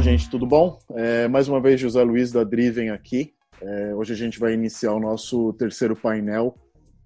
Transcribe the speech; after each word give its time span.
Bom, 0.00 0.04
gente, 0.04 0.30
tudo 0.30 0.46
bom? 0.46 0.78
É, 0.94 1.28
mais 1.28 1.46
uma 1.46 1.60
vez, 1.60 1.78
José 1.78 2.02
Luiz 2.02 2.32
da 2.32 2.42
Driven 2.42 2.88
aqui. 2.88 3.34
É, 3.60 3.94
hoje 3.94 4.14
a 4.14 4.16
gente 4.16 4.40
vai 4.40 4.54
iniciar 4.54 4.94
o 4.94 4.98
nosso 4.98 5.52
terceiro 5.52 5.94
painel 5.94 6.56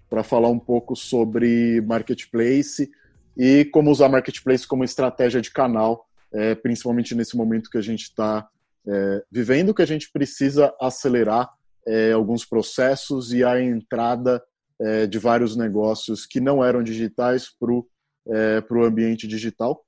para 0.09 0.23
falar 0.23 0.47
um 0.47 0.57
pouco 0.57 0.95
sobre 0.95 1.81
marketplace 1.81 2.89
e 3.35 3.65
como 3.65 3.91
usar 3.91 4.07
marketplace 4.07 4.65
como 4.65 4.85
estratégia 4.85 5.41
de 5.41 5.51
canal, 5.51 6.07
é, 6.31 6.55
principalmente 6.55 7.13
nesse 7.13 7.35
momento 7.35 7.69
que 7.69 7.77
a 7.77 7.81
gente 7.81 8.03
está 8.03 8.47
é, 8.87 9.23
vivendo, 9.29 9.73
que 9.73 9.81
a 9.81 9.87
gente 9.87 10.09
precisa 10.09 10.73
acelerar 10.79 11.49
é, 11.85 12.13
alguns 12.13 12.45
processos 12.45 13.33
e 13.33 13.43
a 13.43 13.61
entrada 13.61 14.41
é, 14.79 15.05
de 15.05 15.19
vários 15.19 15.57
negócios 15.57 16.25
que 16.25 16.39
não 16.39 16.63
eram 16.63 16.81
digitais 16.81 17.49
para 17.59 17.73
o 17.73 18.85
ambiente 18.85 19.27
digital. 19.27 19.83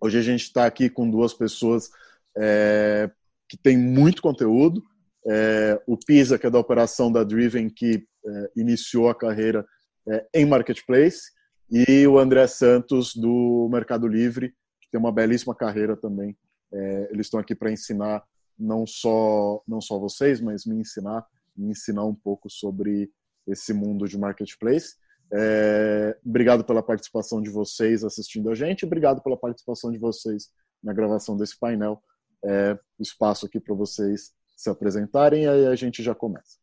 Hoje 0.00 0.18
a 0.18 0.22
gente 0.22 0.42
está 0.42 0.66
aqui 0.66 0.90
com 0.90 1.08
duas 1.08 1.32
pessoas 1.32 1.90
é, 2.36 3.10
que 3.48 3.56
tem 3.56 3.76
muito 3.76 4.22
conteúdo. 4.22 4.82
É, 5.26 5.80
o 5.86 5.96
Pisa, 5.96 6.38
que 6.38 6.46
é 6.46 6.50
da 6.50 6.58
operação 6.58 7.10
da 7.10 7.24
Driven, 7.24 7.68
que 7.68 8.06
é, 8.26 8.50
iniciou 8.56 9.08
a 9.08 9.14
carreira 9.14 9.64
é, 10.08 10.26
em 10.34 10.44
Marketplace, 10.44 11.32
e 11.70 12.06
o 12.06 12.18
André 12.18 12.46
Santos, 12.46 13.14
do 13.14 13.68
Mercado 13.72 14.06
Livre, 14.06 14.50
que 14.80 14.90
tem 14.90 15.00
uma 15.00 15.12
belíssima 15.12 15.54
carreira 15.54 15.96
também. 15.96 16.36
É, 16.72 17.08
eles 17.10 17.26
estão 17.26 17.40
aqui 17.40 17.54
para 17.54 17.72
ensinar 17.72 18.22
não 18.58 18.86
só, 18.86 19.62
não 19.66 19.80
só 19.80 19.98
vocês, 19.98 20.40
mas 20.40 20.66
me 20.66 20.76
ensinar, 20.76 21.24
me 21.56 21.70
ensinar 21.70 22.04
um 22.04 22.14
pouco 22.14 22.50
sobre 22.50 23.10
esse 23.46 23.72
mundo 23.72 24.06
de 24.06 24.18
Marketplace. 24.18 24.94
É, 25.32 26.16
obrigado 26.24 26.64
pela 26.64 26.82
participação 26.82 27.40
de 27.40 27.50
vocês 27.50 28.04
assistindo 28.04 28.50
a 28.50 28.54
gente, 28.54 28.84
obrigado 28.84 29.22
pela 29.22 29.36
participação 29.36 29.90
de 29.90 29.98
vocês 29.98 30.50
na 30.82 30.92
gravação 30.92 31.36
desse 31.36 31.58
painel 31.58 32.00
é, 32.44 32.78
espaço 33.00 33.46
aqui 33.46 33.58
para 33.58 33.74
vocês 33.74 34.32
se 34.56 34.70
apresentarem 34.70 35.44
e 35.44 35.48
aí 35.48 35.66
a 35.66 35.74
gente 35.74 36.02
já 36.02 36.14
começa. 36.14 36.58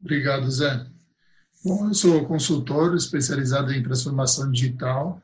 Obrigado, 0.00 0.50
Zé. 0.50 0.86
Bom, 1.64 1.88
eu 1.88 1.94
sou 1.94 2.24
consultor 2.24 2.94
especializado 2.94 3.72
em 3.72 3.82
transformação 3.82 4.50
digital 4.50 5.20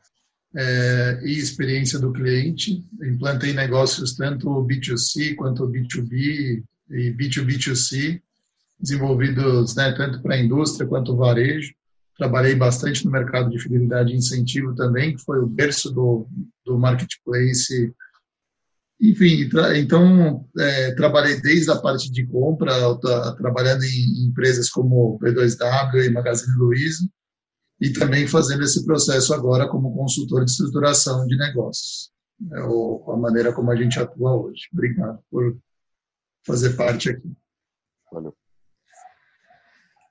é, 0.53 1.21
e 1.23 1.31
experiência 1.37 1.97
do 1.97 2.11
cliente. 2.11 2.83
Implantei 3.01 3.53
negócios 3.53 4.15
tanto 4.15 4.49
B2C 4.65 5.35
quanto 5.35 5.67
B2B 5.67 6.63
e 6.89 7.11
B2B2C, 7.13 8.21
desenvolvidos 8.79 9.75
né, 9.75 9.93
tanto 9.93 10.21
para 10.21 10.35
a 10.35 10.39
indústria 10.39 10.87
quanto 10.87 11.15
varejo. 11.15 11.73
Trabalhei 12.17 12.55
bastante 12.55 13.03
no 13.05 13.11
mercado 13.11 13.49
de 13.49 13.59
fidelidade 13.59 14.11
e 14.11 14.17
incentivo 14.17 14.75
também, 14.75 15.15
que 15.15 15.23
foi 15.23 15.39
o 15.39 15.47
berço 15.47 15.91
do, 15.91 16.27
do 16.65 16.77
marketplace 16.77 17.93
enfim, 18.99 19.49
tra 19.49 19.77
então 19.77 20.47
é, 20.57 20.93
trabalhei 20.95 21.41
desde 21.41 21.69
a 21.69 21.75
parte 21.75 22.09
de 22.11 22.25
compra, 22.25 22.71
trabalhando 23.37 23.83
em 23.83 24.27
empresas 24.27 24.69
como 24.69 25.19
P2W 25.19 26.05
e 26.05 26.09
Magazine 26.09 26.57
Luiza, 26.57 27.07
e 27.79 27.91
também 27.91 28.25
fazendo 28.25 28.63
esse 28.63 28.85
processo 28.85 29.33
agora 29.33 29.67
como 29.67 29.93
consultor 29.93 30.45
de 30.45 30.51
estruturação 30.51 31.27
de 31.27 31.35
negócios. 31.37 32.09
É 32.53 32.61
o, 32.63 33.03
a 33.11 33.17
maneira 33.17 33.51
como 33.53 33.71
a 33.71 33.75
gente 33.75 33.99
atua 33.99 34.33
hoje. 34.33 34.63
Obrigado 34.71 35.19
por 35.29 35.57
fazer 36.45 36.75
parte 36.75 37.09
aqui. 37.09 37.33
Valeu. 38.11 38.33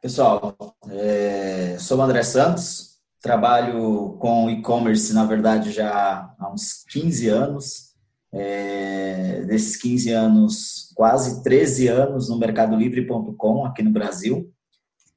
Pessoal, 0.02 0.54
é, 0.90 1.78
sou 1.78 1.98
o 1.98 2.02
André 2.02 2.22
Santos, 2.22 2.98
trabalho 3.22 4.18
com 4.18 4.50
e-commerce, 4.50 5.14
na 5.14 5.24
verdade, 5.24 5.72
já 5.72 6.34
há 6.38 6.52
uns 6.52 6.84
15 6.90 7.28
anos 7.28 7.93
é, 8.34 9.42
desses 9.46 9.76
15 9.76 10.10
anos, 10.10 10.92
quase 10.94 11.42
13 11.42 11.88
anos 11.88 12.28
no 12.28 12.38
mercadolivre.com 12.38 13.64
aqui 13.64 13.82
no 13.82 13.90
Brasil. 13.90 14.50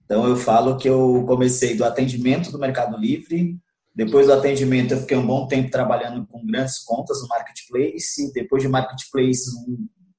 Então 0.06 0.26
eu 0.28 0.38
falo 0.38 0.78
que 0.78 0.88
eu 0.88 1.26
comecei 1.28 1.76
do 1.76 1.84
atendimento 1.84 2.52
do 2.52 2.60
Mercado 2.60 2.98
Livre, 2.98 3.58
depois 3.94 4.28
do 4.28 4.34
atendimento 4.34 4.94
eu 4.94 5.00
fiquei 5.00 5.18
um 5.18 5.26
bom 5.26 5.48
tempo 5.48 5.72
trabalhando 5.72 6.26
com 6.28 6.46
grandes 6.46 6.80
contas 6.80 7.22
no 7.22 7.28
marketplace, 7.28 8.32
depois 8.32 8.62
de 8.62 8.70
marketplace 8.70 9.50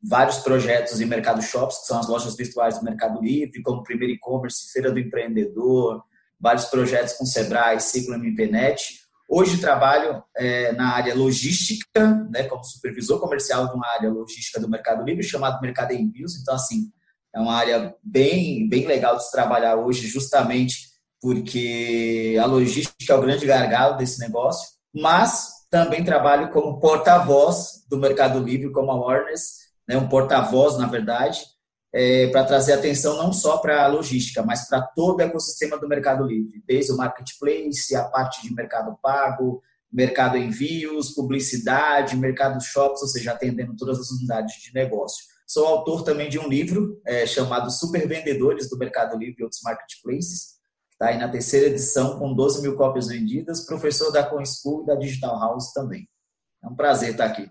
vários 0.02 0.38
projetos 0.38 1.00
em 1.00 1.06
mercado 1.06 1.42
shops, 1.42 1.78
que 1.80 1.86
são 1.86 1.98
as 1.98 2.08
lojas 2.08 2.36
virtuais 2.36 2.78
do 2.78 2.84
Mercado 2.84 3.20
Livre, 3.20 3.62
como 3.62 3.82
primeiro 3.82 4.14
e-commerce, 4.14 4.72
feira 4.72 4.90
do 4.90 4.98
empreendedor, 4.98 6.02
vários 6.40 6.66
projetos 6.66 7.14
com 7.14 7.24
Sebrae, 7.24 7.80
Ciclo 7.80 8.14
MPNet. 8.14 9.07
Hoje 9.30 9.58
trabalho 9.58 10.22
é, 10.34 10.72
na 10.72 10.94
área 10.94 11.14
logística, 11.14 12.26
né, 12.30 12.44
como 12.44 12.64
supervisor 12.64 13.20
comercial 13.20 13.68
de 13.68 13.74
uma 13.74 13.86
área 13.86 14.10
logística 14.10 14.58
do 14.58 14.70
Mercado 14.70 15.04
Livre, 15.04 15.22
chamado 15.22 15.60
Mercado 15.60 15.92
Envios. 15.92 16.40
Então, 16.40 16.54
assim, 16.54 16.90
é 17.34 17.38
uma 17.38 17.54
área 17.54 17.94
bem, 18.02 18.66
bem 18.66 18.86
legal 18.86 19.16
de 19.18 19.26
se 19.26 19.30
trabalhar 19.30 19.76
hoje, 19.76 20.06
justamente 20.06 20.88
porque 21.20 22.38
a 22.40 22.46
logística 22.46 23.12
é 23.12 23.16
o 23.16 23.20
grande 23.20 23.44
gargalo 23.44 23.98
desse 23.98 24.18
negócio. 24.18 24.66
Mas 24.94 25.50
também 25.70 26.02
trabalho 26.02 26.50
como 26.50 26.80
porta-voz 26.80 27.84
do 27.86 27.98
Mercado 27.98 28.38
Livre, 28.38 28.72
como 28.72 28.90
a 28.90 28.94
Warners, 28.94 29.58
né, 29.86 29.98
um 29.98 30.08
porta-voz, 30.08 30.78
na 30.78 30.86
verdade, 30.86 31.40
é, 31.92 32.26
para 32.28 32.44
trazer 32.44 32.74
atenção 32.74 33.16
não 33.16 33.32
só 33.32 33.58
para 33.58 33.84
a 33.84 33.88
logística, 33.88 34.42
mas 34.42 34.68
para 34.68 34.82
todo 34.82 35.18
o 35.18 35.22
ecossistema 35.22 35.78
do 35.78 35.88
Mercado 35.88 36.24
Livre, 36.24 36.62
desde 36.66 36.92
o 36.92 36.96
marketplace, 36.96 37.96
a 37.96 38.04
parte 38.04 38.42
de 38.42 38.54
mercado 38.54 38.96
pago, 39.02 39.62
mercado 39.90 40.36
envios, 40.36 41.10
publicidade, 41.10 42.16
mercado 42.16 42.62
shops, 42.62 43.00
ou 43.02 43.08
seja, 43.08 43.32
atendendo 43.32 43.74
todas 43.76 43.98
as 43.98 44.10
unidades 44.10 44.56
de 44.62 44.72
negócio. 44.74 45.24
Sou 45.46 45.66
autor 45.66 46.04
também 46.04 46.28
de 46.28 46.38
um 46.38 46.46
livro 46.46 47.00
é, 47.06 47.26
chamado 47.26 47.70
Super 47.70 48.06
Vendedores 48.06 48.68
do 48.68 48.76
Mercado 48.76 49.16
Livre 49.16 49.36
e 49.38 49.42
outros 49.42 49.62
marketplaces, 49.62 50.58
está 50.92 51.06
aí 51.06 51.18
na 51.18 51.28
terceira 51.28 51.68
edição 51.68 52.18
com 52.18 52.34
12 52.34 52.60
mil 52.60 52.76
cópias 52.76 53.06
vendidas, 53.06 53.64
professor 53.64 54.12
da 54.12 54.22
Com 54.22 54.44
School 54.44 54.82
e 54.82 54.86
da 54.86 54.94
Digital 54.94 55.38
House 55.40 55.72
também. 55.72 56.06
É 56.62 56.66
um 56.66 56.74
prazer 56.74 57.12
estar 57.12 57.24
aqui. 57.24 57.50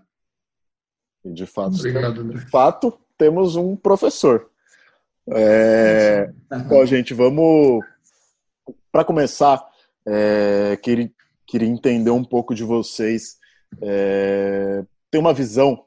E 1.24 1.32
de 1.32 1.46
fato, 1.46 1.74
Obrigado, 1.74 2.22
de 2.22 2.50
fato, 2.50 3.00
temos 3.18 3.56
um 3.56 3.76
professor. 3.76 4.48
É, 5.30 6.32
bom, 6.68 6.86
gente, 6.86 7.12
vamos. 7.12 7.84
Para 8.90 9.04
começar, 9.04 9.62
é, 10.06 10.78
queria, 10.82 11.10
queria 11.46 11.68
entender 11.68 12.10
um 12.10 12.24
pouco 12.24 12.54
de 12.54 12.64
vocês. 12.64 13.36
É, 13.82 14.82
tem 15.10 15.20
uma 15.20 15.34
visão, 15.34 15.84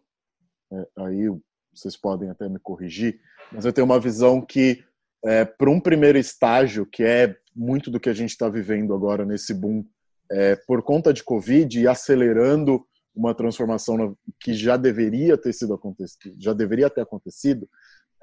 é, 0.72 0.88
aí 0.98 1.28
vocês 1.74 1.98
podem 1.98 2.30
até 2.30 2.48
me 2.48 2.60
corrigir, 2.60 3.20
mas 3.52 3.66
eu 3.66 3.74
tenho 3.74 3.86
uma 3.86 4.00
visão 4.00 4.42
que, 4.42 4.84
é, 5.26 5.46
para 5.46 5.70
um 5.70 5.80
primeiro 5.80 6.18
estágio, 6.18 6.86
que 6.86 7.04
é 7.04 7.36
muito 7.56 7.90
do 7.90 8.00
que 8.00 8.10
a 8.10 8.14
gente 8.14 8.30
está 8.30 8.48
vivendo 8.50 8.94
agora 8.94 9.26
nesse 9.26 9.54
boom, 9.54 9.84
é, 10.30 10.56
por 10.56 10.84
conta 10.84 11.12
de 11.12 11.24
Covid 11.24 11.80
e 11.80 11.88
acelerando 11.88 12.86
uma 13.14 13.36
transformação 13.36 14.16
que 14.40 14.54
já 14.54 14.78
deveria 14.78 15.38
ter 15.38 15.54
sido 15.54 15.74
acontecido, 15.74 16.36
já 16.40 16.54
deveria 16.54 16.90
ter 16.90 17.02
acontecido. 17.02 17.70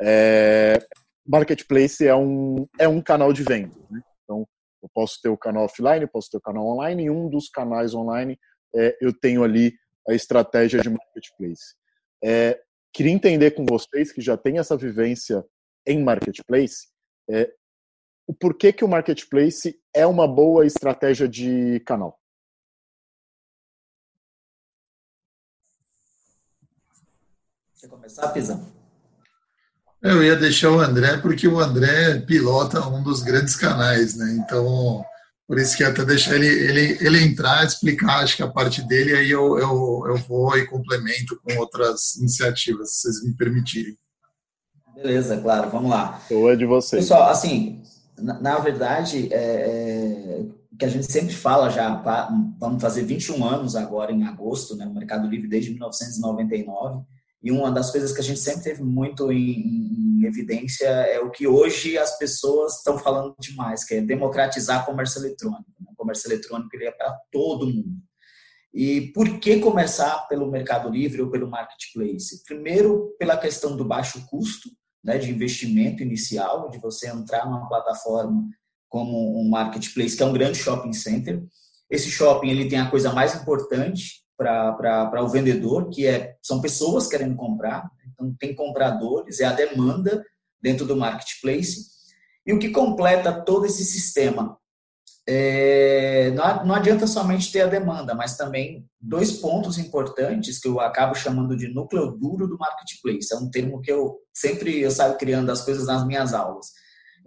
É, 0.00 0.78
marketplace 1.26 2.06
é 2.06 2.14
um 2.14 2.66
é 2.78 2.88
um 2.88 3.02
canal 3.02 3.32
de 3.32 3.42
venda. 3.42 3.74
Né? 3.90 4.00
Então, 4.24 4.46
eu 4.82 4.88
posso 4.94 5.20
ter 5.20 5.28
o 5.28 5.36
canal 5.36 5.64
offline, 5.64 6.06
posso 6.06 6.30
ter 6.30 6.38
o 6.38 6.42
canal 6.42 6.66
online, 6.66 7.04
e 7.04 7.10
um 7.10 7.28
dos 7.28 7.48
canais 7.48 7.94
online 7.94 8.38
é, 8.74 8.96
eu 9.00 9.12
tenho 9.12 9.42
ali 9.42 9.74
a 10.08 10.14
estratégia 10.14 10.80
de 10.80 10.88
marketplace. 10.88 11.74
É, 12.22 12.58
queria 12.92 13.12
entender 13.12 13.52
com 13.52 13.64
vocês 13.66 14.12
que 14.12 14.20
já 14.20 14.36
tem 14.36 14.58
essa 14.58 14.76
vivência 14.76 15.44
em 15.86 16.02
marketplace, 16.02 16.88
é, 17.30 17.50
o 18.26 18.34
porquê 18.34 18.72
que 18.72 18.84
o 18.84 18.88
marketplace 18.88 19.78
é 19.94 20.06
uma 20.06 20.28
boa 20.28 20.66
estratégia 20.66 21.26
de 21.26 21.80
canal. 21.80 22.18
Quer 27.78 27.88
começar, 27.88 28.28
Pisa? 28.28 28.60
Eu 30.02 30.22
ia 30.22 30.34
deixar 30.34 30.70
o 30.70 30.80
André, 30.80 31.19
porque 31.19 31.46
o 31.46 31.60
André 31.60 32.20
pilota 32.20 32.86
um 32.88 33.02
dos 33.02 33.22
grandes 33.22 33.54
canais, 33.54 34.16
né? 34.16 34.36
Então, 34.38 35.04
Por 35.46 35.58
isso 35.58 35.76
que 35.76 35.82
até 35.82 36.04
deixar 36.04 36.34
ele, 36.34 36.46
ele, 36.46 36.98
ele 37.00 37.22
entrar, 37.25 37.64
explicar, 37.64 38.22
acho 38.22 38.36
que 38.36 38.42
a 38.42 38.50
parte 38.50 38.86
dele, 38.86 39.14
aí 39.14 39.30
eu, 39.30 39.58
eu, 39.58 40.04
eu 40.08 40.16
vou 40.28 40.58
e 40.58 40.66
complemento 40.66 41.40
com 41.42 41.56
outras 41.58 42.16
iniciativas, 42.16 42.92
se 42.92 43.00
vocês 43.02 43.25
me 43.25 43.34
permitirem. 43.34 43.96
Beleza, 44.94 45.38
claro, 45.38 45.70
vamos 45.70 45.90
lá. 45.90 46.20
Ou 46.30 46.50
é 46.50 46.56
de 46.56 46.66
vocês. 46.66 47.02
Pessoal, 47.02 47.30
assim, 47.30 47.82
na, 48.19 48.38
na 48.40 48.58
verdade, 48.58 49.32
é, 49.32 49.38
é, 49.38 50.46
que 50.78 50.84
a 50.84 50.88
gente 50.88 51.10
sempre 51.10 51.34
fala 51.34 51.70
já, 51.70 51.94
vamos 52.58 52.82
fazer 52.82 53.04
21 53.04 53.42
anos 53.42 53.75
agora 53.75 54.12
em 54.12 54.25
agosto, 54.25 54.76
né, 54.76 54.84
no 54.84 54.94
Mercado 54.94 55.28
Livre 55.28 55.48
desde 55.48 55.70
1999, 55.70 57.04
e 57.43 57.52
uma 57.52 57.70
das 57.70 57.90
coisas 57.90 58.12
que 58.12 58.20
a 58.20 58.25
gente 58.25 58.40
sempre 58.40 58.64
teve 58.64 58.82
muito 58.82 59.31
em, 59.31 60.20
em 60.20 60.25
evidência 60.25 60.87
é 60.87 61.20
o 61.20 61.31
que 61.31 61.46
hoje 61.46 61.96
as 61.96 62.19
pessoas 62.19 62.79
estão 62.79 62.99
falando 62.99 63.35
demais, 63.38 63.85
que 63.85 63.94
é 63.94 64.00
democratizar 64.00 64.85
comércio 64.85 65.20
eletrônico. 65.20 65.70
Né? 65.81 65.87
O 65.93 65.96
comércio 65.96 66.29
eletrônico 66.29 66.69
ele 66.75 66.87
é 66.87 66.90
para 66.90 67.17
todo 67.31 67.67
mundo. 67.67 67.96
E 68.75 69.12
por 69.12 69.38
que 69.38 69.61
começar 69.61 70.26
pelo 70.29 70.50
Mercado 70.50 70.90
Livre 70.90 71.23
ou 71.23 71.31
pelo 71.31 71.49
Marketplace? 71.49 72.43
Primeiro, 72.44 73.14
pela 73.19 73.37
questão 73.37 73.76
do 73.76 73.85
baixo 73.85 74.26
custo 74.26 74.69
né, 75.02 75.17
de 75.17 75.31
investimento 75.31 76.02
inicial, 76.02 76.69
de 76.69 76.79
você 76.79 77.08
entrar 77.08 77.46
numa 77.46 77.69
plataforma 77.69 78.44
como 78.88 79.40
um 79.40 79.49
Marketplace, 79.49 80.17
que 80.17 80.23
é 80.23 80.26
um 80.26 80.32
grande 80.32 80.58
shopping 80.58 80.93
center. 80.93 81.44
Esse 81.90 82.11
shopping 82.11 82.50
ele 82.50 82.69
tem 82.69 82.79
a 82.79 82.90
coisa 82.90 83.12
mais 83.12 83.35
importante, 83.35 84.23
para 84.38 85.23
o 85.23 85.29
vendedor, 85.29 85.90
que 85.90 86.06
é, 86.06 86.37
são 86.40 86.61
pessoas 86.61 87.08
querendo 87.08 87.35
comprar, 87.35 87.90
então 88.12 88.32
tem 88.38 88.55
compradores, 88.55 89.40
é 89.40 89.44
a 89.44 89.52
demanda 89.52 90.25
dentro 90.62 90.87
do 90.87 90.96
marketplace. 90.96 91.88
E 92.46 92.52
o 92.52 92.58
que 92.58 92.70
completa 92.70 93.32
todo 93.32 93.67
esse 93.67 93.85
sistema? 93.85 94.56
É, 95.31 96.31
não, 96.31 96.67
não 96.67 96.75
adianta 96.75 97.06
somente 97.06 97.52
ter 97.52 97.61
a 97.61 97.67
demanda, 97.67 98.14
mas 98.14 98.37
também 98.37 98.88
dois 98.99 99.32
pontos 99.32 99.76
importantes 99.76 100.58
que 100.58 100.67
eu 100.67 100.81
acabo 100.81 101.14
chamando 101.14 101.55
de 101.55 101.69
núcleo 101.69 102.12
duro 102.12 102.46
do 102.46 102.56
marketplace. 102.56 103.35
É 103.35 103.37
um 103.37 103.50
termo 103.50 103.82
que 103.82 103.93
eu 103.93 104.17
sempre 104.32 104.81
eu 104.81 104.90
saio 104.90 105.19
criando 105.19 105.50
as 105.50 105.61
coisas 105.62 105.87
nas 105.87 106.06
minhas 106.06 106.32
aulas. 106.32 106.69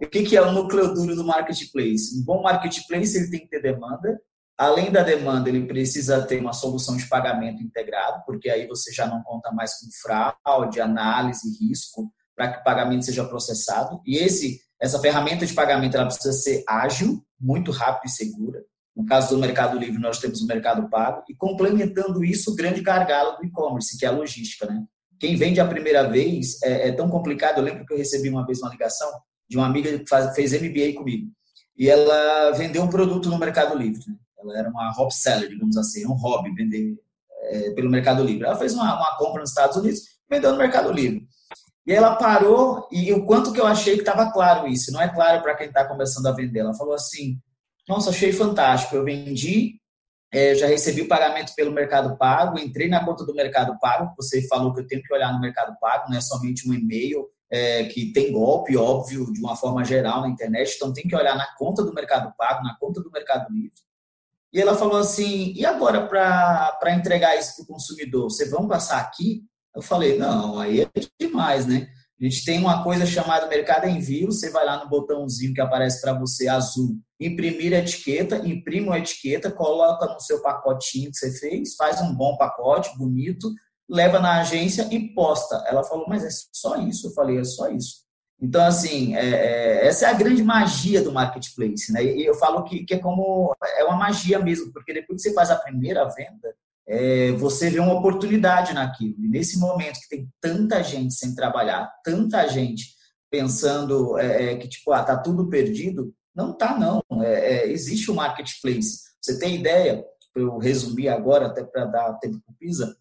E 0.00 0.06
o 0.06 0.10
que, 0.10 0.24
que 0.24 0.36
é 0.36 0.42
o 0.42 0.50
núcleo 0.50 0.92
duro 0.92 1.14
do 1.14 1.24
marketplace? 1.24 2.18
Um 2.18 2.24
bom 2.24 2.42
marketplace 2.42 3.16
ele 3.16 3.30
tem 3.30 3.40
que 3.40 3.48
ter 3.48 3.62
demanda, 3.62 4.20
Além 4.62 4.92
da 4.92 5.02
demanda, 5.02 5.48
ele 5.48 5.66
precisa 5.66 6.24
ter 6.24 6.40
uma 6.40 6.52
solução 6.52 6.96
de 6.96 7.08
pagamento 7.08 7.60
integrado, 7.60 8.22
porque 8.24 8.48
aí 8.48 8.64
você 8.68 8.92
já 8.92 9.08
não 9.08 9.20
conta 9.20 9.50
mais 9.50 9.72
com 9.74 9.88
fraude, 10.00 10.80
análise, 10.80 11.58
risco, 11.58 12.12
para 12.36 12.52
que 12.52 12.60
o 12.60 12.62
pagamento 12.62 13.04
seja 13.04 13.24
processado. 13.24 14.00
E 14.06 14.18
esse, 14.18 14.60
essa 14.80 15.00
ferramenta 15.00 15.44
de 15.44 15.52
pagamento 15.52 15.96
ela 15.96 16.06
precisa 16.06 16.32
ser 16.32 16.62
ágil, 16.68 17.20
muito 17.40 17.72
rápida 17.72 18.06
e 18.06 18.10
segura. 18.10 18.62
No 18.94 19.04
caso 19.04 19.34
do 19.34 19.40
Mercado 19.40 19.76
Livre, 19.76 20.00
nós 20.00 20.20
temos 20.20 20.40
o 20.40 20.46
Mercado 20.46 20.88
Pago, 20.88 21.24
e 21.28 21.34
complementando 21.34 22.24
isso, 22.24 22.52
o 22.52 22.54
grande 22.54 22.80
gargalo 22.82 23.38
do 23.38 23.44
e-commerce, 23.44 23.98
que 23.98 24.06
é 24.06 24.08
a 24.10 24.12
logística. 24.12 24.64
Né? 24.66 24.84
Quem 25.18 25.34
vende 25.34 25.58
a 25.58 25.66
primeira 25.66 26.08
vez 26.08 26.62
é, 26.62 26.86
é, 26.86 26.92
tão 26.92 27.08
complicado. 27.10 27.58
Eu 27.58 27.64
lembro 27.64 27.84
que 27.84 27.92
eu 27.92 27.98
recebi 27.98 28.28
uma 28.28 28.46
vez 28.46 28.60
uma 28.60 28.70
ligação 28.70 29.10
de 29.50 29.56
uma 29.56 29.66
amiga 29.66 29.98
que 29.98 30.08
faz, 30.08 30.32
fez 30.36 30.52
MBA 30.52 30.92
comigo, 30.94 31.32
e 31.76 31.90
ela 31.90 32.52
vendeu 32.52 32.84
um 32.84 32.88
produto 32.88 33.28
no 33.28 33.40
Mercado 33.40 33.76
Livre. 33.76 34.04
Ela 34.42 34.58
era 34.58 34.68
uma 34.68 34.92
hobby 34.92 35.14
seller, 35.14 35.48
digamos 35.48 35.76
assim, 35.76 36.06
um 36.06 36.14
hobby, 36.14 36.54
vender 36.54 36.96
é, 37.42 37.70
pelo 37.70 37.90
Mercado 37.90 38.22
Livre. 38.22 38.44
Ela 38.44 38.56
fez 38.56 38.74
uma, 38.74 38.96
uma 38.96 39.16
compra 39.16 39.40
nos 39.40 39.50
Estados 39.50 39.76
Unidos, 39.76 40.00
vendeu 40.28 40.52
no 40.52 40.58
Mercado 40.58 40.92
Livre. 40.92 41.26
E 41.86 41.92
ela 41.92 42.14
parou, 42.14 42.88
e 42.92 43.12
o 43.12 43.24
quanto 43.26 43.52
que 43.52 43.60
eu 43.60 43.66
achei 43.66 43.94
que 43.94 44.02
estava 44.02 44.30
claro 44.32 44.68
isso, 44.68 44.92
não 44.92 45.00
é 45.00 45.08
claro 45.08 45.42
para 45.42 45.56
quem 45.56 45.66
está 45.66 45.84
começando 45.84 46.26
a 46.26 46.32
vender. 46.32 46.60
Ela 46.60 46.74
falou 46.74 46.94
assim: 46.94 47.40
Nossa, 47.88 48.10
achei 48.10 48.32
fantástico. 48.32 48.94
Eu 48.94 49.04
vendi, 49.04 49.80
é, 50.32 50.54
já 50.54 50.66
recebi 50.66 51.02
o 51.02 51.08
pagamento 51.08 51.52
pelo 51.56 51.72
Mercado 51.72 52.16
Pago, 52.16 52.58
entrei 52.58 52.88
na 52.88 53.04
conta 53.04 53.24
do 53.24 53.34
Mercado 53.34 53.76
Pago. 53.80 54.14
Você 54.16 54.46
falou 54.46 54.72
que 54.72 54.80
eu 54.80 54.86
tenho 54.86 55.02
que 55.02 55.12
olhar 55.12 55.32
no 55.32 55.40
Mercado 55.40 55.76
Pago, 55.80 56.08
não 56.08 56.16
é 56.16 56.20
somente 56.20 56.68
um 56.68 56.72
e-mail, 56.72 57.28
é, 57.50 57.84
que 57.84 58.12
tem 58.12 58.32
golpe, 58.32 58.76
óbvio, 58.76 59.30
de 59.32 59.40
uma 59.40 59.56
forma 59.56 59.84
geral 59.84 60.22
na 60.22 60.28
internet. 60.28 60.74
Então, 60.76 60.92
tem 60.92 61.06
que 61.06 61.14
olhar 61.14 61.36
na 61.36 61.46
conta 61.58 61.82
do 61.82 61.92
Mercado 61.92 62.32
Pago, 62.38 62.62
na 62.62 62.76
conta 62.78 63.02
do 63.02 63.10
Mercado 63.10 63.52
Livre. 63.52 63.72
E 64.52 64.60
ela 64.60 64.76
falou 64.76 64.98
assim: 64.98 65.52
e 65.56 65.64
agora 65.64 66.06
para 66.06 66.94
entregar 66.94 67.36
isso 67.38 67.56
para 67.56 67.64
o 67.64 67.66
consumidor? 67.66 68.24
Vocês 68.24 68.50
vão 68.50 68.68
passar 68.68 69.00
aqui? 69.00 69.42
Eu 69.74 69.82
falei: 69.82 70.18
não, 70.18 70.58
aí 70.58 70.82
é 70.82 70.88
demais, 71.18 71.66
né? 71.66 71.88
A 72.20 72.24
gente 72.24 72.44
tem 72.44 72.58
uma 72.60 72.84
coisa 72.84 73.04
chamada 73.04 73.48
mercado 73.48 73.88
envio. 73.88 74.30
Você 74.30 74.50
vai 74.50 74.64
lá 74.64 74.82
no 74.82 74.88
botãozinho 74.88 75.54
que 75.54 75.60
aparece 75.60 76.00
para 76.00 76.12
você 76.12 76.46
azul, 76.46 76.96
imprimir 77.18 77.72
a 77.74 77.78
etiqueta, 77.78 78.46
imprime 78.46 78.90
a 78.90 78.98
etiqueta, 78.98 79.50
coloca 79.50 80.06
no 80.06 80.20
seu 80.20 80.40
pacotinho 80.40 81.10
que 81.10 81.16
você 81.16 81.32
fez, 81.32 81.74
faz 81.74 82.00
um 82.00 82.14
bom 82.14 82.36
pacote, 82.36 82.96
bonito, 82.96 83.50
leva 83.90 84.20
na 84.20 84.40
agência 84.40 84.86
e 84.92 85.12
posta. 85.14 85.64
Ela 85.66 85.82
falou: 85.82 86.06
mas 86.08 86.24
é 86.24 86.28
só 86.52 86.76
isso? 86.76 87.08
Eu 87.08 87.12
falei: 87.12 87.38
é 87.38 87.44
só 87.44 87.68
isso. 87.70 88.02
Então, 88.42 88.64
assim, 88.64 89.14
é, 89.14 89.28
é, 89.28 89.86
essa 89.86 90.06
é 90.06 90.10
a 90.10 90.14
grande 90.14 90.42
magia 90.42 91.00
do 91.00 91.12
marketplace, 91.12 91.92
né? 91.92 92.04
E 92.04 92.26
eu 92.26 92.34
falo 92.34 92.64
que, 92.64 92.84
que, 92.84 92.94
é 92.94 92.98
como 92.98 93.54
é 93.78 93.84
uma 93.84 93.96
magia 93.96 94.40
mesmo, 94.40 94.72
porque 94.72 94.92
depois 94.92 95.22
que 95.22 95.28
você 95.28 95.34
faz 95.34 95.48
a 95.48 95.56
primeira 95.56 96.04
venda, 96.08 96.52
é, 96.84 97.30
você 97.32 97.70
vê 97.70 97.78
uma 97.78 97.94
oportunidade 97.94 98.74
naquilo. 98.74 99.14
E 99.20 99.28
nesse 99.28 99.60
momento 99.60 100.00
que 100.00 100.08
tem 100.08 100.28
tanta 100.40 100.82
gente 100.82 101.14
sem 101.14 101.36
trabalhar, 101.36 101.88
tanta 102.02 102.48
gente 102.48 102.86
pensando 103.30 104.18
é, 104.18 104.54
é 104.54 104.56
que 104.56 104.66
tipo, 104.66 104.90
ah, 104.90 105.04
tá 105.04 105.16
tudo 105.16 105.48
perdido, 105.48 106.12
não 106.34 106.52
tá 106.52 106.76
não. 106.76 107.00
É, 107.22 107.68
existe 107.68 108.10
o 108.10 108.14
marketplace. 108.14 109.02
Você 109.20 109.38
tem 109.38 109.54
ideia? 109.54 110.04
Eu 110.34 110.58
resumir 110.58 111.08
agora 111.08 111.46
até 111.46 111.62
para 111.62 111.84
dar 111.84 112.14
tempo 112.14 112.40
para 112.44 112.52
o 112.52 112.56
Pisa. 112.58 112.96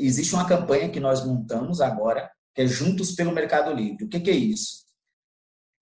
existe 0.00 0.34
uma 0.34 0.48
campanha 0.48 0.88
que 0.88 0.98
nós 0.98 1.24
montamos 1.24 1.80
agora 1.80 2.28
que 2.56 2.62
é 2.62 2.66
Juntos 2.66 3.12
pelo 3.12 3.32
Mercado 3.32 3.72
Livre. 3.74 4.06
O 4.06 4.08
que, 4.08 4.18
que 4.18 4.30
é 4.30 4.34
isso? 4.34 4.86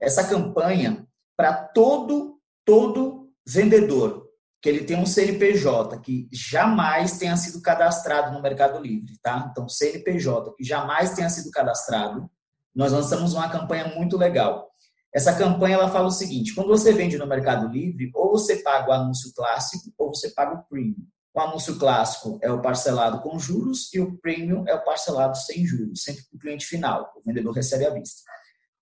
Essa 0.01 0.29
campanha 0.29 1.07
para 1.37 1.55
todo 1.55 2.35
todo 2.67 3.31
vendedor 3.47 4.25
que 4.61 4.69
ele 4.69 4.85
tem 4.85 4.97
um 4.97 5.07
CNPJ 5.07 6.01
que 6.01 6.27
jamais 6.33 7.19
tenha 7.19 7.37
sido 7.37 7.61
cadastrado 7.63 8.33
no 8.33 8.43
Mercado 8.43 8.81
Livre, 8.83 9.19
tá? 9.23 9.49
Então, 9.51 9.69
CNPJ 9.69 10.55
que 10.57 10.65
jamais 10.65 11.15
tenha 11.15 11.29
sido 11.29 11.51
cadastrado, 11.51 12.29
nós 12.75 12.91
lançamos 12.91 13.35
uma 13.35 13.49
campanha 13.49 13.95
muito 13.95 14.17
legal. 14.17 14.69
Essa 15.15 15.37
campanha 15.37 15.77
ela 15.77 15.91
fala 15.91 16.09
o 16.09 16.11
seguinte: 16.11 16.55
quando 16.55 16.69
você 16.69 16.93
vende 16.93 17.17
no 17.17 17.27
Mercado 17.27 17.69
Livre, 17.69 18.11
ou 18.15 18.31
você 18.31 18.57
paga 18.63 18.91
o 18.91 18.93
anúncio 18.93 19.33
clássico 19.33 19.93
ou 19.97 20.13
você 20.13 20.31
paga 20.31 20.57
o 20.57 20.65
premium. 20.65 21.07
O 21.35 21.41
anúncio 21.41 21.79
clássico 21.79 22.39
é 22.41 22.51
o 22.51 22.63
parcelado 22.63 23.21
com 23.21 23.39
juros 23.41 23.93
e 23.93 23.99
o 23.99 24.17
premium 24.19 24.65
é 24.69 24.75
o 24.75 24.85
parcelado 24.85 25.37
sem 25.37 25.67
juros, 25.67 26.05
sempre 26.05 26.23
para 26.23 26.37
o 26.37 26.39
cliente 26.39 26.65
final. 26.65 27.13
O 27.17 27.23
vendedor 27.27 27.53
recebe 27.53 27.85
à 27.85 27.91
vista. 27.91 28.23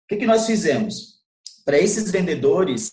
O 0.05 0.09
que, 0.09 0.17
que 0.17 0.27
nós 0.27 0.45
fizemos? 0.45 1.23
Para 1.65 1.79
esses 1.79 2.11
vendedores, 2.11 2.93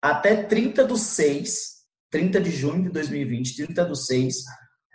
até 0.00 0.42
30 0.42 0.86
do 0.86 0.96
6, 0.96 1.84
30 2.10 2.40
de 2.40 2.50
junho 2.50 2.84
de 2.84 2.90
2020, 2.90 3.66
30 3.66 3.84
do 3.84 3.94
6, 3.94 4.36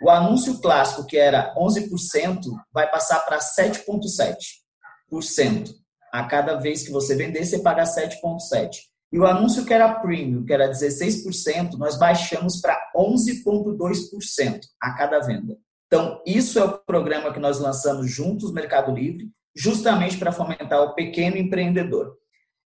o 0.02 0.10
anúncio 0.10 0.60
clássico, 0.60 1.06
que 1.06 1.16
era 1.16 1.54
11%, 1.54 2.40
vai 2.72 2.90
passar 2.90 3.20
para 3.20 3.38
7,7%. 3.38 5.72
A 6.12 6.24
cada 6.24 6.56
vez 6.56 6.82
que 6.82 6.90
você 6.90 7.14
vender, 7.14 7.44
você 7.44 7.60
paga 7.60 7.84
7,7%. 7.84 8.89
E 9.12 9.18
o 9.18 9.26
anúncio 9.26 9.64
que 9.64 9.74
era 9.74 9.92
premium, 9.94 10.44
que 10.44 10.52
era 10.52 10.70
16%, 10.70 11.72
nós 11.76 11.98
baixamos 11.98 12.60
para 12.60 12.78
11,2% 12.96 14.60
a 14.80 14.92
cada 14.94 15.18
venda. 15.20 15.58
Então, 15.86 16.22
isso 16.24 16.58
é 16.58 16.64
o 16.64 16.78
programa 16.78 17.32
que 17.32 17.40
nós 17.40 17.58
lançamos 17.58 18.08
juntos, 18.08 18.52
Mercado 18.52 18.92
Livre, 18.92 19.28
justamente 19.56 20.16
para 20.16 20.30
fomentar 20.30 20.80
o 20.82 20.94
pequeno 20.94 21.36
empreendedor. 21.36 22.16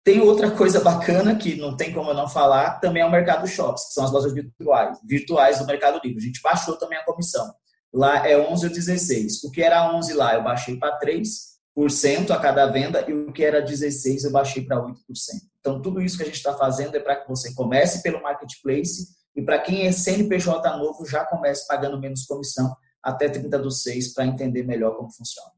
Tem 0.03 0.19
outra 0.19 0.51
coisa 0.51 0.81
bacana 0.81 1.35
que 1.35 1.55
não 1.55 1.75
tem 1.75 1.93
como 1.93 2.11
eu 2.11 2.13
não 2.13 2.27
falar, 2.27 2.79
também 2.81 3.01
é 3.01 3.05
o 3.05 3.11
Mercado 3.11 3.47
Shops, 3.47 3.87
que 3.87 3.93
são 3.93 4.03
as 4.03 4.11
lojas 4.11 4.33
virtuais, 4.33 4.99
virtuais 5.03 5.59
do 5.59 5.65
Mercado 5.65 5.99
Livre. 6.03 6.19
A 6.21 6.27
gente 6.27 6.41
baixou 6.41 6.75
também 6.75 6.97
a 6.97 7.05
comissão. 7.05 7.51
Lá 7.93 8.27
é 8.27 8.37
11 8.37 8.67
ou 8.67 8.73
16. 8.73 9.45
O 9.45 9.51
que 9.51 9.63
era 9.63 9.91
11 9.95 10.13
lá, 10.13 10.35
eu 10.35 10.43
baixei 10.43 10.77
para 10.77 10.99
3% 10.99 12.29
a 12.29 12.37
cada 12.37 12.65
venda, 12.67 13.03
e 13.09 13.13
o 13.13 13.31
que 13.31 13.43
era 13.43 13.61
16 13.61 14.25
eu 14.25 14.31
baixei 14.31 14.63
para 14.65 14.77
8%. 14.77 14.93
Então, 15.65 15.81
tudo 15.81 15.99
isso 15.99 16.15
que 16.15 16.21
a 16.21 16.27
gente 16.27 16.35
está 16.35 16.53
fazendo 16.53 16.93
é 16.93 16.99
para 16.99 17.15
que 17.15 17.27
você 17.27 17.51
comece 17.55 18.03
pelo 18.03 18.21
marketplace 18.21 19.07
e 19.35 19.41
para 19.41 19.57
quem 19.57 19.87
é 19.87 19.91
CNPJ 19.91 20.77
novo, 20.77 21.07
já 21.07 21.25
comece 21.25 21.67
pagando 21.67 21.99
menos 21.99 22.23
comissão 22.27 22.71
até 23.01 23.27
30 23.27 23.57
do 23.57 23.71
6 23.71 24.13
para 24.13 24.27
entender 24.27 24.61
melhor 24.61 24.95
como 24.95 25.11
funciona. 25.11 25.49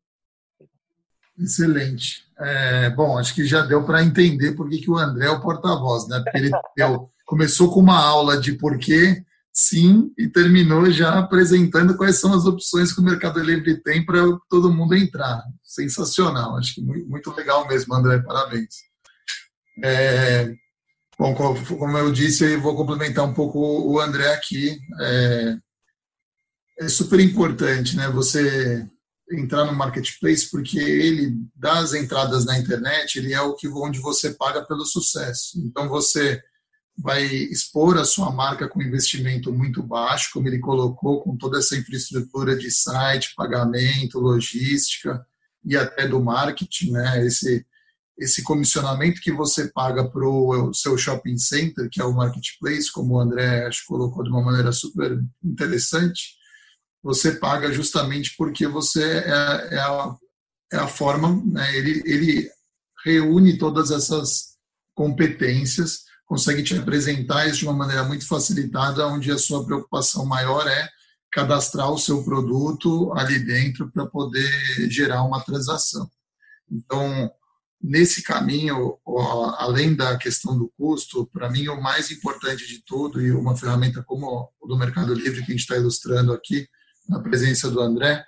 Excelente. 1.37 2.23
É, 2.39 2.89
bom, 2.91 3.17
acho 3.17 3.35
que 3.35 3.45
já 3.45 3.63
deu 3.63 3.85
para 3.85 4.01
entender 4.01 4.53
por 4.53 4.69
que, 4.69 4.89
o 4.89 4.97
André 4.97 5.25
é 5.25 5.29
o 5.29 5.41
porta-voz, 5.41 6.07
né? 6.07 6.21
Porque 6.23 6.37
ele 6.37 6.51
deu, 6.77 7.11
começou 7.25 7.69
com 7.69 7.81
uma 7.81 8.01
aula 8.01 8.39
de 8.39 8.53
porquê 8.53 9.25
sim 9.51 10.09
e 10.17 10.29
terminou 10.29 10.89
já 10.89 11.19
apresentando 11.19 11.97
quais 11.97 12.17
são 12.17 12.33
as 12.33 12.45
opções 12.45 12.93
que 12.93 13.01
o 13.01 13.03
Mercado 13.03 13.41
Livre 13.41 13.83
tem 13.83 14.05
para 14.05 14.23
todo 14.49 14.71
mundo 14.71 14.95
entrar. 14.95 15.43
Sensacional, 15.61 16.55
acho 16.55 16.75
que 16.75 16.81
muito 16.81 17.29
legal 17.33 17.67
mesmo, 17.67 17.93
André, 17.93 18.19
parabéns. 18.19 18.87
É, 19.83 20.55
Bom, 21.19 21.33
como 21.33 21.97
eu 21.97 22.11
disse, 22.11 22.43
eu 22.43 22.61
vou 22.61 22.75
complementar 22.75 23.25
um 23.25 23.33
pouco 23.33 23.59
o 23.59 23.99
André 23.99 24.31
aqui. 24.33 24.77
É, 25.01 25.57
é 26.81 26.87
super 26.87 27.19
importante, 27.19 27.95
né? 27.95 28.07
Você 28.09 28.87
entrar 29.31 29.65
no 29.65 29.73
marketplace 29.73 30.49
porque 30.49 30.79
ele 30.79 31.35
das 31.55 31.93
entradas 31.93 32.45
na 32.45 32.57
internet 32.57 33.17
ele 33.17 33.33
é 33.33 33.41
o 33.41 33.55
que 33.55 33.67
onde 33.67 33.99
você 33.99 34.31
paga 34.31 34.63
pelo 34.63 34.85
sucesso. 34.85 35.59
Então 35.65 35.89
você 35.89 36.41
vai 36.95 37.25
expor 37.25 37.97
a 37.97 38.05
sua 38.05 38.31
marca 38.31 38.67
com 38.67 38.81
investimento 38.81 39.51
muito 39.51 39.81
baixo, 39.81 40.29
como 40.31 40.47
ele 40.47 40.59
colocou, 40.59 41.21
com 41.23 41.35
toda 41.35 41.57
essa 41.57 41.75
infraestrutura 41.75 42.55
de 42.55 42.69
site, 42.69 43.33
pagamento, 43.35 44.19
logística 44.19 45.25
e 45.65 45.75
até 45.75 46.07
do 46.07 46.21
marketing, 46.23 46.91
né? 46.91 47.25
Esse 47.25 47.65
esse 48.17 48.43
comissionamento 48.43 49.21
que 49.21 49.31
você 49.31 49.67
paga 49.67 50.09
para 50.09 50.27
o 50.27 50.73
seu 50.73 50.97
shopping 50.97 51.37
center, 51.37 51.87
que 51.89 52.01
é 52.01 52.05
o 52.05 52.13
marketplace, 52.13 52.91
como 52.91 53.13
o 53.13 53.19
André 53.19 53.67
acho, 53.67 53.85
colocou 53.85 54.23
de 54.23 54.29
uma 54.29 54.41
maneira 54.41 54.71
super 54.71 55.19
interessante, 55.43 56.35
você 57.03 57.33
paga 57.33 57.71
justamente 57.71 58.33
porque 58.37 58.67
você 58.67 59.03
é, 59.03 59.75
é, 59.75 59.79
a, 59.79 60.15
é 60.73 60.77
a, 60.77 60.87
forma, 60.87 61.41
né? 61.45 61.77
ele, 61.77 62.01
ele 62.05 62.49
reúne 63.05 63.57
todas 63.57 63.91
essas 63.91 64.57
competências, 64.95 66.01
consegue 66.25 66.63
te 66.63 66.75
apresentar 66.75 67.47
isso 67.47 67.59
de 67.59 67.65
uma 67.65 67.73
maneira 67.73 68.03
muito 68.03 68.27
facilitada, 68.27 69.07
onde 69.07 69.31
a 69.31 69.37
sua 69.37 69.63
preocupação 69.63 70.25
maior 70.25 70.67
é 70.67 70.89
cadastrar 71.31 71.91
o 71.91 71.99
seu 71.99 72.23
produto 72.23 73.13
ali 73.15 73.39
dentro 73.39 73.91
para 73.91 74.07
poder 74.07 74.49
gerar 74.89 75.23
uma 75.23 75.39
transação. 75.41 76.09
Então, 76.69 77.31
nesse 77.81 78.23
caminho, 78.23 78.97
além 79.57 79.95
da 79.95 80.17
questão 80.17 80.57
do 80.57 80.71
custo, 80.77 81.27
para 81.27 81.49
mim 81.49 81.67
o 81.67 81.81
mais 81.81 82.11
importante 82.11 82.67
de 82.67 82.83
tudo, 82.83 83.21
e 83.21 83.31
uma 83.31 83.55
ferramenta 83.55 84.03
como 84.03 84.49
o 84.59 84.67
do 84.67 84.77
Mercado 84.77 85.13
Livre 85.13 85.43
que 85.45 85.51
a 85.51 85.55
gente 85.55 85.61
está 85.61 85.77
ilustrando 85.77 86.33
aqui, 86.33 86.67
na 87.07 87.19
presença 87.19 87.69
do 87.69 87.79
André, 87.79 88.25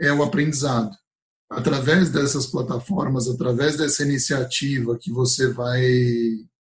é 0.00 0.12
o 0.12 0.22
aprendizado. 0.22 0.90
Através 1.50 2.10
dessas 2.10 2.46
plataformas, 2.46 3.28
através 3.28 3.76
dessa 3.76 4.02
iniciativa 4.02 4.98
que 4.98 5.10
você 5.10 5.52
vai 5.52 5.82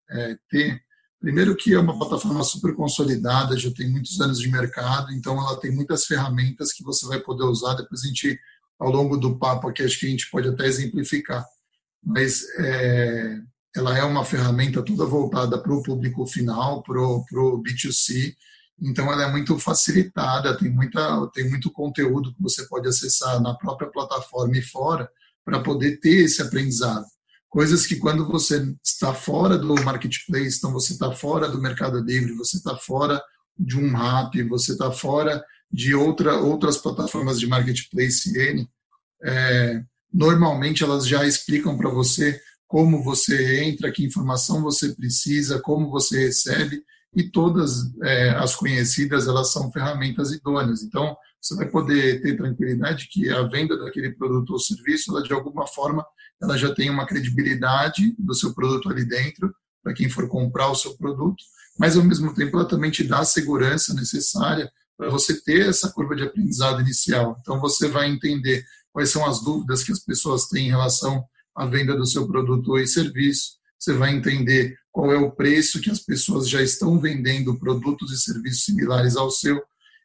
é, 0.09 0.37
ter, 0.49 0.81
primeiro 1.19 1.55
que 1.55 1.73
é 1.73 1.79
uma 1.79 1.97
plataforma 1.97 2.43
super 2.43 2.75
consolidada, 2.75 3.57
já 3.57 3.71
tem 3.71 3.89
muitos 3.89 4.19
anos 4.21 4.39
de 4.39 4.49
mercado, 4.49 5.11
então 5.11 5.37
ela 5.37 5.59
tem 5.59 5.71
muitas 5.71 6.05
ferramentas 6.05 6.71
que 6.71 6.83
você 6.83 7.05
vai 7.07 7.19
poder 7.19 7.43
usar. 7.43 7.73
Depois 7.75 8.03
a 8.03 8.07
gente, 8.07 8.39
ao 8.79 8.91
longo 8.91 9.17
do 9.17 9.37
papo 9.37 9.67
aqui, 9.67 9.83
acho 9.83 9.99
que 9.99 10.05
a 10.07 10.09
gente 10.09 10.29
pode 10.29 10.47
até 10.47 10.65
exemplificar 10.65 11.45
mas 12.03 12.43
é, 12.57 13.39
ela 13.75 13.97
é 13.97 14.03
uma 14.03 14.25
ferramenta 14.25 14.81
toda 14.83 15.05
voltada 15.05 15.57
para 15.61 15.73
o 15.73 15.83
público 15.83 16.25
final, 16.25 16.83
para 16.83 16.99
o 16.99 17.63
B2C, 17.63 18.35
então 18.81 19.11
ela 19.11 19.23
é 19.23 19.31
muito 19.31 19.57
facilitada, 19.59 20.57
tem, 20.57 20.69
muita, 20.69 21.27
tem 21.33 21.47
muito 21.47 21.71
conteúdo 21.71 22.33
que 22.33 22.41
você 22.41 22.65
pode 22.67 22.87
acessar 22.87 23.39
na 23.39 23.53
própria 23.53 23.89
plataforma 23.89 24.57
e 24.57 24.61
fora 24.61 25.09
para 25.45 25.59
poder 25.59 25.99
ter 25.99 26.23
esse 26.23 26.41
aprendizado. 26.41 27.05
Coisas 27.47 27.85
que 27.85 27.97
quando 27.97 28.27
você 28.27 28.73
está 28.83 29.13
fora 29.13 29.57
do 29.57 29.75
marketplace, 29.83 30.57
então 30.57 30.71
você 30.71 30.93
está 30.93 31.11
fora 31.11 31.47
do 31.47 31.61
Mercado 31.61 31.99
Livre, 31.99 32.33
você 32.33 32.57
está 32.57 32.75
fora 32.75 33.21
de 33.57 33.77
um 33.77 33.91
rap, 33.95 34.41
você 34.43 34.71
está 34.71 34.91
fora 34.91 35.43
de 35.71 35.93
outra, 35.93 36.37
outras 36.37 36.77
plataformas 36.77 37.39
de 37.39 37.47
marketplace 37.47 38.35
N, 38.37 38.67
é, 39.23 39.83
Normalmente 40.13 40.83
elas 40.83 41.07
já 41.07 41.25
explicam 41.25 41.77
para 41.77 41.89
você 41.89 42.39
como 42.67 43.03
você 43.03 43.63
entra, 43.63 43.91
que 43.91 44.05
informação 44.05 44.61
você 44.61 44.95
precisa, 44.95 45.59
como 45.59 45.89
você 45.89 46.27
recebe 46.27 46.81
e 47.15 47.23
todas 47.23 47.93
é, 48.03 48.29
as 48.29 48.55
conhecidas 48.55 49.27
elas 49.27 49.51
são 49.51 49.71
ferramentas 49.71 50.31
idôneas. 50.31 50.81
Então 50.81 51.15
você 51.41 51.55
vai 51.55 51.67
poder 51.67 52.21
ter 52.21 52.37
tranquilidade 52.37 53.09
que 53.11 53.29
a 53.29 53.43
venda 53.43 53.77
daquele 53.77 54.11
produto 54.11 54.51
ou 54.51 54.59
serviço, 54.59 55.11
ela 55.11 55.23
de 55.23 55.33
alguma 55.33 55.67
forma 55.67 56.05
ela 56.41 56.57
já 56.57 56.73
tem 56.73 56.89
uma 56.89 57.05
credibilidade 57.05 58.15
do 58.17 58.33
seu 58.33 58.53
produto 58.53 58.89
ali 58.89 59.05
dentro 59.05 59.53
para 59.83 59.93
quem 59.93 60.09
for 60.09 60.27
comprar 60.27 60.69
o 60.69 60.75
seu 60.75 60.95
produto, 60.95 61.43
mas 61.77 61.97
ao 61.97 62.03
mesmo 62.03 62.33
tempo 62.33 62.55
ela 62.55 62.67
também 62.67 62.91
te 62.91 63.03
dá 63.03 63.19
a 63.19 63.25
segurança 63.25 63.93
necessária 63.93 64.71
para 64.97 65.09
você 65.09 65.41
ter 65.41 65.67
essa 65.67 65.89
curva 65.91 66.15
de 66.15 66.23
aprendizado 66.23 66.81
inicial. 66.81 67.37
Então 67.41 67.59
você 67.59 67.87
vai 67.87 68.07
entender 68.09 68.63
quais 68.91 69.09
são 69.09 69.25
as 69.25 69.41
dúvidas 69.41 69.83
que 69.83 69.91
as 69.91 69.99
pessoas 69.99 70.47
têm 70.47 70.67
em 70.67 70.69
relação 70.69 71.23
à 71.55 71.65
venda 71.65 71.95
do 71.95 72.05
seu 72.05 72.27
produto 72.27 72.71
ou 72.71 72.87
serviço. 72.87 73.59
Você 73.79 73.93
vai 73.93 74.13
entender 74.13 74.77
qual 74.91 75.11
é 75.11 75.17
o 75.17 75.31
preço 75.31 75.81
que 75.81 75.89
as 75.89 75.99
pessoas 75.99 76.49
já 76.49 76.61
estão 76.61 76.99
vendendo 76.99 77.57
produtos 77.57 78.11
e 78.11 78.19
serviços 78.19 78.65
similares 78.65 79.15
ao 79.15 79.31
seu. 79.31 79.61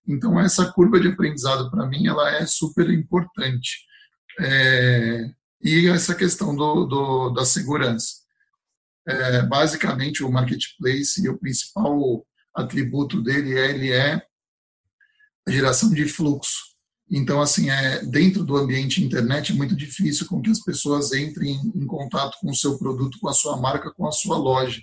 Então, 0.07 0.40
essa 0.40 0.71
curva 0.73 1.00
de 1.00 1.09
aprendizado, 1.09 1.71
para 1.71 1.87
mim, 1.87 2.07
ela 2.07 2.31
é 2.31 2.47
super 2.47 2.88
importante. 2.90 3.85
É... 4.38 5.31
e 5.62 5.88
essa 5.88 6.14
questão 6.14 6.55
do, 6.55 6.85
do 6.85 7.31
da 7.31 7.45
segurança. 7.45 8.26
É, 9.09 9.43
basicamente, 9.43 10.25
o 10.25 10.31
marketplace, 10.31 11.28
o 11.28 11.38
principal 11.38 12.26
atributo 12.55 13.23
dele 13.23 13.59
é, 13.59 13.71
ele 13.71 13.93
é 13.93 14.21
a 15.47 15.50
geração 15.50 15.90
de 15.90 16.07
fluxo. 16.09 16.75
Então, 17.11 17.41
assim, 17.41 17.71
é, 17.71 18.05
dentro 18.05 18.43
do 18.43 18.57
ambiente 18.57 19.03
internet 19.03 19.53
é 19.53 19.55
muito 19.55 19.77
difícil 19.77 20.27
com 20.27 20.43
que 20.43 20.51
as 20.51 20.61
pessoas 20.61 21.13
entrem 21.13 21.55
em 21.75 21.87
contato 21.87 22.37
com 22.41 22.51
o 22.51 22.57
seu 22.57 22.77
produto, 22.79 23.19
com 23.21 23.29
a 23.29 23.33
sua 23.33 23.57
marca, 23.57 23.93
com 23.93 24.07
a 24.07 24.13
sua 24.13 24.37
loja. 24.37 24.83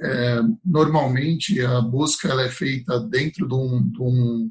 É, 0.00 0.40
normalmente, 0.64 1.60
a 1.62 1.80
busca 1.80 2.28
ela 2.28 2.42
é 2.42 2.50
feita 2.50 3.00
dentro 3.00 3.48
de 3.48 3.54
um, 3.54 3.82
de, 3.82 4.02
um, 4.02 4.50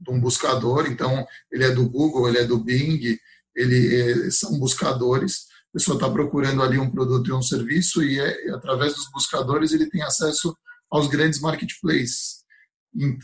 de 0.00 0.10
um, 0.10 0.20
buscador, 0.20 0.86
então, 0.86 1.26
ele 1.50 1.64
é 1.64 1.70
do 1.70 1.88
Google, 1.88 2.28
ele 2.28 2.38
é 2.38 2.44
do 2.44 2.58
Bing, 2.58 3.18
ele 3.56 4.26
é, 4.26 4.30
são 4.30 4.58
buscadores. 4.58 5.46
A 5.70 5.78
pessoa 5.78 5.94
está 5.94 6.10
procurando 6.10 6.62
ali 6.62 6.78
um 6.78 6.90
produto 6.90 7.30
e 7.30 7.32
um 7.32 7.40
serviço 7.40 8.02
e, 8.02 8.20
é, 8.20 8.50
através 8.50 8.94
dos 8.94 9.10
buscadores, 9.10 9.72
ele 9.72 9.88
tem 9.88 10.02
acesso 10.02 10.54
aos 10.90 11.08
grandes 11.08 11.40
marketplaces. 11.40 12.42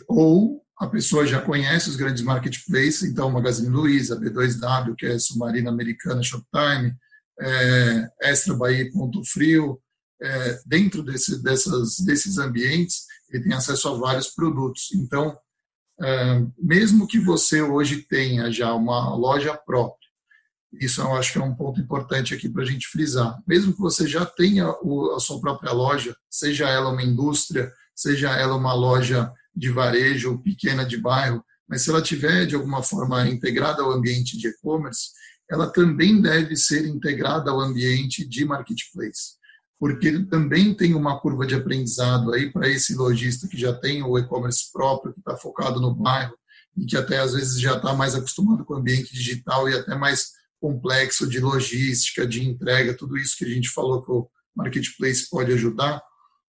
Ou 0.09 0.65
a 0.79 0.87
pessoa 0.87 1.27
já 1.27 1.41
conhece 1.41 1.89
os 1.89 1.97
grandes 1.97 2.23
marketplaces, 2.23 3.03
então 3.03 3.31
Magazine 3.31 3.69
Luiza, 3.69 4.19
B2W, 4.19 4.95
que 4.97 5.07
é 5.07 5.19
Submarina 5.19 5.71
Americana, 5.71 6.23
Shoptime, 6.23 6.95
é, 7.41 8.09
Extra 8.23 8.55
Bahia, 8.55 8.91
Ponto 8.93 9.25
Frio, 9.25 9.81
é, 10.23 10.61
dentro 10.65 11.03
desse, 11.03 11.43
dessas, 11.43 11.99
desses 12.01 12.39
ambientes, 12.39 13.07
ele 13.31 13.45
tem 13.45 13.53
acesso 13.53 13.89
a 13.89 13.99
vários 13.99 14.29
produtos. 14.29 14.93
Então, 14.95 15.37
é, 16.01 16.43
mesmo 16.57 17.09
que 17.09 17.19
você 17.19 17.61
hoje 17.61 18.03
tenha 18.03 18.51
já 18.51 18.73
uma 18.73 19.15
loja 19.17 19.57
própria, 19.57 19.99
isso 20.81 21.01
eu 21.01 21.17
acho 21.17 21.33
que 21.33 21.39
é 21.39 21.43
um 21.43 21.55
ponto 21.55 21.81
importante 21.81 22.35
aqui 22.35 22.49
para 22.49 22.63
a 22.63 22.67
gente 22.67 22.87
frisar. 22.89 23.43
Mesmo 23.47 23.73
que 23.73 23.81
você 23.81 24.07
já 24.07 24.25
tenha 24.27 24.71
o, 24.83 25.13
a 25.15 25.21
sua 25.21 25.41
própria 25.41 25.73
loja, 25.73 26.15
seja 26.31 26.69
ela 26.69 26.91
uma 26.91 27.03
indústria, 27.03 27.73
seja 27.97 28.31
ela 28.37 28.55
uma 28.55 28.75
loja 28.75 29.33
de 29.59 29.71
varejo 29.71 30.39
pequena 30.39 30.85
de 30.85 30.97
bairro, 30.97 31.45
mas 31.69 31.83
se 31.83 31.91
ela 31.91 32.01
tiver 32.01 32.47
de 32.47 32.55
alguma 32.55 32.83
forma 32.83 33.29
integrada 33.29 33.83
ao 33.83 33.91
ambiente 33.91 34.39
de 34.39 34.49
e-commerce, 34.49 35.11
ela 35.51 35.67
também 35.67 36.21
deve 36.21 36.57
ser 36.57 36.87
integrada 36.87 37.51
ao 37.51 37.61
ambiente 37.61 38.27
de 38.27 38.45
marketplace, 38.45 39.37
porque 39.79 40.25
também 40.27 40.75
tem 40.75 40.95
uma 40.95 41.19
curva 41.21 41.47
de 41.47 41.55
aprendizado 41.55 42.33
aí 42.33 42.53
para 42.53 42.69
esse 42.69 42.95
lojista 42.95 43.49
que 43.49 43.59
já 43.59 43.73
tem 43.73 44.03
o 44.03 44.19
e-commerce 44.19 44.71
próprio, 44.73 45.13
que 45.13 45.21
está 45.21 45.37
focado 45.37 45.81
no 45.81 45.95
bairro 45.95 46.35
e 46.77 46.87
que 46.87 46.97
até 46.97 47.19
às 47.19 47.35
vezes 47.35 47.61
já 47.61 47.77
está 47.77 47.93
mais 47.95 48.15
acostumado 48.15 48.65
com 48.65 48.75
o 48.75 48.77
ambiente 48.77 49.13
digital 49.13 49.69
e 49.69 49.75
até 49.75 49.95
mais 49.97 50.29
complexo 50.61 51.29
de 51.29 51.41
logística, 51.41 52.27
de 52.27 52.45
entrega, 52.47 52.97
tudo 52.97 53.17
isso 53.17 53.37
que 53.37 53.45
a 53.45 53.49
gente 53.49 53.69
falou 53.71 54.03
que 54.03 54.11
o 54.11 54.29
marketplace 54.55 55.29
pode 55.29 55.53
ajudar, 55.53 56.03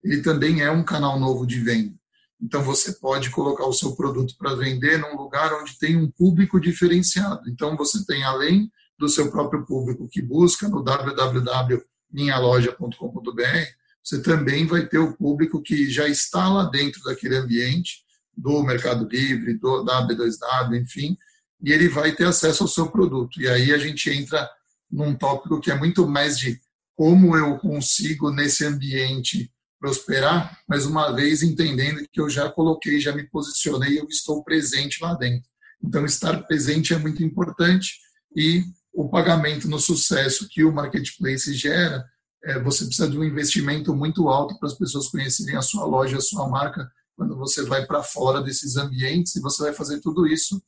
ele 0.03 0.21
também 0.21 0.61
é 0.61 0.71
um 0.71 0.83
canal 0.83 1.19
novo 1.19 1.45
de 1.45 1.59
venda. 1.59 1.98
Então, 2.41 2.63
você 2.63 2.93
pode 2.93 3.29
colocar 3.29 3.65
o 3.65 3.73
seu 3.73 3.93
produto 3.95 4.35
para 4.37 4.55
vender 4.55 4.97
num 4.97 5.15
lugar 5.15 5.53
onde 5.53 5.77
tem 5.77 5.97
um 5.97 6.09
público 6.09 6.59
diferenciado. 6.59 7.49
Então, 7.49 7.75
você 7.75 8.05
tem, 8.05 8.23
além 8.23 8.71
do 8.97 9.09
seu 9.09 9.29
próprio 9.29 9.65
público 9.65 10.07
que 10.09 10.21
busca 10.21 10.69
no 10.69 10.81
www.minhaloja.com.br, 10.83 13.79
você 14.03 14.21
também 14.21 14.65
vai 14.65 14.87
ter 14.87 14.99
o 14.99 15.15
público 15.15 15.61
que 15.61 15.89
já 15.89 16.07
está 16.07 16.49
lá 16.49 16.65
dentro 16.65 17.01
daquele 17.03 17.35
ambiente, 17.35 18.03
do 18.35 18.63
Mercado 18.63 19.07
Livre, 19.07 19.57
do, 19.57 19.83
da 19.83 20.05
B2W, 20.07 20.81
enfim, 20.81 21.17
e 21.61 21.71
ele 21.73 21.89
vai 21.89 22.13
ter 22.13 22.25
acesso 22.25 22.63
ao 22.63 22.69
seu 22.69 22.89
produto. 22.89 23.41
E 23.41 23.47
aí 23.47 23.73
a 23.73 23.77
gente 23.77 24.09
entra 24.09 24.49
num 24.89 25.13
tópico 25.13 25.59
que 25.59 25.69
é 25.69 25.77
muito 25.77 26.07
mais 26.07 26.39
de 26.39 26.59
como 26.95 27.37
eu 27.37 27.57
consigo, 27.57 28.31
nesse 28.31 28.65
ambiente, 28.65 29.51
prosperar, 29.79 30.59
mas 30.67 30.85
uma 30.85 31.11
vez 31.11 31.41
entendendo 31.41 32.05
que 32.11 32.19
eu 32.19 32.29
já 32.29 32.49
coloquei, 32.49 32.99
já 32.99 33.13
me 33.13 33.23
posicionei, 33.29 33.99
eu 33.99 34.05
estou 34.05 34.43
presente 34.43 35.01
lá 35.01 35.13
dentro. 35.13 35.49
Então, 35.81 36.05
estar 36.05 36.43
presente 36.43 36.93
é 36.93 36.97
muito 36.97 37.23
importante 37.23 37.97
e 38.35 38.63
o 38.93 39.07
pagamento 39.09 39.67
no 39.69 39.79
sucesso 39.79 40.47
que 40.49 40.63
o 40.63 40.73
marketplace 40.73 41.53
gera 41.53 42.05
é, 42.43 42.59
você 42.59 42.85
precisa 42.85 43.09
de 43.09 43.17
um 43.17 43.23
investimento 43.23 43.95
muito 43.95 44.29
alto 44.29 44.57
para 44.57 44.67
as 44.67 44.77
pessoas 44.77 45.09
conhecerem 45.09 45.55
a 45.55 45.61
sua 45.61 45.85
loja, 45.85 46.17
a 46.17 46.21
sua 46.21 46.47
marca, 46.47 46.89
quando 47.15 47.35
você 47.35 47.63
vai 47.63 47.85
para 47.85 48.01
fora 48.01 48.41
desses 48.41 48.77
ambientes 48.77 49.35
e 49.35 49.41
você 49.41 49.63
vai 49.63 49.73
fazer 49.73 49.99
tudo 49.99 50.25
isso 50.25 50.61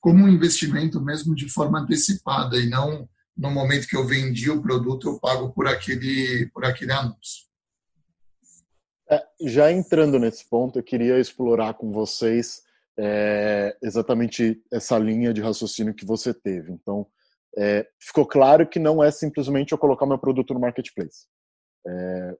como 0.00 0.24
um 0.24 0.28
investimento 0.28 1.00
mesmo 1.00 1.34
de 1.34 1.48
forma 1.48 1.80
antecipada 1.80 2.56
e 2.56 2.68
não 2.68 3.08
no 3.36 3.50
momento 3.50 3.86
que 3.86 3.96
eu 3.96 4.06
vendi 4.06 4.50
o 4.50 4.62
produto 4.62 5.08
eu 5.08 5.20
pago 5.20 5.52
por 5.52 5.66
aquele 5.66 6.48
por 6.52 6.64
aquele 6.64 6.92
anúncio. 6.92 7.47
É, 9.10 9.26
já 9.40 9.72
entrando 9.72 10.18
nesse 10.18 10.48
ponto, 10.48 10.78
eu 10.78 10.82
queria 10.82 11.18
explorar 11.18 11.74
com 11.74 11.90
vocês 11.92 12.62
é, 12.98 13.76
exatamente 13.82 14.62
essa 14.72 14.98
linha 14.98 15.32
de 15.32 15.40
raciocínio 15.40 15.94
que 15.94 16.04
você 16.04 16.34
teve. 16.34 16.72
Então, 16.72 17.06
é, 17.56 17.88
ficou 17.98 18.26
claro 18.26 18.68
que 18.68 18.78
não 18.78 19.02
é 19.02 19.10
simplesmente 19.10 19.72
eu 19.72 19.78
colocar 19.78 20.06
meu 20.06 20.18
produto 20.18 20.52
no 20.52 20.60
marketplace. 20.60 21.26
É, 21.86 22.36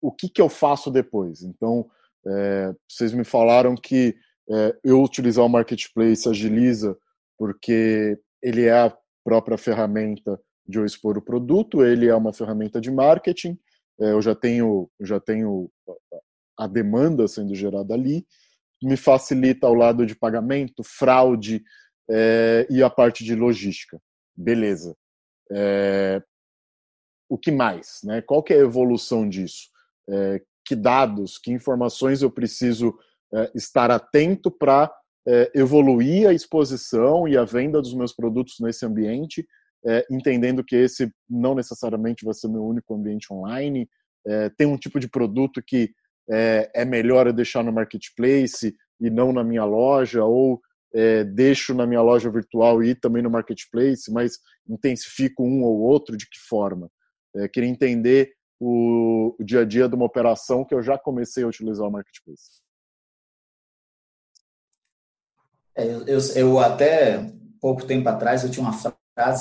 o 0.00 0.10
que, 0.10 0.28
que 0.28 0.40
eu 0.40 0.48
faço 0.48 0.90
depois? 0.90 1.42
Então, 1.42 1.88
é, 2.26 2.74
vocês 2.88 3.12
me 3.12 3.24
falaram 3.24 3.74
que 3.74 4.16
é, 4.50 4.76
eu 4.82 5.02
utilizar 5.02 5.44
o 5.44 5.48
marketplace 5.48 6.28
agiliza 6.28 6.96
porque 7.38 8.18
ele 8.42 8.64
é 8.64 8.72
a 8.72 8.96
própria 9.24 9.58
ferramenta 9.58 10.40
de 10.66 10.78
eu 10.78 10.84
expor 10.84 11.16
o 11.16 11.22
produto, 11.22 11.84
ele 11.84 12.08
é 12.08 12.14
uma 12.14 12.32
ferramenta 12.32 12.80
de 12.80 12.90
marketing, 12.90 13.58
eu 13.98 14.20
já 14.20 14.34
tenho, 14.34 14.90
já 15.00 15.18
tenho 15.18 15.70
a 16.58 16.66
demanda 16.66 17.26
sendo 17.28 17.54
gerada 17.54 17.94
ali, 17.94 18.26
me 18.82 18.96
facilita 18.96 19.66
ao 19.66 19.74
lado 19.74 20.04
de 20.04 20.14
pagamento, 20.14 20.82
fraude 20.82 21.62
é, 22.10 22.66
e 22.70 22.82
a 22.82 22.90
parte 22.90 23.24
de 23.24 23.34
logística. 23.34 24.00
Beleza. 24.36 24.96
É, 25.50 26.22
o 27.28 27.38
que 27.38 27.50
mais? 27.50 28.00
Né? 28.04 28.22
Qual 28.22 28.42
que 28.42 28.52
é 28.52 28.56
a 28.56 28.64
evolução 28.64 29.28
disso? 29.28 29.68
É, 30.08 30.42
que 30.64 30.76
dados, 30.76 31.38
que 31.38 31.52
informações 31.52 32.22
eu 32.22 32.30
preciso 32.30 32.96
é, 33.32 33.50
estar 33.54 33.90
atento 33.90 34.50
para 34.50 34.92
é, 35.26 35.50
evoluir 35.54 36.28
a 36.28 36.32
exposição 36.32 37.26
e 37.26 37.36
a 37.36 37.44
venda 37.44 37.80
dos 37.80 37.94
meus 37.94 38.12
produtos 38.12 38.56
nesse 38.60 38.84
ambiente, 38.84 39.46
é, 39.86 40.04
entendendo 40.10 40.64
que 40.64 40.76
esse 40.76 41.10
não 41.28 41.54
necessariamente 41.54 42.24
vai 42.24 42.34
ser 42.34 42.48
meu 42.48 42.64
único 42.64 42.94
ambiente 42.94 43.32
online. 43.32 43.88
tem 44.56 44.66
um 44.66 44.76
tipo 44.76 44.98
de 44.98 45.08
produto 45.08 45.62
que 45.64 45.90
é, 46.28 46.84
melhor 46.84 47.28
eu 47.28 47.32
deixar 47.32 47.62
no 47.62 47.72
marketplace 47.72 48.74
e 49.00 49.10
não 49.10 49.32
na 49.32 49.44
minha 49.44 49.64
loja, 49.64 50.24
ou 50.24 50.60
deixo 51.34 51.74
na 51.74 51.86
minha 51.86 52.00
loja 52.00 52.30
virtual 52.30 52.82
e 52.82 52.94
também 52.94 53.22
no 53.22 53.30
marketplace, 53.30 54.10
mas 54.10 54.38
intensifico 54.66 55.44
um 55.44 55.62
ou 55.62 55.78
outro, 55.78 56.16
de 56.16 56.26
que 56.26 56.38
forma? 56.48 56.90
queria 57.52 57.68
entender 57.68 58.32
o, 58.58 59.36
o 59.38 59.44
dia 59.44 59.60
a 59.60 59.64
dia 59.64 59.88
de 59.88 59.94
uma 59.94 60.06
operação 60.06 60.64
que 60.64 60.74
eu 60.74 60.82
já 60.82 60.98
comecei 60.98 61.44
a 61.44 61.48
utilizar 61.48 61.86
o 61.86 61.90
marketplace. 61.90 62.62
É, 65.74 65.84
eu, 65.84 66.18
eu, 66.34 66.58
até 66.58 67.30
pouco 67.60 67.86
tempo 67.86 68.08
atrás 68.08 68.42
eu 68.42 68.50
tinha 68.50 68.64
uma 68.64 68.72
frase 68.72 68.96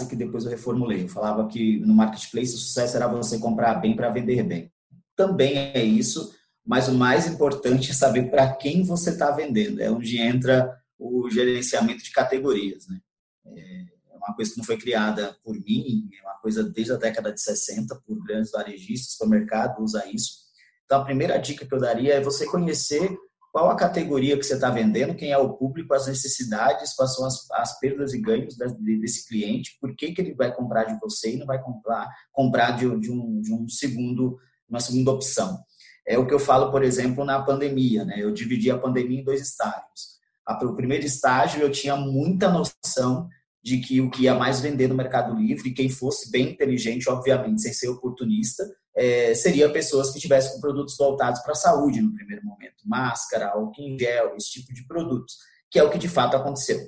que 0.07 0.15
depois 0.15 0.45
eu 0.45 0.51
reformulei. 0.51 1.03
Eu 1.03 1.09
falava 1.09 1.47
que 1.47 1.79
no 1.81 1.93
marketplace 1.93 2.55
o 2.55 2.57
sucesso 2.57 2.95
era 2.95 3.07
você 3.07 3.37
comprar 3.37 3.75
bem 3.75 3.95
para 3.95 4.09
vender 4.09 4.41
bem. 4.43 4.71
Também 5.15 5.57
é 5.57 5.83
isso, 5.83 6.33
mas 6.65 6.87
o 6.87 6.93
mais 6.93 7.27
importante 7.27 7.91
é 7.91 7.93
saber 7.93 8.31
para 8.31 8.53
quem 8.55 8.83
você 8.83 9.09
está 9.09 9.31
vendendo. 9.31 9.81
É 9.81 9.91
onde 9.91 10.17
entra 10.17 10.73
o 10.97 11.29
gerenciamento 11.29 12.03
de 12.03 12.11
categorias. 12.11 12.87
Né? 12.87 13.01
É, 13.47 13.85
uma 14.15 14.33
coisa 14.33 14.51
que 14.51 14.57
não 14.57 14.65
foi 14.65 14.77
criada 14.77 15.37
por 15.43 15.53
mim, 15.53 16.09
é 16.17 16.21
uma 16.23 16.39
coisa 16.39 16.63
desde 16.63 16.93
a 16.93 16.97
década 16.97 17.33
de 17.33 17.41
60 17.41 17.95
por 18.07 18.23
grandes 18.23 18.51
varejistas, 18.51 19.19
o 19.19 19.27
mercado 19.27 19.83
usa 19.83 20.05
isso. 20.07 20.45
Então, 20.85 21.01
a 21.01 21.05
primeira 21.05 21.37
dica 21.37 21.65
que 21.65 21.73
eu 21.73 21.79
daria 21.79 22.13
é 22.13 22.21
você 22.21 22.45
conhecer 22.45 23.17
qual 23.55 23.71
a 23.71 23.75
categoria 23.77 24.37
que 24.37 24.43
você 24.43 24.55
está 24.55 24.69
vendendo, 24.69 25.15
quem 25.15 25.31
é 25.31 25.37
o 25.37 25.53
público, 25.53 25.93
as 25.93 26.07
necessidades, 26.07 26.93
quais 26.93 27.15
são 27.15 27.25
as, 27.25 27.49
as 27.51 27.79
perdas 27.79 28.13
e 28.13 28.19
ganhos 28.19 28.57
desse 28.99 29.25
cliente, 29.25 29.77
por 29.79 29.95
que, 29.95 30.11
que 30.11 30.19
ele 30.19 30.33
vai 30.33 30.53
comprar 30.53 30.83
de 30.83 30.99
você 30.99 31.33
e 31.33 31.37
não 31.37 31.45
vai 31.45 31.63
comprar, 31.63 32.05
comprar 32.33 32.71
de, 32.71 32.81
de, 32.99 33.09
um, 33.09 33.39
de 33.39 33.53
um 33.53 33.69
segundo, 33.69 34.37
uma 34.69 34.81
segunda 34.81 35.11
opção. 35.11 35.57
É 36.05 36.17
o 36.17 36.27
que 36.27 36.33
eu 36.33 36.39
falo, 36.39 36.69
por 36.69 36.83
exemplo, 36.83 37.23
na 37.23 37.41
pandemia. 37.41 38.03
Né? 38.03 38.15
Eu 38.17 38.33
dividi 38.33 38.69
a 38.69 38.77
pandemia 38.77 39.21
em 39.21 39.23
dois 39.23 39.39
estágios. 39.39 40.19
O 40.61 40.75
primeiro 40.75 41.05
estágio 41.05 41.61
eu 41.61 41.71
tinha 41.71 41.95
muita 41.95 42.51
noção 42.51 43.29
de 43.65 43.79
que 43.79 43.99
o 43.99 44.11
que 44.11 44.21
ia 44.21 44.35
mais 44.35 44.59
vender 44.59 44.87
no 44.87 44.93
Mercado 44.93 45.33
Livre, 45.33 45.73
quem 45.73 45.89
fosse 45.89 46.29
bem 46.29 46.51
inteligente, 46.51 47.09
obviamente, 47.09 47.63
sem 47.63 47.73
ser 47.73 47.87
oportunista, 47.87 48.63
é, 48.95 49.33
seria 49.33 49.67
pessoas 49.71 50.11
que 50.11 50.19
tivessem 50.19 50.53
com 50.53 50.61
produtos 50.61 50.95
voltados 50.95 51.41
para 51.41 51.53
a 51.53 51.55
saúde 51.55 51.99
no 51.99 52.13
primeiro 52.13 52.45
momento, 52.45 52.75
máscara, 52.85 53.47
álcool 53.47 53.81
em 53.81 53.97
gel, 53.97 54.35
esse 54.37 54.51
tipo 54.51 54.71
de 54.71 54.85
produtos, 54.85 55.37
que 55.71 55.79
é 55.79 55.83
o 55.83 55.89
que 55.89 55.97
de 55.97 56.07
fato 56.07 56.37
aconteceu. 56.37 56.79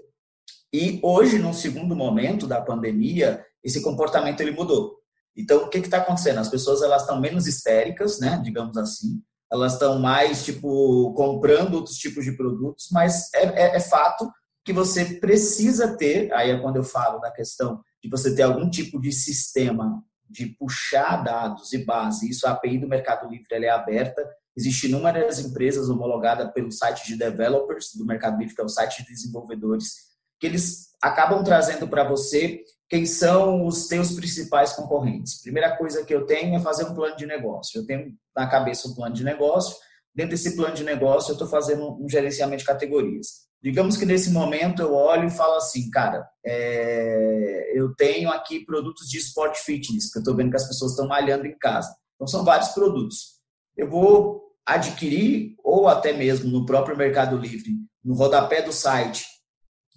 E 0.72 1.00
hoje, 1.02 1.40
no 1.40 1.52
segundo 1.52 1.96
momento 1.96 2.46
da 2.46 2.62
pandemia, 2.62 3.44
esse 3.64 3.82
comportamento 3.82 4.42
ele 4.42 4.52
mudou. 4.52 4.98
Então, 5.36 5.64
o 5.64 5.70
que 5.70 5.80
está 5.80 5.98
acontecendo? 5.98 6.38
As 6.38 6.50
pessoas 6.50 6.84
elas 6.84 7.02
estão 7.02 7.20
menos 7.20 7.48
histéricas, 7.48 8.20
né, 8.20 8.40
digamos 8.44 8.78
assim, 8.78 9.20
elas 9.52 9.74
estão 9.74 9.98
mais 9.98 10.46
tipo 10.46 11.12
comprando 11.16 11.74
outros 11.74 11.98
tipos 11.98 12.24
de 12.24 12.34
produtos, 12.34 12.90
mas 12.92 13.34
é, 13.34 13.46
é, 13.64 13.78
é 13.78 13.80
fato 13.80 14.30
que 14.68 14.74
você 14.74 15.06
precisa 15.06 15.96
ter, 15.96 16.30
aí 16.34 16.52
é 16.52 16.60
quando 16.60 16.76
eu 16.76 16.84
falo 16.84 17.20
da 17.20 17.32
questão 17.32 17.82
de 18.04 18.10
você 18.10 18.36
ter 18.36 18.42
algum 18.42 18.70
tipo 18.70 19.00
de 19.00 19.14
sistema 19.14 20.04
de 20.30 20.48
puxar 20.60 21.24
dados 21.24 21.72
e 21.72 21.86
base, 21.86 22.30
isso 22.30 22.46
a 22.46 22.52
API 22.52 22.78
do 22.78 22.86
Mercado 22.86 23.30
Livre 23.30 23.48
é 23.50 23.70
aberta, 23.70 24.30
existem 24.58 24.90
inúmeras 24.90 25.40
empresas 25.40 25.88
homologadas 25.88 26.52
pelo 26.52 26.70
site 26.70 27.08
de 27.08 27.16
developers 27.16 27.94
do 27.96 28.06
Mercado 28.06 28.38
Livre, 28.38 28.54
que 28.54 28.60
é 28.60 28.66
o 28.66 28.68
site 28.68 29.04
de 29.04 29.08
desenvolvedores, 29.08 29.94
que 30.38 30.46
eles 30.46 30.90
acabam 31.02 31.42
trazendo 31.46 31.88
para 31.88 32.04
você 32.04 32.62
quem 32.90 33.06
são 33.06 33.66
os 33.66 33.88
teus 33.88 34.12
principais 34.12 34.74
concorrentes. 34.74 35.42
Primeira 35.42 35.78
coisa 35.78 36.04
que 36.04 36.14
eu 36.14 36.26
tenho 36.26 36.58
é 36.58 36.60
fazer 36.60 36.84
um 36.84 36.94
plano 36.94 37.16
de 37.16 37.26
negócio. 37.26 37.80
Eu 37.80 37.86
tenho 37.86 38.14
na 38.36 38.48
cabeça 38.48 38.90
um 38.90 38.94
plano 38.94 39.16
de 39.16 39.24
negócio, 39.24 39.78
dentro 40.14 40.32
desse 40.32 40.58
plano 40.58 40.76
de 40.76 40.84
negócio 40.84 41.32
eu 41.32 41.36
estou 41.36 41.48
fazendo 41.48 42.04
um 42.04 42.10
gerenciamento 42.10 42.60
de 42.60 42.66
categorias. 42.66 43.47
Digamos 43.62 43.98
que 43.98 44.06
nesse 44.06 44.30
momento 44.30 44.82
eu 44.82 44.94
olho 44.94 45.28
e 45.28 45.32
falo 45.32 45.56
assim, 45.56 45.90
cara, 45.90 46.26
é, 46.46 47.72
eu 47.74 47.94
tenho 47.96 48.30
aqui 48.30 48.64
produtos 48.64 49.10
de 49.10 49.18
esporte 49.18 49.60
fitness, 49.60 50.10
que 50.12 50.20
eu 50.20 50.22
estou 50.22 50.36
vendo 50.36 50.52
que 50.52 50.58
as 50.58 50.68
pessoas 50.68 50.92
estão 50.92 51.08
malhando 51.08 51.48
em 51.48 51.58
casa. 51.58 51.92
Então 52.16 52.28
são 52.28 52.46
vários 52.46 52.70
produtos. 52.70 53.40
Eu 53.76 53.90
vou 53.90 54.44
adquirir, 54.66 55.56
ou 55.64 55.88
até 55.88 56.14
mesmo 56.14 56.52
no 56.52 56.66
próprio 56.66 56.98
Mercado 56.98 57.38
Livre, 57.38 57.72
no 58.04 58.14
rodapé 58.14 58.62
do 58.62 58.72
site, 58.72 59.26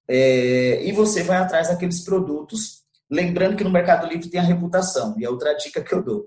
É, 0.07 0.83
e 0.85 0.91
você 0.91 1.23
vai 1.23 1.37
atrás 1.37 1.69
daqueles 1.69 2.01
produtos, 2.01 2.83
lembrando 3.09 3.57
que 3.57 3.63
no 3.63 3.71
Mercado 3.71 4.07
Livre 4.07 4.29
tem 4.29 4.39
a 4.39 4.43
reputação, 4.43 5.15
e 5.19 5.25
é 5.25 5.29
outra 5.29 5.53
dica 5.55 5.83
que 5.83 5.93
eu 5.93 6.03
dou. 6.03 6.25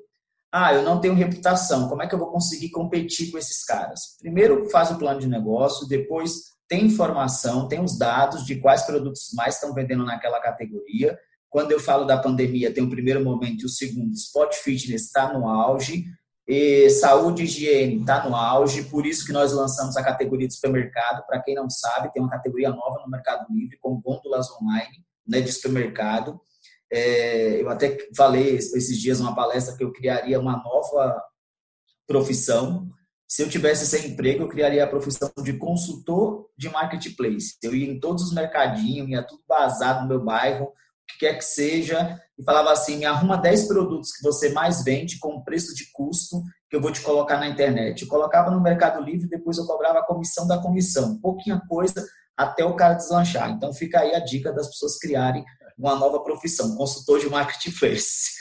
Ah, 0.50 0.72
eu 0.74 0.82
não 0.82 1.00
tenho 1.00 1.14
reputação, 1.14 1.88
como 1.88 2.02
é 2.02 2.06
que 2.06 2.14
eu 2.14 2.18
vou 2.18 2.30
conseguir 2.30 2.70
competir 2.70 3.30
com 3.30 3.38
esses 3.38 3.64
caras? 3.64 4.16
Primeiro 4.18 4.68
faz 4.70 4.90
o 4.90 4.98
plano 4.98 5.20
de 5.20 5.26
negócio, 5.26 5.86
depois 5.86 6.56
tem 6.66 6.86
informação, 6.86 7.68
tem 7.68 7.82
os 7.82 7.98
dados 7.98 8.44
de 8.44 8.56
quais 8.56 8.82
produtos 8.82 9.30
mais 9.34 9.54
estão 9.54 9.74
vendendo 9.74 10.04
naquela 10.04 10.40
categoria. 10.40 11.18
Quando 11.50 11.72
eu 11.72 11.80
falo 11.80 12.04
da 12.04 12.18
pandemia, 12.18 12.72
tem 12.72 12.82
o 12.82 12.90
primeiro 12.90 13.22
momento 13.22 13.62
e 13.62 13.66
o 13.66 13.68
segundo. 13.68 14.12
Spot 14.14 14.54
Fitness 14.54 15.06
está 15.06 15.32
no 15.32 15.48
auge, 15.48 16.04
e 16.48 16.88
saúde 16.88 17.42
e 17.42 17.44
higiene 17.44 18.00
está 18.00 18.26
no 18.26 18.34
auge, 18.34 18.84
por 18.84 19.04
isso 19.04 19.26
que 19.26 19.32
nós 19.32 19.52
lançamos 19.52 19.98
a 19.98 20.02
categoria 20.02 20.48
de 20.48 20.54
supermercado. 20.54 21.26
Para 21.26 21.42
quem 21.42 21.54
não 21.54 21.68
sabe, 21.68 22.10
tem 22.10 22.22
uma 22.22 22.30
categoria 22.30 22.70
nova 22.70 23.02
no 23.04 23.10
Mercado 23.10 23.46
Livre 23.52 23.76
com 23.78 24.00
gôndolas 24.00 24.50
online 24.52 25.04
né, 25.26 25.42
de 25.42 25.52
supermercado. 25.52 26.40
É, 26.90 27.60
eu 27.60 27.68
até 27.68 27.96
falei 28.16 28.56
esses 28.56 28.98
dias 28.98 29.20
numa 29.20 29.34
palestra 29.34 29.76
que 29.76 29.84
eu 29.84 29.92
criaria 29.92 30.40
uma 30.40 30.56
nova 30.62 31.22
profissão. 32.06 32.88
Se 33.26 33.42
eu 33.42 33.48
tivesse 33.48 33.86
sem 33.86 34.12
emprego, 34.12 34.44
eu 34.44 34.48
criaria 34.48 34.82
a 34.82 34.88
profissão 34.88 35.30
de 35.42 35.52
consultor 35.52 36.48
de 36.56 36.70
marketplace. 36.70 37.56
Eu 37.62 37.74
ia 37.74 37.90
em 37.90 38.00
todos 38.00 38.24
os 38.24 38.32
mercadinhos, 38.32 39.08
ia 39.08 39.22
tudo 39.22 39.42
basado 39.46 40.02
no 40.02 40.08
meu 40.08 40.24
bairro, 40.24 40.64
o 40.64 40.72
que 41.12 41.18
quer 41.18 41.34
que 41.34 41.44
seja, 41.44 42.18
e 42.38 42.42
falava 42.42 42.72
assim: 42.72 42.96
me 42.96 43.04
arruma 43.04 43.36
10 43.36 43.68
produtos 43.68 44.12
que 44.12 44.22
você 44.22 44.50
mais 44.50 44.82
vende 44.82 45.18
com 45.18 45.42
preço 45.42 45.74
de 45.74 45.90
custo 45.92 46.42
que 46.70 46.76
eu 46.76 46.80
vou 46.80 46.92
te 46.92 47.02
colocar 47.02 47.38
na 47.38 47.48
internet. 47.48 48.02
Eu 48.02 48.08
colocava 48.08 48.50
no 48.50 48.60
Mercado 48.60 49.02
Livre, 49.02 49.28
depois 49.28 49.58
eu 49.58 49.66
cobrava 49.66 49.98
a 49.98 50.06
comissão 50.06 50.46
da 50.46 50.58
comissão. 50.58 51.18
Pouquinha 51.18 51.60
coisa 51.68 52.06
até 52.36 52.64
o 52.64 52.76
cara 52.76 52.94
deslanchar. 52.94 53.50
Então 53.50 53.72
fica 53.72 54.00
aí 54.00 54.14
a 54.14 54.20
dica 54.20 54.52
das 54.52 54.68
pessoas 54.68 54.98
criarem 54.98 55.44
uma 55.78 55.94
nova 55.94 56.20
profissão, 56.20 56.76
consultor 56.76 57.20
de 57.20 57.28
marketplace. 57.28 58.36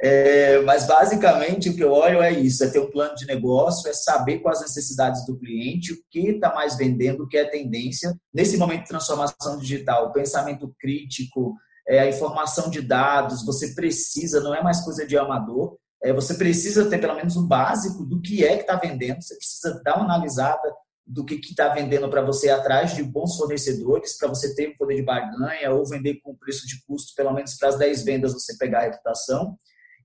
É, 0.00 0.60
mas 0.62 0.86
basicamente 0.86 1.70
o 1.70 1.76
que 1.76 1.84
eu 1.84 1.92
olho 1.92 2.20
é 2.20 2.32
isso: 2.32 2.64
é 2.64 2.68
ter 2.68 2.80
um 2.80 2.90
plano 2.90 3.14
de 3.14 3.26
negócio, 3.26 3.88
é 3.88 3.92
saber 3.92 4.40
quais 4.40 4.58
as 4.60 4.74
necessidades 4.74 5.24
do 5.24 5.38
cliente, 5.38 5.92
o 5.92 5.98
que 6.10 6.30
está 6.30 6.52
mais 6.52 6.76
vendendo, 6.76 7.22
o 7.22 7.28
que 7.28 7.36
é 7.36 7.44
tendência. 7.44 8.12
Nesse 8.34 8.56
momento 8.56 8.82
de 8.82 8.88
transformação 8.88 9.58
digital, 9.58 10.08
o 10.08 10.12
pensamento 10.12 10.74
crítico, 10.80 11.54
é, 11.86 12.00
a 12.00 12.08
informação 12.08 12.68
de 12.68 12.82
dados, 12.82 13.44
você 13.44 13.74
precisa, 13.74 14.40
não 14.40 14.54
é 14.54 14.62
mais 14.62 14.80
coisa 14.80 15.06
de 15.06 15.16
amador, 15.16 15.76
é, 16.02 16.12
você 16.12 16.34
precisa 16.34 16.90
ter 16.90 16.98
pelo 16.98 17.14
menos 17.14 17.36
um 17.36 17.46
básico 17.46 18.04
do 18.04 18.20
que 18.20 18.44
é 18.44 18.56
que 18.56 18.62
está 18.62 18.74
vendendo, 18.74 19.22
você 19.22 19.36
precisa 19.36 19.80
dar 19.84 19.96
uma 19.96 20.04
analisada 20.04 20.74
do 21.06 21.24
que 21.24 21.34
está 21.34 21.68
vendendo 21.68 22.08
para 22.08 22.22
você 22.22 22.48
atrás 22.48 22.94
de 22.94 23.02
bons 23.02 23.36
fornecedores, 23.36 24.16
para 24.16 24.28
você 24.28 24.54
ter 24.54 24.70
um 24.70 24.76
poder 24.76 24.96
de 24.96 25.02
barganha 25.02 25.72
ou 25.72 25.86
vender 25.86 26.20
com 26.22 26.36
preço 26.36 26.66
de 26.66 26.82
custo, 26.86 27.14
pelo 27.16 27.32
menos 27.32 27.54
para 27.54 27.70
as 27.70 27.78
10 27.78 28.04
vendas 28.04 28.32
você 28.32 28.56
pegar 28.56 28.80
a 28.80 28.84
reputação. 28.84 29.56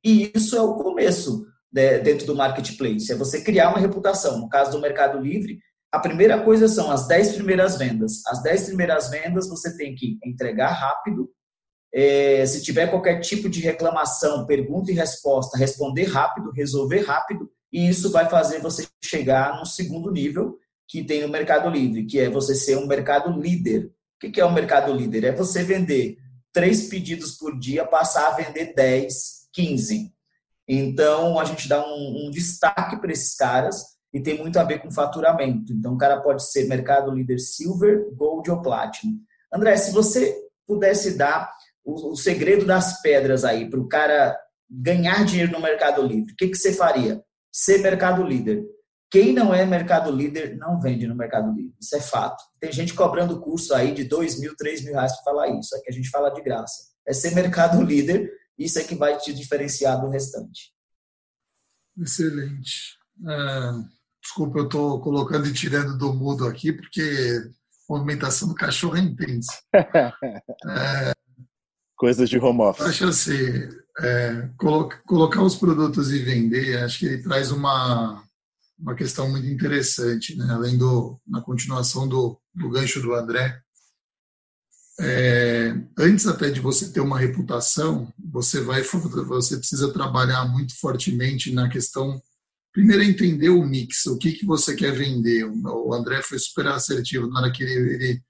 E 0.04 0.32
isso 0.36 0.56
é 0.56 0.62
o 0.62 0.76
começo 0.76 1.46
né, 1.72 2.00
dentro 2.00 2.26
do 2.26 2.36
marketplace, 2.36 3.12
é 3.12 3.16
você 3.16 3.42
criar 3.42 3.70
uma 3.70 3.80
reputação. 3.80 4.40
No 4.40 4.50
caso 4.50 4.72
do 4.72 4.82
Mercado 4.82 5.20
Livre, 5.20 5.60
a 5.92 6.00
primeira 6.00 6.44
coisa 6.44 6.68
são 6.68 6.92
as 6.92 7.08
10 7.08 7.34
primeiras 7.34 7.78
vendas. 7.78 8.26
As 8.28 8.42
10 8.42 8.66
primeiras 8.66 9.10
vendas 9.10 9.48
você 9.48 9.76
tem 9.78 9.96
que 9.96 10.18
entregar 10.26 10.72
rápido. 10.72 11.30
É, 11.94 12.46
se 12.46 12.62
tiver 12.62 12.88
qualquer 12.88 13.20
tipo 13.22 13.50
de 13.50 13.62
reclamação, 13.62 14.46
pergunta 14.46 14.92
e 14.92 14.96
resposta, 14.96 15.58
responder 15.58 16.04
rápido, 16.04 16.52
resolver 16.52 17.00
rápido, 17.00 17.50
e 17.72 17.88
isso 17.88 18.12
vai 18.12 18.30
fazer 18.30 18.60
você 18.60 18.86
chegar 19.04 19.58
no 19.58 19.66
segundo 19.66 20.12
nível, 20.12 20.58
que 20.88 21.04
tem 21.04 21.22
no 21.22 21.30
Mercado 21.30 21.70
Livre, 21.70 22.06
que 22.06 22.20
é 22.20 22.30
você 22.30 22.56
ser 22.56 22.78
um 22.78 22.88
mercado 22.88 23.38
líder. 23.40 23.92
O 24.24 24.32
que 24.32 24.40
é 24.40 24.46
um 24.46 24.54
mercado 24.54 24.94
líder? 24.94 25.26
É 25.26 25.32
você 25.32 25.64
vender 25.64 26.18
três 26.54 26.88
pedidos 26.88 27.38
por 27.38 27.60
dia, 27.60 27.86
passar 27.86 28.28
a 28.30 28.36
vender 28.36 28.74
10, 28.74 29.14
15. 29.54 30.12
Então, 30.68 31.40
a 31.40 31.46
gente 31.46 31.68
dá 31.68 31.86
um, 31.86 32.28
um 32.28 32.32
destaque 32.32 33.00
para 33.00 33.12
esses 33.12 33.36
caras 33.36 33.84
e 34.14 34.20
tem 34.20 34.38
muito 34.38 34.58
a 34.58 34.64
ver 34.64 34.80
com 34.80 34.92
faturamento. 34.92 35.72
Então, 35.72 35.94
o 35.94 35.98
cara 35.98 36.20
pode 36.20 36.50
ser 36.50 36.68
mercado 36.68 37.12
líder 37.12 37.40
silver, 37.40 38.10
gold 38.16 38.50
ou 38.50 38.62
platinum. 38.62 39.20
André, 39.54 39.78
se 39.78 39.92
você 39.92 40.36
pudesse 40.66 41.18
dar 41.18 41.52
o, 41.84 42.12
o 42.12 42.16
segredo 42.16 42.66
das 42.66 43.02
pedras 43.02 43.46
aí 43.46 43.70
para 43.70 43.80
o 43.80 43.88
cara 43.88 44.38
ganhar 44.70 45.24
dinheiro 45.26 45.52
no 45.52 45.62
mercado 45.62 46.02
livre, 46.02 46.34
o 46.34 46.36
que, 46.36 46.48
que 46.48 46.58
você 46.58 46.74
faria? 46.74 47.24
Ser 47.52 47.80
mercado 47.80 48.24
líder. 48.24 48.64
Quem 49.10 49.34
não 49.34 49.54
é 49.54 49.66
mercado 49.66 50.12
líder 50.12 50.58
não 50.58 50.80
vende 50.80 51.08
no 51.08 51.16
mercado 51.16 51.52
livre. 51.54 51.76
Isso 51.80 51.96
é 51.96 52.02
fato. 52.02 52.44
Tem 52.60 52.72
gente 52.72 52.94
cobrando 52.94 53.40
curso 53.40 53.74
aí 53.74 53.94
de 53.94 54.04
dois 54.04 54.40
mil, 54.40 54.56
três 54.56 54.84
mil 54.84 54.94
reais 54.94 55.14
para 55.14 55.24
falar 55.24 55.48
isso. 55.50 55.76
Aqui 55.76 55.90
a 55.90 55.94
gente 55.94 56.10
fala 56.10 56.30
de 56.30 56.42
graça. 56.42 56.92
É 57.08 57.14
ser 57.14 57.34
mercado 57.34 57.82
líder. 57.84 58.32
Isso 58.58 58.80
é 58.80 58.84
que 58.84 58.96
vai 58.96 59.18
te 59.18 59.34
diferenciar 59.34 60.02
do 60.02 60.10
restante. 60.10 60.74
Excelente. 61.98 62.98
É, 63.28 63.72
desculpa, 64.22 64.60
eu 64.60 64.66
estou 64.66 65.00
colocando 65.00 65.48
e 65.48 65.54
tirando 65.54 65.98
do 65.98 66.14
mudo 66.14 66.48
aqui, 66.48 66.74
porque 66.74 67.02
a 67.02 67.94
movimentação 67.94 68.48
do 68.48 68.56
cachorro 68.56 68.98
é 68.98 69.02
intensa. 69.02 69.52
É, 70.70 71.14
Coisas 71.98 72.30
de 72.30 72.38
home 72.38 72.62
office. 72.62 72.86
Acho 72.86 73.08
assim, 73.08 73.70
é, 74.00 74.50
colocar 75.08 75.42
os 75.42 75.56
produtos 75.56 76.12
e 76.12 76.20
vender, 76.20 76.78
acho 76.84 77.00
que 77.00 77.06
ele 77.08 77.24
traz 77.24 77.52
uma, 77.52 78.24
uma 78.78 78.96
questão 78.96 79.30
muito 79.30 79.48
interessante, 79.48 80.36
né? 80.36 80.46
além 80.52 80.78
do 80.78 81.20
na 81.26 81.42
continuação 81.42 82.08
do, 82.08 82.40
do 82.54 82.70
gancho 82.70 83.02
do 83.02 83.14
André. 83.14 83.60
É, 85.00 85.76
antes 85.98 86.26
até 86.26 86.50
de 86.50 86.60
você 86.60 86.92
ter 86.92 87.02
uma 87.02 87.20
reputação, 87.20 88.12
você 88.18 88.62
vai 88.62 88.84
você 88.84 89.58
precisa 89.58 89.94
trabalhar 89.94 90.46
muito 90.46 90.80
fortemente 90.80 91.52
na 91.52 91.70
questão 91.70 92.22
primeiro 92.74 93.04
entender 93.04 93.50
o 93.50 93.66
mix, 93.66 94.06
o 94.06 94.18
que 94.18 94.32
que 94.32 94.46
você 94.46 94.76
quer 94.76 94.92
vender. 94.92 95.46
O 95.46 95.94
André 95.94 96.22
foi 96.22 96.38
super 96.38 96.68
assertivo 96.68 97.28
na 97.28 97.42
hora 97.42 97.52
que 97.52 97.64
ele 97.64 97.94
ele, 97.94 98.22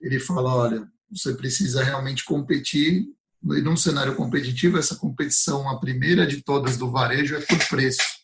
ele 0.00 0.20
fala, 0.20 0.54
olha, 0.54 0.88
você 1.10 1.34
precisa 1.34 1.82
realmente 1.82 2.24
competir 2.24 3.06
e 3.44 3.60
num 3.60 3.76
cenário 3.76 4.16
competitivo 4.16 4.78
essa 4.78 4.96
competição 4.96 5.68
a 5.68 5.78
primeira 5.78 6.26
de 6.26 6.42
todas 6.42 6.76
do 6.76 6.90
varejo 6.90 7.36
é 7.36 7.40
por 7.40 7.58
preço 7.68 8.23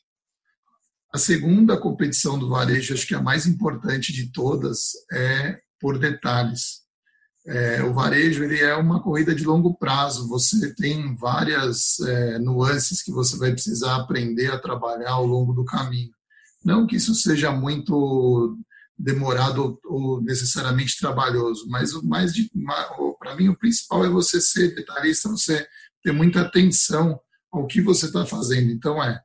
a 1.12 1.18
segunda 1.18 1.76
competição 1.76 2.38
do 2.38 2.48
varejo, 2.48 2.94
acho 2.94 3.06
que 3.06 3.14
a 3.14 3.22
mais 3.22 3.46
importante 3.46 4.12
de 4.12 4.30
todas, 4.32 4.92
é 5.12 5.60
por 5.80 5.98
detalhes. 5.98 6.80
É, 7.46 7.82
o 7.82 7.92
varejo 7.92 8.44
ele 8.44 8.60
é 8.60 8.76
uma 8.76 9.02
corrida 9.02 9.34
de 9.34 9.44
longo 9.44 9.74
prazo. 9.76 10.28
Você 10.28 10.74
tem 10.74 11.16
várias 11.16 11.98
é, 12.00 12.38
nuances 12.38 13.02
que 13.02 13.10
você 13.10 13.36
vai 13.38 13.50
precisar 13.52 13.96
aprender 13.96 14.52
a 14.52 14.58
trabalhar 14.58 15.12
ao 15.12 15.26
longo 15.26 15.52
do 15.52 15.64
caminho. 15.64 16.10
Não 16.64 16.86
que 16.86 16.96
isso 16.96 17.14
seja 17.14 17.50
muito 17.50 18.58
demorado 18.96 19.80
ou 19.84 20.22
necessariamente 20.22 20.98
trabalhoso, 20.98 21.66
mas 21.68 21.94
o 21.94 22.06
mais 22.06 22.32
para 23.18 23.34
mim 23.34 23.48
o 23.48 23.56
principal 23.56 24.04
é 24.04 24.10
você 24.10 24.40
ser 24.40 24.74
detalhista, 24.74 25.30
você 25.30 25.66
ter 26.02 26.12
muita 26.12 26.42
atenção 26.42 27.18
ao 27.50 27.66
que 27.66 27.80
você 27.80 28.06
está 28.06 28.26
fazendo. 28.26 28.70
Então 28.70 29.02
é 29.02 29.18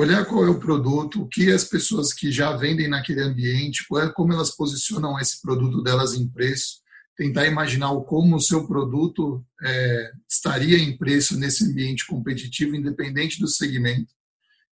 olhar 0.00 0.24
qual 0.24 0.44
é 0.44 0.48
o 0.48 0.60
produto, 0.60 1.22
o 1.22 1.28
que 1.28 1.50
as 1.50 1.64
pessoas 1.64 2.12
que 2.12 2.30
já 2.30 2.56
vendem 2.56 2.88
naquele 2.88 3.20
ambiente, 3.20 3.84
é, 3.96 4.08
como 4.08 4.32
elas 4.32 4.54
posicionam 4.54 5.18
esse 5.18 5.42
produto 5.42 5.82
delas 5.82 6.14
em 6.14 6.28
preço, 6.28 6.80
tentar 7.16 7.46
imaginar 7.46 7.90
como 8.02 8.36
o 8.36 8.40
seu 8.40 8.64
produto 8.66 9.44
é, 9.60 10.12
estaria 10.28 10.78
em 10.78 10.96
preço 10.96 11.36
nesse 11.36 11.64
ambiente 11.64 12.06
competitivo, 12.06 12.76
independente 12.76 13.40
do 13.40 13.48
segmento. 13.48 14.14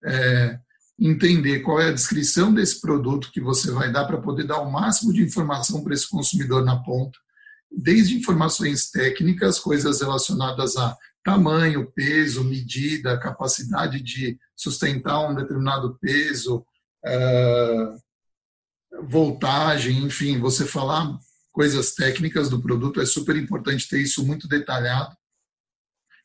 É, 0.02 0.58
entender 0.98 1.60
qual 1.60 1.80
é 1.80 1.88
a 1.88 1.92
descrição 1.92 2.52
desse 2.52 2.80
produto 2.80 3.30
que 3.30 3.40
você 3.40 3.70
vai 3.70 3.92
dar 3.92 4.06
para 4.06 4.20
poder 4.20 4.44
dar 4.44 4.60
o 4.60 4.70
máximo 4.70 5.12
de 5.12 5.22
informação 5.22 5.82
para 5.82 5.94
esse 5.94 6.08
consumidor 6.08 6.64
na 6.64 6.76
ponta, 6.76 7.18
desde 7.70 8.16
informações 8.16 8.90
técnicas, 8.90 9.58
coisas 9.58 10.00
relacionadas 10.00 10.76
a 10.76 10.96
tamanho, 11.24 11.90
peso, 11.92 12.42
medida, 12.44 13.18
capacidade 13.18 14.00
de 14.00 14.38
sustentar 14.56 15.28
um 15.28 15.34
determinado 15.34 15.98
peso, 16.00 16.64
uh, 17.04 18.00
voltagem, 19.02 19.98
enfim, 20.04 20.38
você 20.38 20.64
falar 20.66 21.18
coisas 21.52 21.94
técnicas 21.94 22.48
do 22.48 22.60
produto 22.60 23.00
é 23.00 23.06
super 23.06 23.36
importante 23.36 23.88
ter 23.88 24.00
isso 24.00 24.24
muito 24.24 24.48
detalhado, 24.48 25.16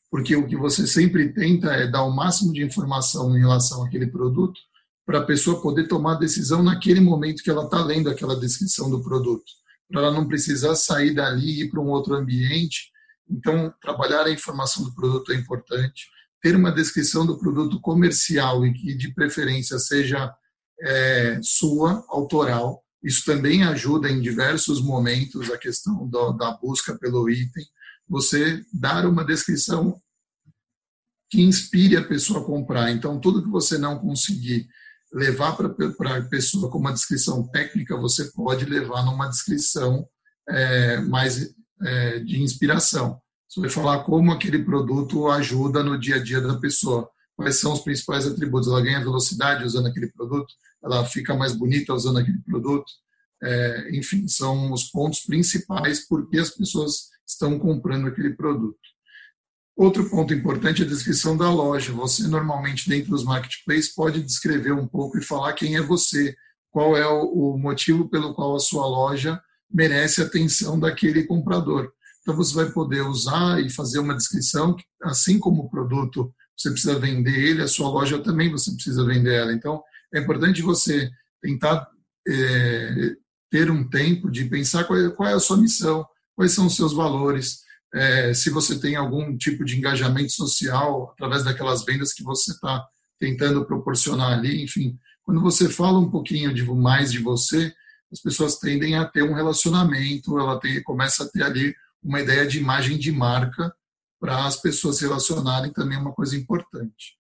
porque 0.10 0.36
o 0.36 0.48
que 0.48 0.56
você 0.56 0.88
sempre 0.88 1.34
tenta 1.34 1.74
é 1.74 1.88
dar 1.88 2.04
o 2.04 2.16
máximo 2.16 2.54
de 2.54 2.64
informação 2.64 3.36
em 3.36 3.40
relação 3.40 3.84
àquele 3.84 4.08
produto 4.08 4.60
para 5.06 5.20
a 5.20 5.26
pessoa 5.26 5.62
poder 5.62 5.88
tomar 5.88 6.14
a 6.14 6.20
decisão 6.20 6.64
naquele 6.64 7.00
momento 7.00 7.44
que 7.44 7.50
ela 7.50 7.66
está 7.66 7.84
lendo 7.84 8.10
aquela 8.10 8.40
descrição 8.40 8.90
do 8.90 9.04
produto, 9.04 9.46
para 9.90 10.02
ela 10.02 10.12
não 10.12 10.28
precisar 10.28 10.76
sair 10.76 11.14
dali 11.14 11.46
e 11.46 11.64
ir 11.64 11.70
para 11.70 11.82
um 11.82 11.90
outro 11.90 12.16
ambiente 12.16 12.92
então, 13.30 13.74
trabalhar 13.82 14.26
a 14.26 14.32
informação 14.32 14.84
do 14.84 14.94
produto 14.94 15.32
é 15.32 15.36
importante. 15.36 16.08
Ter 16.42 16.56
uma 16.56 16.72
descrição 16.72 17.26
do 17.26 17.38
produto 17.40 17.80
comercial 17.82 18.66
e 18.66 18.74
que, 18.74 18.96
de 18.96 19.14
preferência, 19.14 19.80
seja 19.80 20.34
é, 20.82 21.40
sua, 21.42 22.06
autoral. 22.10 22.84
Isso 23.04 23.26
também 23.26 23.64
ajuda 23.64 24.10
em 24.10 24.22
diversos 24.22 24.82
momentos 24.82 25.52
a 25.52 25.58
questão 25.58 26.08
do, 26.08 26.34
da 26.34 26.52
busca 26.52 26.98
pelo 26.98 27.30
item. 27.30 27.66
Você 28.08 28.64
dar 28.72 29.06
uma 29.06 29.26
descrição 29.26 30.00
que 31.30 31.42
inspire 31.42 31.98
a 31.98 32.08
pessoa 32.08 32.42
a 32.42 32.44
comprar. 32.44 32.92
Então, 32.92 33.20
tudo 33.20 33.44
que 33.44 33.50
você 33.50 33.78
não 33.78 33.98
conseguir 33.98 34.68
levar 35.12 35.56
para 35.56 36.18
a 36.18 36.22
pessoa 36.24 36.70
com 36.70 36.78
uma 36.78 36.94
descrição 36.94 37.48
técnica, 37.48 37.98
você 37.98 38.32
pode 38.32 38.66
levar 38.66 39.04
numa 39.04 39.28
descrição 39.28 40.08
é, 40.48 41.00
mais 41.00 41.56
é, 41.82 42.20
de 42.20 42.42
inspiração. 42.42 43.20
Você 43.48 43.62
vai 43.62 43.70
falar 43.70 44.04
como 44.04 44.32
aquele 44.32 44.60
produto 44.60 45.28
ajuda 45.30 45.84
no 45.84 46.00
dia 46.00 46.16
a 46.16 46.24
dia 46.24 46.42
da 46.42 46.58
pessoa. 46.58 47.10
Quais 47.36 47.58
são 47.58 47.74
os 47.74 47.82
principais 47.82 48.26
atributos? 48.26 48.68
Ela 48.68 48.82
ganha 48.82 49.00
velocidade 49.00 49.64
usando 49.64 49.88
aquele 49.88 50.08
produto? 50.08 50.54
Ela 50.84 51.06
fica 51.06 51.36
mais 51.36 51.54
bonita 51.54 51.94
usando 51.94 52.20
aquele 52.20 52.40
produto? 52.40 52.92
É, 53.44 53.96
enfim, 53.96 54.28
são 54.28 54.72
os 54.72 54.86
pontos 54.86 55.22
principais 55.22 56.08
por 56.08 56.30
que 56.30 56.40
as 56.40 56.50
pessoas 56.50 57.10
estão 57.28 57.60
comprando 57.60 58.08
aquele 58.08 58.32
produto. 58.32 58.80
Outro 59.76 60.10
ponto 60.10 60.34
importante 60.34 60.82
é 60.82 60.86
a 60.86 60.88
descrição 60.88 61.36
da 61.36 61.50
loja. 61.52 61.92
Você, 61.92 62.28
normalmente, 62.28 62.88
dentro 62.88 63.12
dos 63.12 63.26
marketplaces, 63.26 63.94
pode 63.94 64.22
descrever 64.24 64.72
um 64.72 64.88
pouco 64.88 65.18
e 65.18 65.24
falar 65.24 65.54
quem 65.54 65.76
é 65.76 65.82
você, 65.82 66.34
qual 66.72 66.96
é 66.96 67.06
o 67.06 67.58
motivo 67.58 68.10
pelo 68.10 68.34
qual 68.34 68.56
a 68.56 68.60
sua 68.60 68.86
loja 68.88 69.42
merece 69.72 70.22
a 70.22 70.26
atenção 70.26 70.80
daquele 70.80 71.24
comprador. 71.24 71.92
Então, 72.22 72.36
você 72.36 72.54
vai 72.54 72.72
poder 72.72 73.02
usar 73.02 73.62
e 73.62 73.70
fazer 73.70 74.00
uma 74.00 74.16
descrição, 74.16 74.76
assim 75.04 75.38
como 75.38 75.64
o 75.64 75.70
produto 75.70 76.34
você 76.58 76.72
precisa 76.72 76.98
vender 76.98 77.38
ele, 77.38 77.62
a 77.62 77.68
sua 77.68 77.90
loja 77.90 78.18
também 78.20 78.50
você 78.50 78.72
precisa 78.72 79.06
vender 79.06 79.34
ela. 79.34 79.54
Então, 79.54 79.84
é 80.14 80.20
importante 80.20 80.62
você 80.62 81.10
tentar 81.42 81.88
é, 82.28 83.16
ter 83.52 83.70
um 83.70 83.88
tempo 83.88 84.32
de 84.32 84.46
pensar 84.46 84.86
qual 84.86 85.00
é, 85.00 85.10
qual 85.10 85.30
é, 85.30 85.34
a 85.34 85.40
sua 85.40 85.58
missão, 85.58 86.06
quais 86.36 86.54
são 86.54 86.68
os 86.68 86.76
seus 86.76 86.94
valores, 86.94 87.60
é, 87.94 88.34
se 88.34 88.50
você 88.50 88.80
tem 88.80 88.96
algum 88.96 89.38
tipo 89.38 89.64
de 89.64 89.78
engajamento 89.78 90.32
social 90.32 91.12
através 91.12 91.44
daquelas 91.44 91.86
vendas 91.86 92.14
que 92.14 92.24
você 92.24 92.52
está 92.52 92.86
tentando 93.20 93.66
proporcionar 93.66 94.38
ali, 94.38 94.64
enfim. 94.64 94.98
Quando 95.24 95.42
você 95.42 95.70
fala 95.70 96.00
um 96.00 96.10
pouquinho 96.10 96.54
de 96.54 96.64
mais 96.64 97.12
de 97.12 97.20
você, 97.20 97.74
as 98.16 98.22
pessoas 98.22 98.58
tendem 98.58 98.96
a 98.96 99.04
ter 99.04 99.24
um 99.24 99.34
relacionamento, 99.34 100.40
ela 100.40 100.58
tem, 100.58 100.82
começa 100.84 101.26
a 101.26 101.28
ter 101.28 101.44
ali 101.44 101.76
uma 102.02 102.22
ideia 102.22 102.48
de 102.48 102.58
imagem 102.58 102.98
de 102.98 103.12
marca 103.12 103.76
para 104.18 104.46
as 104.46 104.56
pessoas 104.56 104.98
se 104.98 105.04
relacionarem 105.04 105.74
também 105.74 105.98
é 105.98 106.02
uma 106.02 106.14
coisa 106.14 106.38
importante. 106.38 107.18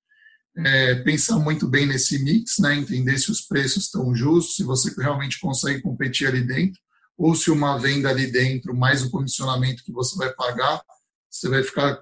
É, 0.57 0.95
pensar 0.95 1.37
muito 1.37 1.67
bem 1.67 1.85
nesse 1.85 2.23
mix, 2.23 2.59
né, 2.59 2.75
entender 2.75 3.17
se 3.17 3.29
os 3.29 3.41
preços 3.41 3.83
estão 3.83 4.15
justos, 4.15 4.55
se 4.55 4.63
você 4.63 4.89
realmente 4.97 5.37
consegue 5.37 5.81
competir 5.81 6.29
ali 6.29 6.41
dentro, 6.41 6.79
ou 7.17 7.35
se 7.35 7.51
uma 7.51 7.77
venda 7.77 8.09
ali 8.09 8.31
dentro, 8.31 8.73
mais 8.73 9.03
o 9.03 9.11
comissionamento 9.11 9.83
que 9.83 9.91
você 9.91 10.15
vai 10.15 10.33
pagar, 10.33 10.81
você 11.29 11.49
vai 11.49 11.61
ficar, 11.61 12.01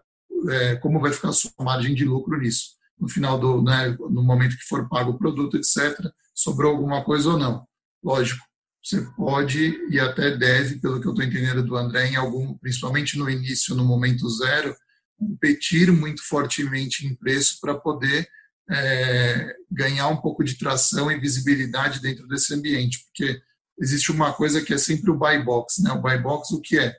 é, 0.52 0.76
como 0.76 1.02
vai 1.02 1.12
ficar 1.12 1.30
a 1.30 1.34
sua 1.34 1.52
margem 1.62 1.96
de 1.96 2.06
lucro 2.06 2.40
nisso? 2.40 2.74
No 3.00 3.10
final 3.10 3.40
do, 3.40 3.64
né, 3.64 3.98
no 4.00 4.22
momento 4.22 4.56
que 4.56 4.68
for 4.68 4.88
pago 4.88 5.12
o 5.12 5.18
produto, 5.18 5.58
etc., 5.58 6.12
sobrou 6.32 6.74
alguma 6.74 7.04
coisa 7.04 7.32
ou 7.32 7.40
não? 7.40 7.68
Lógico, 8.04 8.46
você 8.84 9.02
pode 9.16 9.80
e 9.90 9.98
até 9.98 10.36
deve, 10.36 10.78
pelo 10.80 11.00
que 11.00 11.08
eu 11.08 11.12
estou 11.12 11.26
entendendo 11.26 11.64
do 11.64 11.78
André, 11.78 12.10
em 12.10 12.16
algum, 12.18 12.58
principalmente 12.58 13.18
no 13.18 13.30
início, 13.30 13.74
no 13.76 13.86
momento 13.86 14.30
zero, 14.30 14.76
competir 15.18 15.90
muito 15.90 16.22
fortemente 16.28 17.08
em 17.08 17.16
preço 17.16 17.60
para 17.62 17.76
poder 17.76 18.28
é, 18.70 19.56
ganhar 19.72 20.10
um 20.10 20.18
pouco 20.18 20.44
de 20.44 20.58
tração 20.58 21.10
e 21.10 21.20
visibilidade 21.20 22.02
dentro 22.02 22.28
desse 22.28 22.54
ambiente, 22.54 23.06
porque 23.06 23.42
existe 23.80 24.12
uma 24.12 24.34
coisa 24.34 24.62
que 24.62 24.74
é 24.74 24.78
sempre 24.78 25.10
o 25.10 25.18
buy 25.18 25.42
box, 25.42 25.82
né? 25.82 25.92
O 25.94 26.02
buy 26.02 26.18
box 26.18 26.52
o 26.52 26.60
que 26.60 26.78
é? 26.78 26.94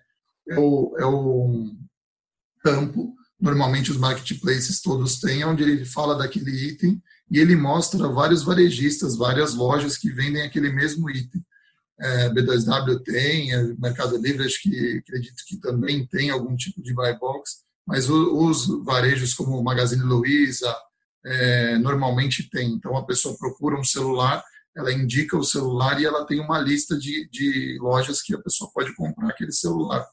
É 0.48 0.58
o, 0.58 0.96
é 0.98 1.04
o 1.04 1.76
normalmente 3.38 3.90
os 3.90 3.98
marketplaces 3.98 4.80
todos 4.80 5.20
têm, 5.20 5.44
onde 5.44 5.62
ele 5.62 5.84
fala 5.84 6.16
daquele 6.16 6.50
item 6.50 7.02
e 7.30 7.38
ele 7.38 7.54
mostra 7.54 8.08
vários 8.08 8.42
varejistas, 8.42 9.16
várias 9.16 9.54
lojas 9.54 9.98
que 9.98 10.10
vendem 10.10 10.42
aquele 10.42 10.72
mesmo 10.72 11.10
item 11.10 11.44
é, 12.00 12.28
B2W 12.30 13.02
tem, 13.02 13.52
é, 13.52 13.62
Mercado 13.78 14.16
Livre 14.16 14.44
acho 14.44 14.60
que 14.62 14.98
acredito 14.98 15.42
que 15.46 15.58
também 15.58 16.06
tem 16.06 16.30
algum 16.30 16.56
tipo 16.56 16.82
de 16.82 16.92
buy 16.92 17.16
box, 17.18 17.64
mas 17.86 18.08
os 18.08 18.66
varejos 18.84 19.34
como 19.34 19.62
Magazine 19.62 20.02
Luiza 20.02 20.74
é, 21.24 21.78
normalmente 21.78 22.48
tem. 22.50 22.72
Então 22.72 22.96
a 22.96 23.04
pessoa 23.04 23.36
procura 23.38 23.78
um 23.78 23.84
celular, 23.84 24.42
ela 24.76 24.92
indica 24.92 25.36
o 25.36 25.44
celular 25.44 26.00
e 26.00 26.04
ela 26.04 26.26
tem 26.26 26.40
uma 26.40 26.58
lista 26.58 26.98
de, 26.98 27.28
de 27.30 27.78
lojas 27.80 28.20
que 28.20 28.34
a 28.34 28.42
pessoa 28.42 28.70
pode 28.74 28.94
comprar 28.94 29.28
aquele 29.28 29.52
celular. 29.52 30.04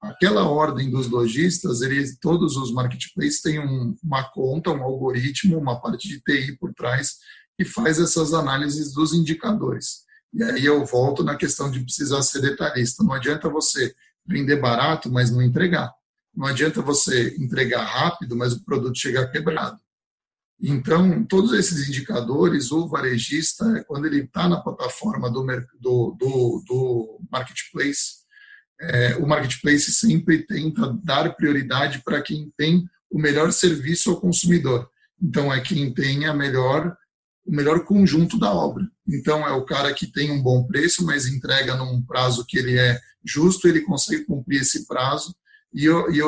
Aquela 0.00 0.48
ordem 0.48 0.90
dos 0.90 1.08
lojistas, 1.08 1.80
eles, 1.80 2.18
todos 2.20 2.56
os 2.56 2.72
marketplaces 2.72 3.42
têm 3.42 3.58
um, 3.58 3.94
uma 4.02 4.24
conta, 4.30 4.70
um 4.70 4.82
algoritmo, 4.82 5.58
uma 5.58 5.80
parte 5.80 6.08
de 6.08 6.20
TI 6.20 6.56
por 6.58 6.72
trás 6.74 7.16
que 7.58 7.64
faz 7.64 7.98
essas 7.98 8.32
análises 8.32 8.92
dos 8.92 9.12
indicadores. 9.12 10.05
E 10.32 10.42
aí 10.42 10.64
eu 10.64 10.84
volto 10.84 11.24
na 11.24 11.36
questão 11.36 11.70
de 11.70 11.80
precisar 11.80 12.22
ser 12.22 12.40
detalhista. 12.40 13.02
Não 13.02 13.12
adianta 13.12 13.48
você 13.48 13.94
vender 14.26 14.56
barato, 14.56 15.10
mas 15.10 15.30
não 15.30 15.42
entregar. 15.42 15.92
Não 16.34 16.46
adianta 16.46 16.82
você 16.82 17.34
entregar 17.38 17.84
rápido, 17.84 18.36
mas 18.36 18.52
o 18.52 18.64
produto 18.64 18.98
chegar 18.98 19.28
quebrado. 19.28 19.78
Então, 20.60 21.24
todos 21.24 21.52
esses 21.52 21.88
indicadores, 21.88 22.70
o 22.72 22.88
varejista, 22.88 23.84
quando 23.86 24.06
ele 24.06 24.22
está 24.22 24.48
na 24.48 24.60
plataforma 24.60 25.30
do, 25.30 25.44
do, 25.78 26.16
do, 26.18 26.64
do 26.66 27.20
marketplace, 27.30 28.24
é, 28.80 29.16
o 29.16 29.26
marketplace 29.26 29.92
sempre 29.92 30.46
tenta 30.46 30.92
dar 31.02 31.34
prioridade 31.34 32.02
para 32.02 32.22
quem 32.22 32.52
tem 32.56 32.86
o 33.10 33.18
melhor 33.18 33.52
serviço 33.52 34.10
ao 34.10 34.20
consumidor. 34.20 34.88
Então, 35.22 35.52
é 35.52 35.60
quem 35.60 35.92
tem 35.92 36.26
a 36.26 36.34
melhor 36.34 36.96
o 37.46 37.54
melhor 37.54 37.84
conjunto 37.84 38.38
da 38.38 38.52
obra. 38.52 38.84
Então, 39.06 39.46
é 39.46 39.52
o 39.52 39.64
cara 39.64 39.94
que 39.94 40.06
tem 40.06 40.30
um 40.32 40.42
bom 40.42 40.64
preço, 40.66 41.04
mas 41.04 41.26
entrega 41.26 41.76
num 41.76 42.02
prazo 42.02 42.44
que 42.44 42.58
ele 42.58 42.76
é 42.76 43.00
justo, 43.24 43.68
ele 43.68 43.82
consegue 43.82 44.24
cumprir 44.24 44.62
esse 44.62 44.86
prazo, 44.86 45.34
e, 45.72 45.84
e 45.86 46.20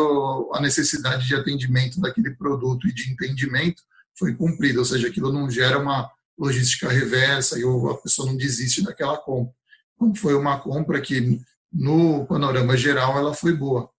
a 0.52 0.60
necessidade 0.60 1.26
de 1.26 1.34
atendimento 1.34 2.00
daquele 2.00 2.34
produto 2.34 2.86
e 2.86 2.92
de 2.92 3.10
entendimento 3.10 3.82
foi 4.16 4.34
cumprida, 4.34 4.78
ou 4.78 4.84
seja, 4.84 5.08
aquilo 5.08 5.32
não 5.32 5.50
gera 5.50 5.78
uma 5.78 6.10
logística 6.38 6.88
reversa 6.88 7.58
e 7.58 7.62
a 7.62 7.94
pessoa 7.94 8.28
não 8.28 8.36
desiste 8.36 8.82
daquela 8.82 9.16
compra. 9.16 9.52
Então, 9.96 10.14
foi 10.14 10.34
uma 10.34 10.58
compra 10.60 11.00
que, 11.00 11.40
no 11.72 12.26
panorama 12.26 12.76
geral, 12.76 13.18
ela 13.18 13.34
foi 13.34 13.54
boa. 13.54 13.90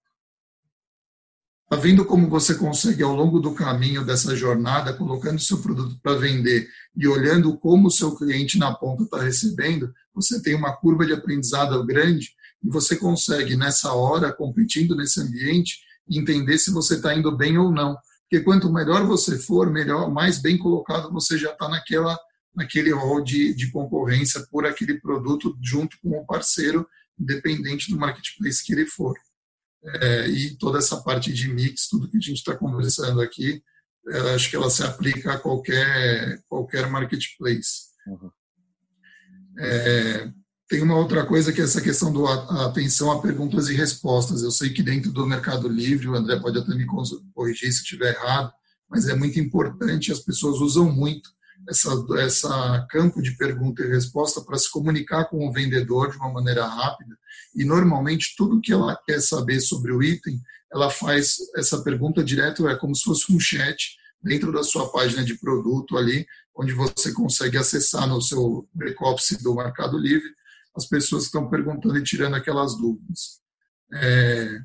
Tá 1.69 1.75
vendo 1.75 2.03
como 2.03 2.27
você 2.27 2.55
consegue, 2.55 3.03
ao 3.03 3.15
longo 3.15 3.39
do 3.39 3.53
caminho 3.53 4.03
dessa 4.03 4.35
jornada, 4.35 4.91
colocando 4.91 5.39
seu 5.39 5.61
produto 5.61 5.99
para 6.01 6.17
vender 6.17 6.67
e 6.97 7.07
olhando 7.07 7.55
como 7.59 7.89
o 7.89 7.91
seu 7.91 8.15
cliente 8.15 8.57
na 8.57 8.73
ponta 8.73 9.03
está 9.03 9.21
recebendo, 9.21 9.93
você 10.11 10.41
tem 10.41 10.55
uma 10.55 10.75
curva 10.75 11.05
de 11.05 11.13
aprendizado 11.13 11.85
grande 11.85 12.31
e 12.63 12.69
você 12.69 12.95
consegue, 12.95 13.55
nessa 13.55 13.93
hora, 13.93 14.33
competindo 14.33 14.95
nesse 14.95 15.21
ambiente, 15.21 15.77
entender 16.09 16.57
se 16.57 16.71
você 16.71 16.95
está 16.95 17.13
indo 17.13 17.37
bem 17.37 17.55
ou 17.59 17.71
não. 17.71 17.95
Porque 18.27 18.43
quanto 18.43 18.73
melhor 18.73 19.05
você 19.05 19.37
for, 19.37 19.69
melhor, 19.71 20.11
mais 20.11 20.41
bem 20.41 20.57
colocado 20.57 21.13
você 21.13 21.37
já 21.37 21.51
está 21.51 21.69
naquela 21.69 22.17
naquele 22.55 22.91
rol 22.91 23.23
de, 23.23 23.53
de 23.53 23.69
concorrência 23.71 24.43
por 24.49 24.65
aquele 24.65 24.99
produto 24.99 25.55
junto 25.61 25.97
com 26.01 26.17
o 26.17 26.25
parceiro, 26.25 26.85
independente 27.17 27.91
do 27.91 27.97
marketplace 27.97 28.65
que 28.65 28.73
ele 28.73 28.87
for 28.87 29.15
é, 29.83 30.27
e 30.27 30.55
toda 30.57 30.77
essa 30.77 31.01
parte 31.01 31.31
de 31.31 31.47
mix, 31.47 31.87
tudo 31.87 32.09
que 32.09 32.17
a 32.17 32.19
gente 32.19 32.37
está 32.37 32.55
conversando 32.55 33.21
aqui, 33.21 33.63
acho 34.35 34.49
que 34.49 34.55
ela 34.55 34.69
se 34.69 34.83
aplica 34.83 35.33
a 35.33 35.37
qualquer, 35.37 36.41
qualquer 36.47 36.89
marketplace. 36.89 37.89
Uhum. 38.07 38.31
É, 39.59 40.31
tem 40.67 40.81
uma 40.81 40.97
outra 40.97 41.25
coisa 41.25 41.51
que 41.51 41.61
é 41.61 41.63
essa 41.63 41.81
questão 41.81 42.13
da 42.13 42.65
atenção 42.65 43.11
a 43.11 43.21
perguntas 43.21 43.69
e 43.69 43.73
respostas. 43.73 44.41
Eu 44.41 44.51
sei 44.51 44.69
que 44.69 44.83
dentro 44.83 45.11
do 45.11 45.25
Mercado 45.25 45.67
Livre, 45.67 46.07
o 46.07 46.15
André 46.15 46.39
pode 46.39 46.57
até 46.57 46.73
me 46.75 46.85
corrigir 47.33 47.71
se 47.71 47.81
estiver 47.81 48.15
errado, 48.15 48.51
mas 48.89 49.07
é 49.07 49.15
muito 49.15 49.39
importante, 49.39 50.11
as 50.11 50.19
pessoas 50.19 50.59
usam 50.59 50.91
muito 50.91 51.29
essa, 51.67 51.89
essa 52.19 52.87
campo 52.89 53.21
de 53.21 53.35
pergunta 53.35 53.83
e 53.83 53.89
resposta 53.89 54.41
para 54.41 54.57
se 54.57 54.69
comunicar 54.71 55.25
com 55.25 55.47
o 55.47 55.51
vendedor 55.51 56.11
de 56.11 56.17
uma 56.17 56.31
maneira 56.31 56.65
rápida. 56.65 57.17
E 57.55 57.65
normalmente 57.65 58.35
tudo 58.37 58.61
que 58.61 58.71
ela 58.71 58.95
quer 59.05 59.21
saber 59.21 59.59
sobre 59.59 59.91
o 59.91 60.01
item, 60.01 60.39
ela 60.71 60.89
faz 60.89 61.37
essa 61.55 61.81
pergunta 61.81 62.23
direto, 62.23 62.67
é 62.67 62.75
como 62.75 62.95
se 62.95 63.03
fosse 63.03 63.31
um 63.33 63.39
chat 63.39 63.97
dentro 64.21 64.51
da 64.51 64.63
sua 64.63 64.91
página 64.91 65.23
de 65.23 65.37
produto 65.39 65.97
ali, 65.97 66.25
onde 66.55 66.73
você 66.73 67.11
consegue 67.13 67.57
acessar 67.57 68.07
no 68.07 68.21
seu 68.21 68.67
back-office 68.73 69.41
do 69.41 69.55
Mercado 69.55 69.97
Livre 69.97 70.29
as 70.75 70.85
pessoas 70.85 71.23
que 71.23 71.27
estão 71.27 71.49
perguntando 71.49 71.97
e 71.97 72.03
tirando 72.03 72.35
aquelas 72.35 72.77
dúvidas. 72.77 73.39
É, 73.93 74.59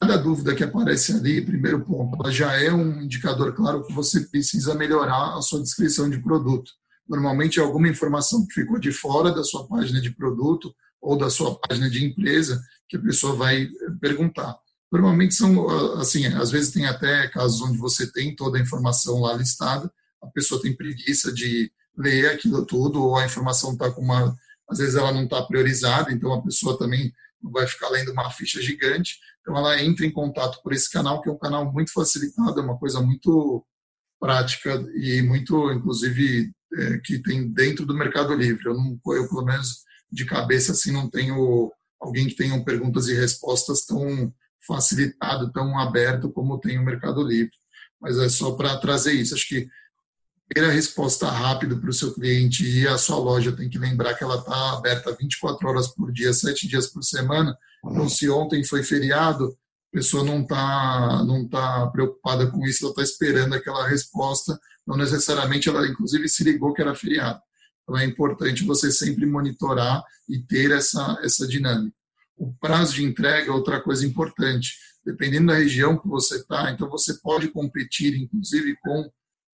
cada 0.00 0.16
dúvida 0.16 0.54
que 0.54 0.64
aparece 0.64 1.12
ali, 1.12 1.44
primeiro 1.44 1.84
ponto, 1.84 2.16
ela 2.20 2.32
já 2.32 2.54
é 2.60 2.72
um 2.72 3.02
indicador 3.02 3.54
claro 3.54 3.84
que 3.84 3.92
você 3.92 4.20
precisa 4.20 4.74
melhorar 4.74 5.36
a 5.36 5.42
sua 5.42 5.60
descrição 5.60 6.08
de 6.08 6.20
produto. 6.20 6.72
Normalmente 7.08 7.60
é 7.60 7.62
alguma 7.62 7.88
informação 7.88 8.46
que 8.46 8.54
ficou 8.54 8.78
de 8.78 8.92
fora 8.92 9.32
da 9.32 9.44
sua 9.44 9.66
página 9.66 10.00
de 10.00 10.10
produto 10.10 10.74
ou 11.00 11.16
da 11.16 11.28
sua 11.28 11.58
página 11.58 11.90
de 11.90 12.04
empresa 12.04 12.62
que 12.88 12.96
a 12.96 13.00
pessoa 13.00 13.34
vai 13.34 13.68
perguntar. 14.00 14.56
Normalmente 14.90 15.34
são, 15.34 15.68
assim, 15.98 16.26
às 16.26 16.50
vezes 16.50 16.70
tem 16.70 16.86
até 16.86 17.26
casos 17.28 17.60
onde 17.62 17.78
você 17.78 18.10
tem 18.10 18.36
toda 18.36 18.58
a 18.58 18.60
informação 18.60 19.20
lá 19.20 19.32
listada, 19.32 19.90
a 20.22 20.26
pessoa 20.28 20.60
tem 20.60 20.76
preguiça 20.76 21.32
de 21.32 21.72
ler 21.96 22.30
aquilo 22.30 22.64
tudo, 22.64 23.02
ou 23.02 23.16
a 23.16 23.24
informação 23.24 23.72
está 23.72 23.90
com 23.90 24.02
uma. 24.02 24.36
Às 24.70 24.78
vezes 24.78 24.94
ela 24.94 25.12
não 25.12 25.24
está 25.24 25.42
priorizada, 25.42 26.12
então 26.12 26.32
a 26.32 26.42
pessoa 26.42 26.78
também 26.78 27.12
não 27.42 27.50
vai 27.50 27.66
ficar 27.66 27.88
lendo 27.88 28.12
uma 28.12 28.30
ficha 28.30 28.62
gigante. 28.62 29.18
Então, 29.42 29.56
ela 29.56 29.82
entra 29.82 30.06
em 30.06 30.10
contato 30.10 30.62
por 30.62 30.72
esse 30.72 30.90
canal, 30.90 31.20
que 31.20 31.28
é 31.28 31.32
um 31.32 31.38
canal 31.38 31.70
muito 31.70 31.92
facilitado, 31.92 32.58
é 32.58 32.62
uma 32.62 32.78
coisa 32.78 33.00
muito 33.00 33.64
prática 34.18 34.74
e 34.94 35.20
muito, 35.20 35.72
inclusive, 35.72 36.52
é, 36.74 36.98
que 36.98 37.18
tem 37.18 37.52
dentro 37.52 37.84
do 37.84 37.94
Mercado 37.94 38.34
Livre. 38.34 38.66
Eu, 38.66 38.74
não, 38.74 38.98
eu, 39.14 39.28
pelo 39.28 39.44
menos, 39.44 39.82
de 40.10 40.24
cabeça, 40.24 40.72
assim, 40.72 40.92
não 40.92 41.10
tenho 41.10 41.72
alguém 42.00 42.28
que 42.28 42.36
tenha 42.36 42.64
perguntas 42.64 43.08
e 43.08 43.14
respostas 43.14 43.84
tão 43.84 44.32
facilitado, 44.64 45.52
tão 45.52 45.76
aberto 45.78 46.30
como 46.30 46.60
tem 46.60 46.78
o 46.78 46.84
Mercado 46.84 47.22
Livre. 47.22 47.52
Mas 48.00 48.16
é 48.18 48.28
só 48.28 48.52
para 48.52 48.78
trazer 48.78 49.12
isso. 49.12 49.34
Acho 49.34 49.48
que 49.48 49.68
ter 50.48 50.64
a 50.64 50.70
resposta 50.70 51.28
rápida 51.28 51.76
para 51.76 51.90
o 51.90 51.92
seu 51.92 52.12
cliente 52.12 52.64
e 52.64 52.86
a 52.86 52.98
sua 52.98 53.18
loja 53.18 53.52
tem 53.52 53.68
que 53.68 53.78
lembrar 53.78 54.14
que 54.14 54.24
ela 54.24 54.36
está 54.36 54.72
aberta 54.72 55.16
24 55.18 55.68
horas 55.68 55.88
por 55.88 56.12
dia, 56.12 56.32
7 56.32 56.68
dias 56.68 56.86
por 56.86 57.02
semana. 57.02 57.56
Então, 57.84 58.08
se 58.08 58.28
ontem 58.28 58.62
foi 58.64 58.82
feriado, 58.82 59.56
pessoa 59.92 60.24
não 60.24 60.40
está 60.40 61.22
não 61.24 61.46
tá 61.46 61.86
preocupada 61.88 62.50
com 62.50 62.64
isso, 62.66 62.84
ela 62.84 62.92
está 62.92 63.02
esperando 63.02 63.54
aquela 63.54 63.86
resposta, 63.86 64.58
não 64.86 64.96
necessariamente 64.96 65.68
ela, 65.68 65.86
inclusive, 65.86 66.28
se 66.28 66.42
ligou 66.42 66.72
que 66.72 66.80
era 66.80 66.94
feriado. 66.94 67.40
Então, 67.82 67.98
é 67.98 68.04
importante 68.04 68.64
você 68.64 68.90
sempre 68.90 69.26
monitorar 69.26 70.02
e 70.28 70.38
ter 70.38 70.70
essa, 70.70 71.18
essa 71.22 71.46
dinâmica. 71.46 71.94
O 72.36 72.52
prazo 72.54 72.94
de 72.94 73.04
entrega 73.04 73.50
é 73.50 73.54
outra 73.54 73.80
coisa 73.80 74.06
importante. 74.06 74.76
Dependendo 75.04 75.48
da 75.48 75.58
região 75.58 75.98
que 75.98 76.08
você 76.08 76.36
está, 76.36 76.70
então 76.70 76.88
você 76.88 77.14
pode 77.14 77.48
competir, 77.48 78.14
inclusive, 78.14 78.76
com 78.80 79.10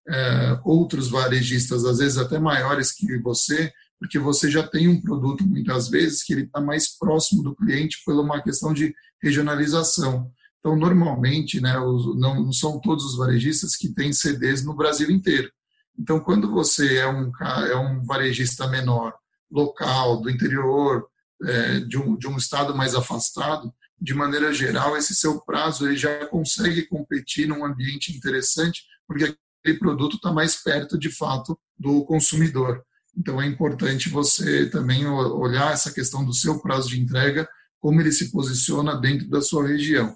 é, 0.09 0.59
outros 0.63 1.09
varejistas, 1.09 1.85
às 1.85 1.99
vezes 1.99 2.17
até 2.17 2.39
maiores 2.39 2.91
que 2.91 3.17
você, 3.19 3.71
porque 3.99 4.17
você 4.17 4.49
já 4.49 4.65
tem 4.65 4.87
um 4.87 5.01
produto, 5.01 5.45
muitas 5.45 5.89
vezes, 5.89 6.23
que 6.23 6.33
ele 6.33 6.43
está 6.43 6.59
mais 6.61 6.97
próximo 6.97 7.43
do 7.43 7.55
cliente 7.55 8.01
por 8.05 8.15
uma 8.15 8.41
questão 8.41 8.73
de 8.73 8.93
regionalização. 9.21 10.31
Então, 10.59 10.75
normalmente, 10.75 11.61
né, 11.61 11.75
não, 12.15 12.51
são 12.51 12.79
todos 12.79 13.05
os 13.05 13.17
varejistas 13.17 13.75
que 13.75 13.93
têm 13.93 14.11
CDs 14.11 14.63
no 14.63 14.75
Brasil 14.75 15.11
inteiro. 15.11 15.51
Então, 15.97 16.19
quando 16.19 16.49
você 16.49 16.97
é 16.97 17.07
um, 17.07 17.31
é 17.41 17.75
um 17.75 18.03
varejista 18.03 18.67
menor, 18.67 19.13
local, 19.51 20.21
do 20.21 20.29
interior, 20.29 21.05
é, 21.43 21.79
de, 21.81 21.97
um, 21.97 22.17
de 22.17 22.27
um 22.27 22.37
estado 22.37 22.75
mais 22.75 22.95
afastado, 22.95 23.73
de 24.01 24.13
maneira 24.13 24.53
geral, 24.53 24.95
esse 24.95 25.13
seu 25.13 25.41
prazo 25.41 25.85
ele 25.85 25.97
já 25.97 26.25
consegue 26.27 26.83
competir 26.83 27.47
num 27.47 27.65
ambiente 27.65 28.15
interessante, 28.15 28.83
porque 29.05 29.35
produto 29.79 30.15
está 30.15 30.31
mais 30.31 30.55
perto, 30.55 30.97
de 30.97 31.11
fato, 31.11 31.59
do 31.77 32.03
consumidor. 32.05 32.83
Então, 33.17 33.41
é 33.41 33.45
importante 33.45 34.09
você 34.09 34.69
também 34.69 35.05
olhar 35.05 35.73
essa 35.73 35.91
questão 35.91 36.23
do 36.23 36.33
seu 36.33 36.59
prazo 36.61 36.89
de 36.89 36.99
entrega, 36.99 37.47
como 37.79 37.99
ele 37.99 38.11
se 38.11 38.31
posiciona 38.31 38.95
dentro 38.95 39.27
da 39.29 39.41
sua 39.41 39.67
região. 39.67 40.15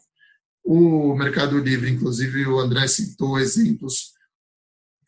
O 0.63 1.13
Mercado 1.15 1.57
Livre, 1.59 1.89
inclusive, 1.89 2.45
o 2.45 2.59
André 2.59 2.87
citou 2.87 3.37
exemplos, 3.37 4.13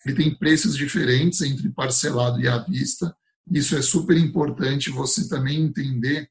ele 0.06 0.16
tem 0.16 0.36
preços 0.36 0.76
diferentes 0.76 1.42
entre 1.42 1.70
parcelado 1.72 2.40
e 2.40 2.48
à 2.48 2.60
vista. 2.60 3.16
Isso 3.50 3.76
é 3.76 3.82
super 3.82 4.18
importante 4.18 4.90
você 4.90 5.28
também 5.28 5.62
entender 5.62 6.30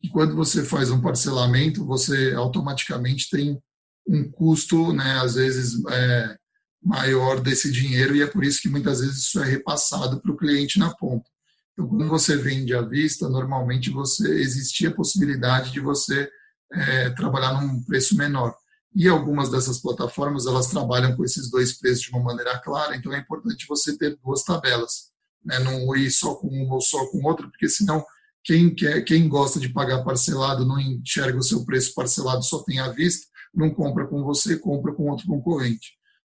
que 0.00 0.08
quando 0.08 0.34
você 0.34 0.64
faz 0.64 0.90
um 0.90 1.00
parcelamento, 1.00 1.84
você 1.84 2.32
automaticamente 2.34 3.30
tem 3.30 3.60
um 4.06 4.30
custo, 4.30 4.92
né, 4.92 5.20
às 5.20 5.34
vezes, 5.34 5.82
é, 5.86 6.36
maior 6.84 7.40
desse 7.40 7.72
dinheiro 7.72 8.14
e 8.14 8.22
é 8.22 8.26
por 8.26 8.44
isso 8.44 8.60
que 8.60 8.68
muitas 8.68 9.00
vezes 9.00 9.18
isso 9.18 9.42
é 9.42 9.46
repassado 9.46 10.20
para 10.20 10.30
o 10.30 10.36
cliente 10.36 10.78
na 10.78 10.94
ponta. 10.94 11.24
Então, 11.72 11.88
quando 11.88 12.08
você 12.08 12.36
vende 12.36 12.74
à 12.74 12.82
vista, 12.82 13.28
normalmente 13.28 13.90
você 13.90 14.28
existia 14.40 14.90
a 14.90 14.94
possibilidade 14.94 15.72
de 15.72 15.80
você 15.80 16.28
é, 16.72 17.10
trabalhar 17.10 17.60
num 17.60 17.82
preço 17.82 18.16
menor. 18.16 18.54
E 18.94 19.08
algumas 19.08 19.50
dessas 19.50 19.80
plataformas 19.80 20.46
elas 20.46 20.68
trabalham 20.68 21.16
com 21.16 21.24
esses 21.24 21.50
dois 21.50 21.76
preços 21.76 22.04
de 22.04 22.10
uma 22.10 22.22
maneira 22.22 22.58
clara, 22.60 22.94
então 22.94 23.12
é 23.12 23.18
importante 23.18 23.66
você 23.68 23.96
ter 23.98 24.16
duas 24.22 24.44
tabelas, 24.44 25.10
né? 25.44 25.58
não 25.58 25.96
ir 25.96 26.10
só 26.12 26.36
com 26.36 26.46
uma 26.46 26.74
ou 26.74 26.80
só 26.80 27.04
com 27.06 27.26
outra, 27.26 27.48
porque 27.48 27.68
senão 27.68 28.04
quem 28.44 28.72
quer, 28.72 29.02
quem 29.02 29.28
gosta 29.28 29.58
de 29.58 29.70
pagar 29.70 30.04
parcelado 30.04 30.64
não 30.64 30.78
enxerga 30.78 31.38
o 31.38 31.42
seu 31.42 31.64
preço 31.64 31.92
parcelado, 31.94 32.44
só 32.44 32.62
tem 32.62 32.78
à 32.78 32.90
vista, 32.90 33.26
não 33.52 33.70
compra 33.70 34.06
com 34.06 34.22
você, 34.22 34.56
compra 34.56 34.94
com 34.94 35.10
outro 35.10 35.26
concorrente. 35.26 35.94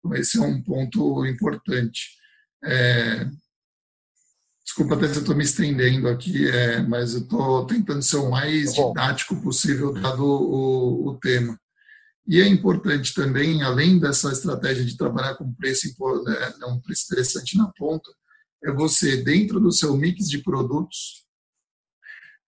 Então, 0.08 0.16
esse 0.16 0.38
é 0.38 0.42
um 0.42 0.62
ponto 0.62 1.26
importante. 1.26 2.12
É, 2.64 3.30
desculpa 4.64 4.96
até 4.96 5.08
se 5.08 5.16
eu 5.16 5.22
estou 5.22 5.36
me 5.36 5.44
estendendo 5.44 6.08
aqui, 6.08 6.48
é, 6.50 6.82
mas 6.82 7.14
eu 7.14 7.22
estou 7.22 7.66
tentando 7.66 8.02
ser 8.02 8.18
o 8.18 8.30
mais 8.30 8.74
tá 8.74 8.84
didático 8.88 9.42
possível, 9.42 9.94
dado 9.94 10.24
o, 10.24 11.10
o, 11.10 11.20
tema. 11.20 11.60
E 12.26 12.42
é 12.42 12.48
importante 12.48 13.14
também, 13.14 13.64
além 13.64 14.00
dessa 14.00 14.32
estratégia 14.32 14.86
de 14.86 14.98
trabalhar 14.98 15.36
com 15.36 15.54
preço, 15.54 15.88
né, 16.24 16.66
um 16.68 16.80
preço 16.80 17.06
interessante 17.06 17.58
na 17.58 17.72
ponta, 17.78 18.10
é 18.64 18.72
você, 18.72 19.18
dentro 19.18 19.60
do 19.60 19.72
seu 19.72 19.96
mix 19.96 20.30
de 20.30 20.40
produtos, 20.40 21.26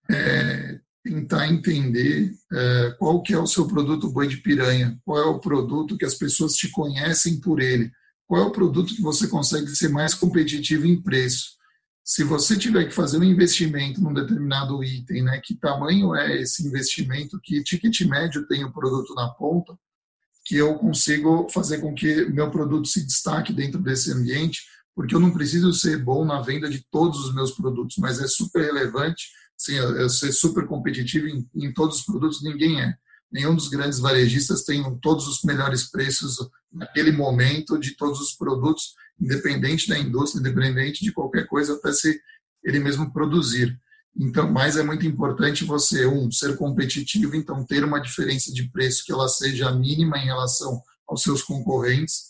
é, 0.10 0.80
tentar 1.10 1.48
entender 1.48 2.32
é, 2.54 2.96
qual 3.00 3.24
que 3.24 3.34
é 3.34 3.40
o 3.40 3.48
seu 3.48 3.68
produto 3.68 4.12
boi 4.12 4.28
de 4.28 4.38
piranha, 4.38 4.96
qual 5.04 5.18
é 5.18 5.26
o 5.26 5.40
produto 5.40 5.98
que 5.98 6.06
as 6.06 6.14
pessoas 6.14 6.54
te 6.54 6.70
conhecem 6.70 7.40
por 7.40 7.60
ele, 7.60 7.92
qual 8.28 8.44
é 8.44 8.46
o 8.46 8.52
produto 8.52 8.94
que 8.94 9.02
você 9.02 9.28
consegue 9.28 9.76
ser 9.76 9.90
mais 9.90 10.14
competitivo 10.14 10.86
em 10.86 11.02
preço. 11.02 11.58
Se 12.04 12.24
você 12.24 12.56
tiver 12.56 12.86
que 12.86 12.94
fazer 12.94 13.18
um 13.18 13.24
investimento 13.24 14.00
num 14.00 14.14
determinado 14.14 14.84
item, 14.84 15.24
né, 15.24 15.42
que 15.44 15.56
tamanho 15.56 16.14
é 16.16 16.42
esse 16.42 16.66
investimento, 16.66 17.40
que 17.44 17.64
ticket 17.64 18.02
médio 18.02 18.48
tem 18.48 18.64
o 18.64 18.72
produto 18.72 19.16
na 19.16 19.30
ponta, 19.30 19.76
que 20.46 20.56
eu 20.56 20.76
consigo 20.76 21.48
fazer 21.50 21.80
com 21.80 21.94
que 21.94 22.26
meu 22.26 22.52
produto 22.52 22.88
se 22.88 23.06
destaque 23.06 23.52
dentro 23.52 23.82
desse 23.82 24.12
ambiente, 24.12 24.62
porque 24.96 25.16
eu 25.16 25.20
não 25.20 25.32
preciso 25.32 25.74
ser 25.74 26.04
bom 26.04 26.24
na 26.24 26.42
venda 26.42 26.70
de 26.70 26.86
todos 26.92 27.26
os 27.26 27.34
meus 27.34 27.52
produtos, 27.52 27.98
mas 27.98 28.20
é 28.20 28.28
super 28.28 28.64
relevante 28.64 29.28
sim, 29.60 29.74
eu 29.76 30.10
ser 30.10 30.32
super 30.32 30.66
competitivo 30.66 31.28
em, 31.28 31.48
em, 31.54 31.74
todos 31.74 31.98
os 32.00 32.06
produtos, 32.06 32.42
ninguém 32.42 32.82
é. 32.82 32.96
Nenhum 33.30 33.54
dos 33.54 33.68
grandes 33.68 34.00
varejistas 34.00 34.64
tem 34.64 34.84
todos 35.02 35.28
os 35.28 35.44
melhores 35.44 35.84
preços 35.92 36.38
naquele 36.72 37.12
momento 37.12 37.78
de 37.78 37.96
todos 37.96 38.22
os 38.22 38.32
produtos, 38.32 38.94
independente 39.20 39.88
da 39.90 40.00
indústria, 40.00 40.40
independente 40.40 41.04
de 41.04 41.12
qualquer 41.12 41.46
coisa, 41.46 41.74
até 41.74 41.92
se 41.92 42.20
ele 42.64 42.80
mesmo 42.80 43.12
produzir. 43.12 43.78
Então, 44.18 44.52
mas 44.52 44.78
é 44.78 44.84
muito 44.84 45.06
importante 45.06 45.64
você, 45.66 46.08
um, 46.08 46.32
ser 46.32 46.58
competitivo, 46.58 47.36
então 47.36 47.66
ter 47.66 47.84
uma 47.84 48.00
diferença 48.00 48.52
de 48.52 48.70
preço 48.72 49.04
que 49.06 49.12
ela 49.12 49.28
seja 49.28 49.72
mínima 49.72 50.18
em 50.18 50.26
relação 50.26 50.82
aos 51.08 51.22
seus 51.22 51.44
concorrentes, 51.44 52.30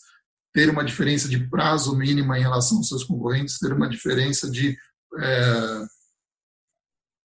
ter 0.52 0.68
uma 0.68 0.84
diferença 0.84 1.28
de 1.28 1.48
prazo 1.48 1.96
mínima 1.96 2.38
em 2.38 2.42
relação 2.42 2.78
aos 2.78 2.88
seus 2.88 3.04
concorrentes, 3.04 3.58
ter 3.58 3.72
uma 3.72 3.88
diferença 3.88 4.50
de 4.50 4.76
é, 5.18 5.84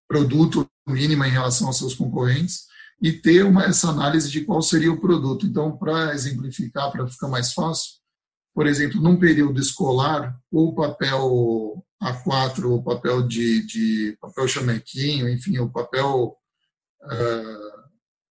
produto 0.08 0.68
mínima 0.86 1.26
em 1.26 1.30
relação 1.30 1.66
aos 1.66 1.78
seus 1.78 1.94
concorrentes 1.94 2.64
e 3.00 3.12
ter 3.12 3.44
uma, 3.44 3.64
essa 3.64 3.88
análise 3.88 4.30
de 4.30 4.42
qual 4.42 4.62
seria 4.62 4.92
o 4.92 5.00
produto. 5.00 5.46
Então, 5.46 5.76
para 5.76 6.14
exemplificar, 6.14 6.90
para 6.92 7.06
ficar 7.06 7.28
mais 7.28 7.52
fácil, 7.52 7.94
por 8.54 8.66
exemplo, 8.66 9.00
num 9.00 9.18
período 9.18 9.60
escolar, 9.60 10.36
o 10.50 10.74
papel 10.74 11.84
A4, 12.02 12.64
o 12.66 12.82
papel 12.82 13.26
de, 13.26 13.66
de 13.66 14.16
papel 14.20 14.46
chamequinho, 14.46 15.28
enfim, 15.28 15.58
o 15.58 15.68
papel 15.68 16.36
uh, 17.02 17.84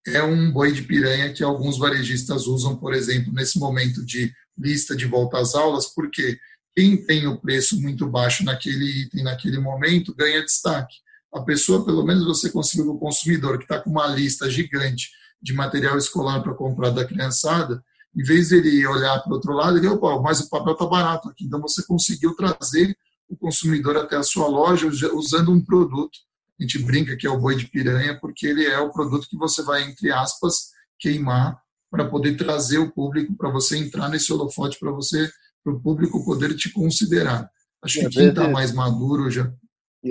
é 0.08 0.24
um 0.24 0.50
boi 0.52 0.72
de 0.72 0.84
piranha 0.84 1.34
que 1.34 1.44
alguns 1.44 1.78
varejistas 1.78 2.48
usam, 2.48 2.78
por 2.78 2.94
exemplo, 2.94 3.34
nesse 3.34 3.60
momento 3.60 4.06
de 4.06 4.34
lista 4.58 4.96
de 4.96 5.06
volta 5.06 5.40
às 5.40 5.56
aulas, 5.56 5.88
porque 5.88 6.40
quem 6.76 7.06
tem 7.06 7.28
o 7.28 7.40
preço 7.40 7.80
muito 7.82 8.08
baixo 8.08 8.46
naquele 8.46 9.04
item, 9.04 9.24
naquele 9.24 9.60
momento, 9.60 10.16
ganha 10.16 10.42
destaque 10.42 11.03
a 11.34 11.42
pessoa, 11.42 11.84
pelo 11.84 12.06
menos 12.06 12.26
você 12.26 12.50
conseguiu 12.52 12.92
o 12.92 13.00
consumidor 13.00 13.58
que 13.58 13.64
está 13.64 13.80
com 13.80 13.90
uma 13.90 14.08
lista 14.08 14.50
gigante 14.50 15.10
de 15.42 15.54
material 15.54 15.98
escolar 15.98 16.42
para 16.42 16.54
comprar 16.54 16.92
da 16.92 17.04
criançada, 17.04 17.84
em 18.16 18.24
vez 18.24 18.50
de 18.50 18.58
ele 18.58 18.86
olhar 18.86 19.20
para 19.22 19.32
o 19.32 19.36
outro 19.36 19.54
lado, 19.54 19.78
ele, 19.78 19.88
opa, 19.88 20.22
mas 20.22 20.40
o 20.40 20.50
papel 20.50 20.74
está 20.74 20.86
barato 20.86 21.30
aqui. 21.30 21.46
Então 21.46 21.60
você 21.60 21.84
conseguiu 21.84 22.36
trazer 22.36 22.96
o 23.28 23.36
consumidor 23.36 23.98
até 23.98 24.16
a 24.16 24.24
sua 24.24 24.48
loja 24.48 24.88
usando 25.14 25.52
um 25.52 25.60
produto. 25.60 26.20
A 26.60 26.64
gente 26.64 26.78
brinca 26.80 27.18
que 27.18 27.26
é 27.26 27.30
o 27.30 27.40
boi 27.40 27.56
de 27.56 27.68
piranha, 27.68 28.18
porque 28.20 28.46
ele 28.46 28.66
é 28.66 28.80
o 28.80 28.92
produto 28.92 29.28
que 29.28 29.38
você 29.38 29.64
vai, 29.64 29.84
entre 29.84 30.12
aspas, 30.12 30.70
queimar 31.00 31.60
para 31.90 32.08
poder 32.08 32.38
trazer 32.38 32.78
o 32.78 32.92
público, 32.92 33.36
para 33.36 33.50
você 33.50 33.78
entrar 33.78 34.10
nesse 34.10 34.32
holofote, 34.32 34.80
para 34.80 34.92
você, 34.92 35.30
para 35.64 35.74
o 35.74 35.80
público 35.80 36.24
poder 36.24 36.56
te 36.56 36.72
considerar. 36.72 37.50
Acho 37.84 38.00
que 38.00 38.10
quem 38.10 38.30
está 38.30 38.48
mais 38.48 38.72
maduro 38.72 39.30
já 39.30 39.52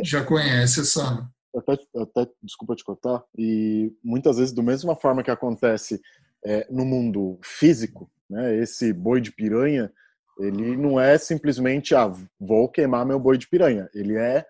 já 0.05 0.24
conhece 0.24 0.81
essa. 0.81 1.28
Até, 1.55 1.72
até, 1.96 2.31
desculpa 2.42 2.74
te 2.74 2.83
cortar, 2.83 3.22
e 3.37 3.92
muitas 4.02 4.38
vezes, 4.38 4.55
da 4.55 4.62
mesma 4.62 4.96
forma 4.96 5.22
que 5.22 5.31
acontece 5.31 6.00
é, 6.42 6.66
no 6.70 6.85
mundo 6.85 7.38
físico, 7.42 8.11
né, 8.28 8.57
esse 8.57 8.90
boi 8.90 9.20
de 9.20 9.31
piranha, 9.31 9.92
ele 10.38 10.76
não 10.76 10.98
é 10.98 11.18
simplesmente, 11.18 11.94
ah, 11.94 12.11
vou 12.40 12.68
queimar 12.68 13.05
meu 13.05 13.20
boi 13.20 13.37
de 13.37 13.48
piranha. 13.48 13.88
Ele 13.94 14.16
é, 14.16 14.44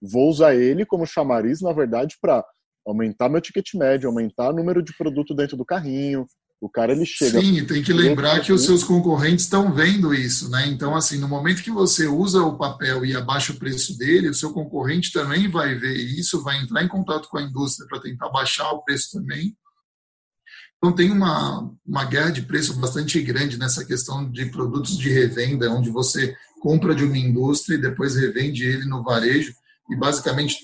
vou 0.00 0.28
usar 0.28 0.54
ele 0.54 0.86
como 0.86 1.06
chamariz, 1.06 1.60
na 1.60 1.72
verdade, 1.72 2.16
para 2.20 2.44
aumentar 2.86 3.28
meu 3.28 3.40
ticket 3.40 3.74
médio, 3.74 4.08
aumentar 4.08 4.50
o 4.50 4.56
número 4.56 4.82
de 4.82 4.96
produto 4.96 5.34
dentro 5.34 5.56
do 5.56 5.64
carrinho, 5.64 6.26
o 6.60 6.70
cara 6.70 6.92
ele 6.92 7.04
chega. 7.04 7.40
Sim, 7.40 7.64
tem 7.66 7.82
que 7.82 7.92
lembrar 7.92 8.40
que 8.40 8.52
os 8.52 8.64
seus 8.64 8.82
concorrentes 8.82 9.44
estão 9.44 9.72
vendo 9.74 10.14
isso, 10.14 10.50
né? 10.50 10.66
Então, 10.68 10.96
assim, 10.96 11.18
no 11.18 11.28
momento 11.28 11.62
que 11.62 11.70
você 11.70 12.06
usa 12.06 12.42
o 12.42 12.56
papel 12.56 13.04
e 13.04 13.14
abaixa 13.14 13.52
o 13.52 13.58
preço 13.58 13.96
dele, 13.98 14.30
o 14.30 14.34
seu 14.34 14.52
concorrente 14.52 15.12
também 15.12 15.50
vai 15.50 15.74
ver 15.74 15.94
isso, 15.94 16.42
vai 16.42 16.60
entrar 16.60 16.82
em 16.82 16.88
contato 16.88 17.28
com 17.28 17.36
a 17.36 17.42
indústria 17.42 17.86
para 17.86 18.00
tentar 18.00 18.30
baixar 18.30 18.70
o 18.72 18.82
preço 18.82 19.12
também. 19.12 19.54
Então, 20.78 20.94
tem 20.94 21.10
uma, 21.10 21.70
uma 21.86 22.04
guerra 22.04 22.30
de 22.30 22.42
preço 22.42 22.74
bastante 22.78 23.20
grande 23.20 23.58
nessa 23.58 23.84
questão 23.84 24.30
de 24.30 24.46
produtos 24.46 24.96
de 24.96 25.10
revenda, 25.10 25.70
onde 25.70 25.90
você 25.90 26.34
compra 26.60 26.94
de 26.94 27.04
uma 27.04 27.18
indústria 27.18 27.76
e 27.76 27.80
depois 27.80 28.16
revende 28.16 28.64
ele 28.64 28.86
no 28.86 29.02
varejo, 29.02 29.54
e 29.90 29.96
basicamente 29.96 30.56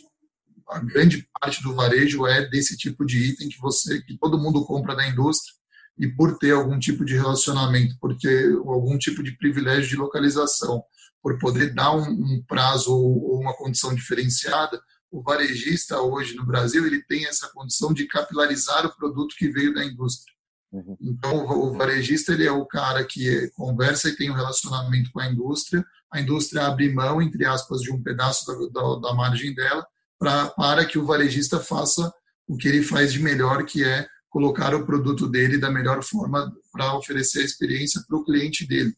a 0.71 0.79
grande 0.79 1.29
parte 1.39 1.63
do 1.63 1.75
varejo 1.75 2.27
é 2.27 2.49
desse 2.49 2.79
tipo 2.79 3.05
de 3.05 3.19
item 3.19 3.49
que 3.49 3.61
você 3.61 4.01
que 4.03 4.17
todo 4.17 4.39
mundo 4.39 4.65
compra 4.65 4.97
da 4.97 5.07
indústria 5.07 5.55
e 5.99 6.09
por 6.09 6.39
ter 6.39 6.53
algum 6.53 6.79
tipo 6.79 7.05
de 7.05 7.15
relacionamento, 7.15 7.97
por 8.01 8.17
ter 8.17 8.53
algum 8.53 8.99
tipo 8.99 9.23
de 9.23 9.37
privilégio 9.37 9.89
de 9.89 9.97
localização, 9.97 10.83
por 11.23 11.39
poder 11.39 11.75
dar 11.75 11.95
um, 11.95 12.09
um 12.09 12.45
prazo 12.47 12.93
ou 12.93 13.41
uma 13.41 13.55
condição 13.55 13.95
diferenciada, 13.95 14.81
o 15.11 15.23
varejista 15.23 16.01
hoje 16.01 16.35
no 16.35 16.47
Brasil 16.47 16.87
ele 16.87 17.03
tem 17.05 17.27
essa 17.27 17.49
condição 17.53 17.93
de 17.93 18.07
capilarizar 18.07 18.87
o 18.87 18.97
produto 18.97 19.37
que 19.37 19.51
veio 19.51 19.75
da 19.75 19.85
indústria. 19.85 20.33
Uhum. 20.73 20.97
Então, 21.03 21.47
o 21.47 21.77
varejista 21.77 22.33
ele 22.33 22.47
é 22.47 22.51
o 22.51 22.65
cara 22.65 23.05
que 23.05 23.51
conversa 23.51 24.09
e 24.09 24.17
tem 24.17 24.31
um 24.31 24.35
relacionamento 24.35 25.13
com 25.13 25.21
a 25.21 25.31
indústria. 25.31 25.85
A 26.11 26.19
indústria 26.19 26.67
abre 26.67 26.93
mão, 26.93 27.21
entre 27.21 27.45
aspas, 27.45 27.83
de 27.83 27.93
um 27.93 28.03
pedaço 28.03 28.47
da, 28.47 28.81
da, 28.81 29.01
da 29.01 29.15
margem 29.15 29.55
dela 29.55 29.87
pra, 30.19 30.47
para 30.49 30.87
que 30.87 30.99
o 30.99 31.05
varejista 31.05 31.61
faça 31.61 32.11
o 32.49 32.57
que 32.57 32.69
ele 32.69 32.83
faz 32.83 33.13
de 33.13 33.19
melhor, 33.19 33.65
que 33.65 33.85
é 33.85 34.07
colocar 34.33 34.75
o 34.75 34.85
produto 34.85 35.29
dele 35.29 35.59
da 35.59 35.71
melhor 35.71 36.03
forma 36.03 36.53
para 36.73 36.97
oferecer 36.97 37.41
a 37.41 37.45
experiência 37.45 38.03
para 38.09 38.17
o 38.17 38.25
cliente 38.25 38.67
dele. 38.67 38.93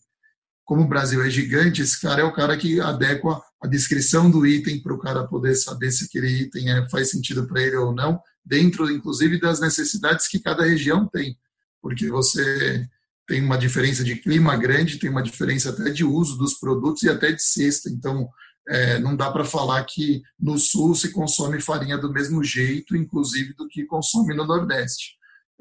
Como 0.64 0.82
o 0.82 0.88
Brasil 0.88 1.22
é 1.22 1.28
gigante, 1.28 1.82
esse 1.82 2.00
cara 2.00 2.22
é 2.22 2.24
o 2.24 2.32
cara 2.32 2.56
que 2.56 2.80
adequa 2.80 3.42
a 3.62 3.66
descrição 3.66 4.30
do 4.30 4.46
item 4.46 4.82
para 4.82 4.94
o 4.94 4.98
cara 4.98 5.26
poder 5.26 5.54
saber 5.56 5.90
se 5.90 6.04
aquele 6.04 6.28
item 6.28 6.70
é, 6.70 6.88
faz 6.88 7.10
sentido 7.10 7.46
para 7.46 7.60
ele 7.60 7.76
ou 7.76 7.92
não, 7.92 8.18
dentro, 8.42 8.90
inclusive, 8.90 9.38
das 9.38 9.60
necessidades 9.60 10.26
que 10.26 10.38
cada 10.38 10.64
região 10.64 11.06
tem 11.06 11.36
porque 11.84 12.08
você 12.08 12.88
tem 13.28 13.44
uma 13.44 13.58
diferença 13.58 14.02
de 14.02 14.16
clima 14.16 14.56
grande, 14.56 14.98
tem 14.98 15.10
uma 15.10 15.22
diferença 15.22 15.68
até 15.68 15.90
de 15.90 16.02
uso 16.02 16.38
dos 16.38 16.54
produtos 16.54 17.02
e 17.02 17.10
até 17.10 17.30
de 17.30 17.42
cesta. 17.42 17.90
Então, 17.90 18.26
é, 18.66 18.98
não 19.00 19.14
dá 19.14 19.30
para 19.30 19.44
falar 19.44 19.84
que 19.84 20.22
no 20.40 20.58
sul 20.58 20.94
se 20.94 21.12
consome 21.12 21.60
farinha 21.60 21.98
do 21.98 22.10
mesmo 22.10 22.42
jeito, 22.42 22.96
inclusive 22.96 23.52
do 23.52 23.68
que 23.68 23.84
consome 23.84 24.34
no 24.34 24.46
Nordeste. 24.46 25.18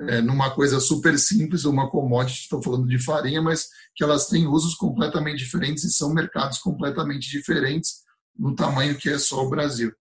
É, 0.07 0.21
numa 0.21 0.53
coisa 0.53 0.79
super 0.79 1.17
simples, 1.17 1.65
uma 1.65 1.89
commodity, 1.89 2.41
estou 2.41 2.61
falando 2.61 2.87
de 2.87 2.97
farinha, 2.97 3.41
mas 3.41 3.67
que 3.95 4.03
elas 4.03 4.27
têm 4.27 4.47
usos 4.47 4.75
completamente 4.75 5.39
diferentes 5.39 5.83
e 5.83 5.91
são 5.91 6.13
mercados 6.13 6.57
completamente 6.59 7.29
diferentes 7.29 8.03
no 8.37 8.55
tamanho 8.55 8.97
que 8.97 9.09
é 9.09 9.17
só 9.17 9.45
o 9.45 9.49
Brasil. 9.49 9.91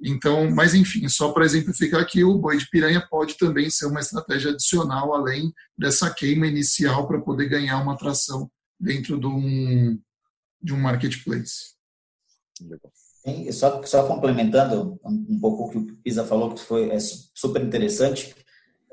Então, 0.00 0.50
mas 0.50 0.74
enfim, 0.74 1.08
só 1.08 1.32
para 1.32 1.44
exemplificar 1.44 2.06
que 2.06 2.22
o 2.22 2.38
boi 2.38 2.58
de 2.58 2.68
piranha 2.68 3.06
pode 3.08 3.36
também 3.38 3.70
ser 3.70 3.86
uma 3.86 4.00
estratégia 4.00 4.50
adicional 4.50 5.14
além 5.14 5.52
dessa 5.76 6.12
queima 6.12 6.46
inicial 6.46 7.08
para 7.08 7.20
poder 7.20 7.48
ganhar 7.48 7.82
uma 7.82 7.94
atração 7.94 8.50
dentro 8.78 9.18
de 9.18 9.26
um, 9.26 9.98
de 10.62 10.74
um 10.74 10.80
marketplace. 10.80 11.74
Só, 13.52 13.82
só 13.82 14.06
complementando 14.06 15.00
um 15.04 15.40
pouco 15.40 15.64
o 15.64 15.70
que 15.70 15.78
o 15.78 15.96
Pisa 15.96 16.24
falou, 16.24 16.54
que 16.54 16.60
foi 16.60 16.90
é 16.90 16.98
super 17.00 17.62
interessante, 17.62 18.34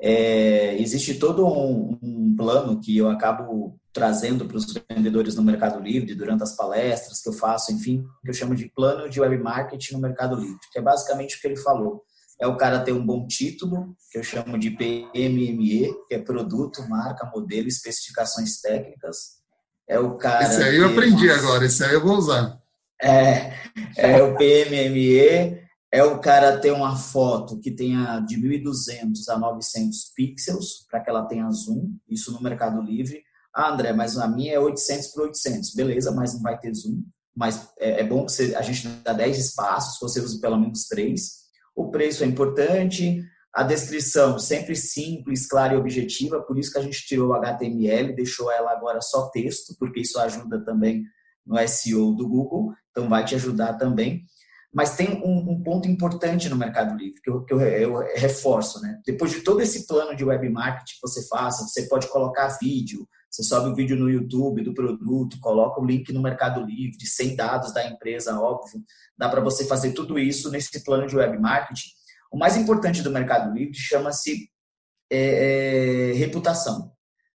é, 0.06 0.78
existe 0.78 1.14
todo 1.14 1.46
um, 1.46 1.98
um, 2.02 2.36
plano 2.36 2.78
que 2.78 2.94
eu 2.94 3.08
acabo 3.08 3.80
trazendo 3.90 4.44
para 4.44 4.58
os 4.58 4.66
vendedores 4.90 5.34
no 5.34 5.42
Mercado 5.42 5.80
Livre 5.80 6.14
durante 6.14 6.42
as 6.42 6.54
palestras 6.54 7.22
que 7.22 7.28
eu 7.30 7.32
faço, 7.32 7.72
enfim, 7.72 8.04
que 8.22 8.28
eu 8.28 8.34
chamo 8.34 8.54
de 8.54 8.68
plano 8.68 9.08
de 9.08 9.18
web 9.18 9.38
marketing 9.38 9.94
no 9.94 10.00
Mercado 10.00 10.36
Livre, 10.36 10.58
que 10.70 10.78
é 10.78 10.82
basicamente 10.82 11.36
o 11.36 11.40
que 11.40 11.46
ele 11.46 11.56
falou. 11.56 12.02
É 12.38 12.46
o 12.46 12.58
cara 12.58 12.80
ter 12.80 12.92
um 12.92 13.04
bom 13.04 13.26
título, 13.26 13.96
que 14.12 14.18
eu 14.18 14.22
chamo 14.22 14.58
de 14.58 14.72
PMME, 14.72 15.90
que 16.06 16.14
é 16.14 16.18
produto, 16.18 16.86
marca, 16.86 17.30
modelo, 17.34 17.66
especificações 17.66 18.60
técnicas. 18.60 19.38
É 19.88 19.98
o 19.98 20.18
cara. 20.18 20.44
Esse 20.44 20.62
aí 20.64 20.76
eu 20.76 20.88
aprendi 20.90 21.28
uma... 21.28 21.36
agora, 21.36 21.64
esse 21.64 21.82
aí 21.82 21.94
eu 21.94 22.04
vou 22.04 22.18
usar. 22.18 22.60
É, 23.00 23.54
é 23.96 24.22
o 24.22 24.36
PMME, 24.36 25.63
é 25.94 26.02
o 26.02 26.18
cara 26.18 26.58
ter 26.58 26.72
uma 26.72 26.96
foto 26.96 27.60
que 27.60 27.70
tenha 27.70 28.18
de 28.18 28.36
1.200 28.36 29.28
a 29.28 29.38
900 29.38 30.12
pixels, 30.16 30.84
para 30.90 30.98
que 30.98 31.08
ela 31.08 31.24
tenha 31.24 31.48
zoom, 31.52 31.96
isso 32.08 32.32
no 32.32 32.42
Mercado 32.42 32.82
Livre. 32.82 33.22
Ah, 33.54 33.72
André, 33.72 33.92
mas 33.92 34.18
a 34.18 34.26
minha 34.26 34.54
é 34.54 34.58
800 34.58 35.06
por 35.12 35.22
800. 35.22 35.72
Beleza, 35.72 36.10
mas 36.10 36.34
não 36.34 36.42
vai 36.42 36.58
ter 36.58 36.74
zoom. 36.74 37.04
Mas 37.32 37.68
é, 37.78 38.00
é 38.00 38.04
bom 38.04 38.26
que 38.26 38.32
você, 38.32 38.56
a 38.56 38.62
gente 38.62 38.88
dá 39.04 39.12
10 39.12 39.38
espaços, 39.38 40.00
você 40.00 40.18
use 40.18 40.40
pelo 40.40 40.58
menos 40.58 40.88
3. 40.88 41.30
O 41.76 41.88
preço 41.92 42.24
é 42.24 42.26
importante, 42.26 43.22
a 43.54 43.62
descrição 43.62 44.36
sempre 44.36 44.74
simples, 44.74 45.46
clara 45.46 45.74
e 45.74 45.76
objetiva, 45.76 46.42
por 46.42 46.58
isso 46.58 46.72
que 46.72 46.78
a 46.78 46.82
gente 46.82 47.06
tirou 47.06 47.28
o 47.28 47.34
HTML, 47.34 48.16
deixou 48.16 48.50
ela 48.50 48.72
agora 48.72 49.00
só 49.00 49.28
texto, 49.28 49.76
porque 49.78 50.00
isso 50.00 50.18
ajuda 50.18 50.64
também 50.64 51.04
no 51.46 51.56
SEO 51.68 52.12
do 52.16 52.28
Google, 52.28 52.72
então 52.90 53.08
vai 53.08 53.24
te 53.24 53.36
ajudar 53.36 53.74
também. 53.74 54.24
Mas 54.74 54.96
tem 54.96 55.22
um, 55.24 55.52
um, 55.52 55.62
ponto 55.62 55.88
importante 55.88 56.48
no 56.48 56.56
Mercado 56.56 56.96
Livre, 56.96 57.20
que, 57.22 57.30
eu, 57.30 57.44
que 57.44 57.54
eu, 57.54 57.60
eu, 57.60 57.94
reforço, 58.16 58.82
né? 58.82 59.00
Depois 59.06 59.30
de 59.30 59.40
todo 59.42 59.60
esse 59.60 59.86
plano 59.86 60.16
de 60.16 60.24
web 60.24 60.48
marketing 60.48 60.94
que 60.94 61.00
você 61.00 61.26
faça, 61.28 61.62
você 61.62 61.86
pode 61.86 62.08
colocar 62.08 62.58
vídeo, 62.60 63.08
você 63.30 63.44
sobe 63.44 63.68
o 63.70 63.74
vídeo 63.74 63.96
no 63.96 64.10
YouTube 64.10 64.64
do 64.64 64.74
produto, 64.74 65.38
coloca 65.40 65.80
o 65.80 65.86
link 65.86 66.12
no 66.12 66.20
Mercado 66.20 66.60
Livre, 66.60 67.06
sem 67.06 67.36
dados 67.36 67.72
da 67.72 67.86
empresa, 67.86 68.40
óbvio. 68.40 68.82
Dá 69.16 69.28
para 69.28 69.40
você 69.40 69.64
fazer 69.64 69.92
tudo 69.92 70.18
isso 70.18 70.50
nesse 70.50 70.82
plano 70.82 71.06
de 71.06 71.16
web 71.16 71.38
marketing. 71.38 71.90
O 72.32 72.36
mais 72.36 72.56
importante 72.56 73.00
do 73.00 73.12
Mercado 73.12 73.54
Livre 73.54 73.78
chama-se 73.78 74.50
é, 75.08 76.10
é, 76.10 76.12
reputação. 76.14 76.92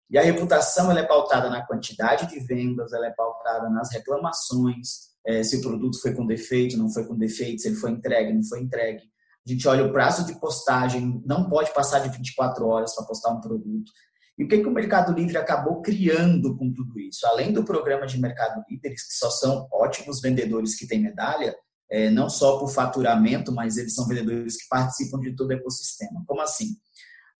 E 0.08 0.16
a 0.16 0.22
reputação 0.22 0.88
ela 0.88 1.00
é 1.00 1.06
pautada 1.06 1.50
na 1.50 1.66
quantidade 1.66 2.28
de 2.28 2.38
vendas, 2.38 2.92
ela 2.92 3.06
é 3.06 3.10
pautada 3.10 3.68
nas 3.70 3.90
reclamações, 3.92 5.13
é, 5.26 5.42
se 5.42 5.56
o 5.56 5.60
produto 5.60 6.00
foi 6.00 6.14
com 6.14 6.26
defeito, 6.26 6.76
não 6.76 6.90
foi 6.90 7.04
com 7.06 7.16
defeito, 7.16 7.62
se 7.62 7.68
ele 7.68 7.76
foi 7.76 7.90
entregue, 7.90 8.32
não 8.32 8.44
foi 8.44 8.60
entregue. 8.60 9.02
A 9.46 9.50
gente 9.50 9.68
olha 9.68 9.84
o 9.84 9.92
prazo 9.92 10.24
de 10.26 10.38
postagem, 10.40 11.22
não 11.26 11.48
pode 11.48 11.72
passar 11.72 11.98
de 12.00 12.08
24 12.08 12.66
horas 12.66 12.94
para 12.94 13.04
postar 13.04 13.30
um 13.30 13.40
produto. 13.40 13.92
E 14.36 14.44
o 14.44 14.48
que, 14.48 14.58
que 14.58 14.66
o 14.66 14.72
Mercado 14.72 15.12
Livre 15.12 15.36
acabou 15.36 15.80
criando 15.80 16.56
com 16.56 16.72
tudo 16.72 16.98
isso? 16.98 17.26
Além 17.26 17.52
do 17.52 17.64
programa 17.64 18.06
de 18.06 18.20
Mercado 18.20 18.64
Líderes, 18.68 19.06
que 19.06 19.14
só 19.14 19.30
são 19.30 19.68
ótimos 19.72 20.20
vendedores 20.20 20.74
que 20.76 20.86
têm 20.86 21.00
medalha, 21.00 21.54
é, 21.90 22.10
não 22.10 22.28
só 22.28 22.58
por 22.58 22.68
faturamento, 22.68 23.52
mas 23.52 23.76
eles 23.76 23.94
são 23.94 24.08
vendedores 24.08 24.56
que 24.56 24.68
participam 24.68 25.20
de 25.20 25.36
todo 25.36 25.50
o 25.50 25.52
ecossistema. 25.52 26.24
Como 26.26 26.40
assim? 26.40 26.76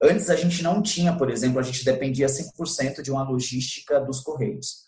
Antes 0.02 0.28
a 0.30 0.36
gente 0.36 0.62
não 0.62 0.82
tinha, 0.82 1.16
por 1.16 1.30
exemplo, 1.30 1.58
a 1.58 1.62
gente 1.62 1.84
dependia 1.84 2.26
100% 2.26 3.02
de 3.02 3.10
uma 3.10 3.28
logística 3.28 3.98
dos 4.00 4.20
correios. 4.20 4.83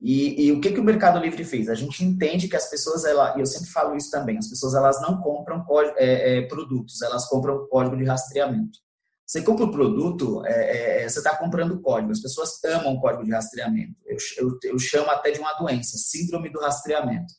E, 0.00 0.46
e, 0.46 0.52
o 0.52 0.60
que, 0.60 0.70
que 0.70 0.78
o 0.78 0.84
Mercado 0.84 1.18
Livre 1.18 1.44
fez? 1.44 1.68
A 1.68 1.74
gente 1.74 2.04
entende 2.04 2.46
que 2.46 2.56
as 2.56 2.70
pessoas, 2.70 3.04
ela, 3.04 3.36
e 3.36 3.40
eu 3.40 3.46
sempre 3.46 3.68
falo 3.68 3.96
isso 3.96 4.10
também, 4.10 4.38
as 4.38 4.48
pessoas 4.48 4.74
elas 4.74 5.00
não 5.02 5.20
compram 5.20 5.64
código, 5.64 5.96
é, 5.98 6.38
é, 6.38 6.42
produtos, 6.42 7.02
elas 7.02 7.28
compram 7.28 7.66
código 7.68 7.96
de 7.96 8.04
rastreamento. 8.04 8.78
Você 9.26 9.42
compra 9.42 9.66
o 9.66 9.70
produto, 9.70 10.46
é, 10.46 10.52
é, 10.52 11.02
é 11.02 11.08
você 11.08 11.18
está 11.18 11.36
comprando 11.36 11.80
código. 11.82 12.12
As 12.12 12.20
pessoas 12.20 12.62
amam 12.64 12.98
código 12.98 13.24
de 13.24 13.32
rastreamento. 13.32 13.94
Eu, 14.06 14.16
eu, 14.38 14.58
eu 14.64 14.78
chamo 14.78 15.10
até 15.10 15.30
de 15.30 15.38
uma 15.38 15.52
doença, 15.54 15.98
síndrome 15.98 16.48
do 16.48 16.60
rastreamento. 16.60 17.34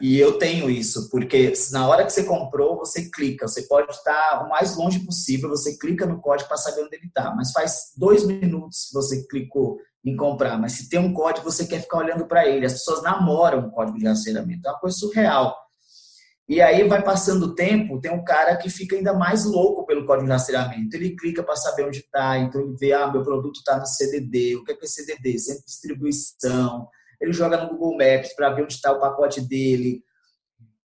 E 0.00 0.18
eu 0.18 0.38
tenho 0.38 0.70
isso, 0.70 1.08
porque 1.10 1.52
na 1.72 1.86
hora 1.86 2.04
que 2.04 2.12
você 2.12 2.24
comprou, 2.24 2.78
você 2.78 3.10
clica. 3.10 3.46
Você 3.46 3.62
pode 3.62 3.90
estar 3.90 4.44
o 4.44 4.48
mais 4.48 4.76
longe 4.76 5.00
possível, 5.00 5.48
você 5.48 5.76
clica 5.78 6.06
no 6.06 6.20
código 6.20 6.48
para 6.48 6.56
saber 6.56 6.82
onde 6.82 6.96
ele 6.96 7.06
está. 7.06 7.34
Mas 7.34 7.52
faz 7.52 7.92
dois 7.96 8.24
minutos 8.24 8.86
que 8.88 8.94
você 8.94 9.26
clicou 9.26 9.78
em 10.04 10.16
comprar, 10.16 10.58
mas 10.58 10.72
se 10.72 10.88
tem 10.88 10.98
um 10.98 11.12
código, 11.12 11.50
você 11.50 11.66
quer 11.66 11.82
ficar 11.82 11.98
olhando 11.98 12.26
para 12.26 12.46
ele. 12.48 12.64
As 12.64 12.72
pessoas 12.72 13.02
namoram 13.02 13.66
o 13.66 13.70
código 13.70 13.98
de 13.98 14.06
rastreamento, 14.06 14.66
é 14.66 14.70
uma 14.70 14.78
coisa 14.78 14.96
surreal. 14.96 15.54
E 16.48 16.60
aí 16.60 16.82
vai 16.88 17.00
passando 17.00 17.44
o 17.44 17.54
tempo, 17.54 18.00
tem 18.00 18.10
um 18.10 18.24
cara 18.24 18.56
que 18.56 18.68
fica 18.68 18.96
ainda 18.96 19.14
mais 19.14 19.44
louco 19.44 19.86
pelo 19.86 20.04
código 20.04 20.26
de 20.26 20.32
rastreamento. 20.32 20.96
Ele 20.96 21.14
clica 21.14 21.44
para 21.44 21.54
saber 21.54 21.86
onde 21.86 22.00
está, 22.00 22.38
então 22.38 22.60
ele 22.60 22.74
vê, 22.76 22.92
ah, 22.92 23.06
meu 23.06 23.22
produto 23.22 23.58
está 23.58 23.78
no 23.78 23.86
CDD. 23.86 24.56
O 24.56 24.64
que 24.64 24.72
é, 24.72 24.74
que 24.74 24.84
é 24.84 24.88
CDD? 24.88 25.38
Centro 25.38 25.60
de 25.60 25.66
distribuição. 25.66 26.88
Ele 27.20 27.32
joga 27.32 27.62
no 27.62 27.70
Google 27.70 27.98
Maps 27.98 28.34
para 28.34 28.50
ver 28.50 28.62
onde 28.62 28.74
está 28.74 28.92
o 28.92 29.00
pacote 29.00 29.40
dele. 29.40 30.02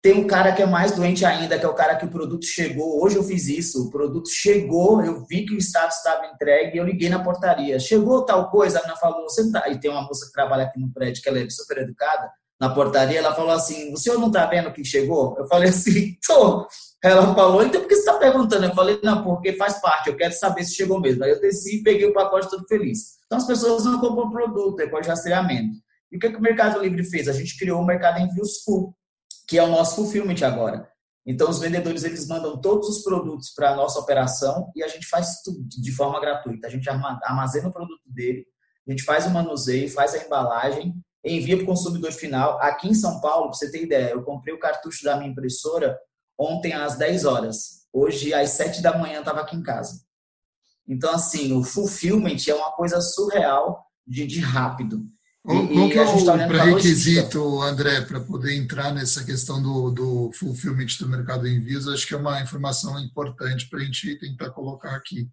Tem 0.02 0.14
um 0.14 0.28
cara 0.28 0.52
que 0.52 0.62
é 0.62 0.66
mais 0.66 0.92
doente 0.92 1.26
ainda, 1.26 1.58
que 1.58 1.66
é 1.66 1.68
o 1.68 1.74
cara 1.74 1.96
que 1.96 2.06
o 2.06 2.12
produto 2.12 2.46
chegou. 2.46 3.04
Hoje 3.04 3.16
eu 3.16 3.24
fiz 3.24 3.48
isso. 3.48 3.88
O 3.88 3.90
produto 3.90 4.30
chegou, 4.30 5.04
eu 5.04 5.26
vi 5.26 5.46
que 5.46 5.56
o 5.56 5.58
status 5.58 5.98
estava 5.98 6.28
entregue 6.28 6.78
eu 6.78 6.86
liguei 6.86 7.10
na 7.10 7.24
portaria. 7.24 7.80
Chegou 7.80 8.24
tal 8.24 8.52
coisa, 8.52 8.78
a 8.78 8.82
menina 8.82 9.00
falou, 9.00 9.24
você 9.24 9.52
tá. 9.52 9.68
E 9.70 9.80
tem 9.80 9.90
uma 9.90 10.04
moça 10.04 10.28
que 10.28 10.32
trabalha 10.32 10.66
aqui 10.66 10.80
no 10.80 10.94
prédio, 10.94 11.24
que 11.24 11.30
ela 11.30 11.40
é 11.40 11.50
super 11.50 11.80
educada, 11.80 12.30
na 12.60 12.70
portaria, 12.70 13.20
ela 13.20 13.36
falou 13.36 13.52
assim: 13.52 13.94
o 13.94 13.98
senhor 13.98 14.18
não 14.20 14.28
está 14.28 14.46
vendo 14.46 14.72
que 14.72 14.84
chegou? 14.84 15.36
Eu 15.38 15.46
falei 15.48 15.70
assim, 15.70 16.16
tô. 16.26 16.68
Ela 17.04 17.36
falou, 17.36 17.64
então 17.64 17.82
por 17.82 17.88
que 17.88 17.96
você 17.96 18.02
está 18.02 18.18
perguntando? 18.18 18.66
Eu 18.66 18.74
falei, 18.74 19.00
não, 19.04 19.24
porque 19.24 19.54
faz 19.54 19.80
parte, 19.80 20.10
eu 20.10 20.16
quero 20.16 20.34
saber 20.34 20.64
se 20.64 20.74
chegou 20.74 21.00
mesmo. 21.00 21.24
Aí 21.24 21.32
eu 21.32 21.40
desci 21.40 21.78
e 21.78 21.84
peguei 21.84 22.08
o 22.08 22.14
pacote 22.14 22.50
todo 22.50 22.68
feliz. 22.68 23.18
Então 23.26 23.38
as 23.38 23.46
pessoas 23.46 23.84
não 23.86 24.00
compram 24.00 24.32
produto, 24.32 24.80
é 24.80 24.88
de 24.88 25.08
rastreamento. 25.08 25.76
E 26.16 26.18
o 26.18 26.20
que, 26.20 26.30
que 26.30 26.38
o 26.38 26.42
Mercado 26.42 26.82
Livre 26.82 27.04
fez? 27.04 27.28
A 27.28 27.34
gente 27.34 27.58
criou 27.58 27.82
o 27.82 27.86
mercado 27.86 28.22
envios 28.22 28.64
full 28.64 28.96
que 29.48 29.58
é 29.58 29.64
o 29.64 29.68
nosso 29.68 29.96
fulfillment 29.96 30.44
agora. 30.44 30.90
Então, 31.26 31.50
os 31.50 31.60
vendedores 31.60 32.04
eles 32.04 32.26
mandam 32.26 32.60
todos 32.60 32.88
os 32.88 33.04
produtos 33.04 33.52
para 33.52 33.72
a 33.72 33.76
nossa 33.76 34.00
operação 34.00 34.72
e 34.74 34.82
a 34.82 34.88
gente 34.88 35.08
faz 35.08 35.42
tudo 35.44 35.60
de 35.68 35.92
forma 35.92 36.20
gratuita. 36.20 36.68
A 36.68 36.70
gente 36.70 36.90
armazena 36.90 37.68
o 37.68 37.74
produto 37.74 38.02
dele, 38.06 38.46
a 38.88 38.92
gente 38.92 39.04
faz 39.04 39.26
o 39.26 39.32
manuseio, 39.32 39.92
faz 39.92 40.14
a 40.14 40.24
embalagem, 40.24 40.96
envia 41.24 41.58
para 41.58 41.64
o 41.64 41.68
consumidor 41.68 42.12
final. 42.12 42.60
Aqui 42.62 42.88
em 42.88 42.94
São 42.94 43.20
Paulo, 43.20 43.50
para 43.50 43.58
você 43.58 43.70
ter 43.70 43.84
ideia, 43.84 44.12
eu 44.12 44.24
comprei 44.24 44.54
o 44.54 44.60
cartucho 44.60 45.04
da 45.04 45.18
minha 45.18 45.30
impressora 45.30 46.00
ontem 46.40 46.74
às 46.74 46.96
10 46.96 47.26
horas. 47.26 47.86
Hoje, 47.92 48.34
às 48.34 48.52
7 48.52 48.82
da 48.82 48.98
manhã, 48.98 49.20
estava 49.20 49.42
aqui 49.42 49.56
em 49.56 49.64
casa. 49.64 50.04
Então, 50.88 51.12
assim, 51.12 51.54
o 51.54 51.64
fulfillment 51.64 52.38
é 52.48 52.54
uma 52.54 52.72
coisa 52.74 53.02
surreal 53.02 53.84
de, 54.06 54.28
de 54.28 54.40
rápido. 54.40 55.04
Qual, 55.46 55.90
que 55.90 56.00
é 56.00 56.04
o 56.04 56.26
tá 56.26 56.48
pré-requisito, 56.48 57.62
André, 57.62 58.02
para 58.02 58.20
poder 58.20 58.56
entrar 58.56 58.92
nessa 58.92 59.24
questão 59.24 59.62
do, 59.62 59.92
do 59.92 60.32
fulfillment 60.34 60.88
do 61.00 61.08
mercado 61.08 61.48
em 61.48 61.58
envios? 61.58 61.88
Acho 61.88 62.08
que 62.08 62.16
é 62.16 62.18
uma 62.18 62.42
informação 62.42 63.00
importante 63.00 63.70
para 63.70 63.80
a 63.80 63.84
gente 63.84 64.18
tentar 64.18 64.50
colocar 64.50 64.96
aqui. 64.96 65.30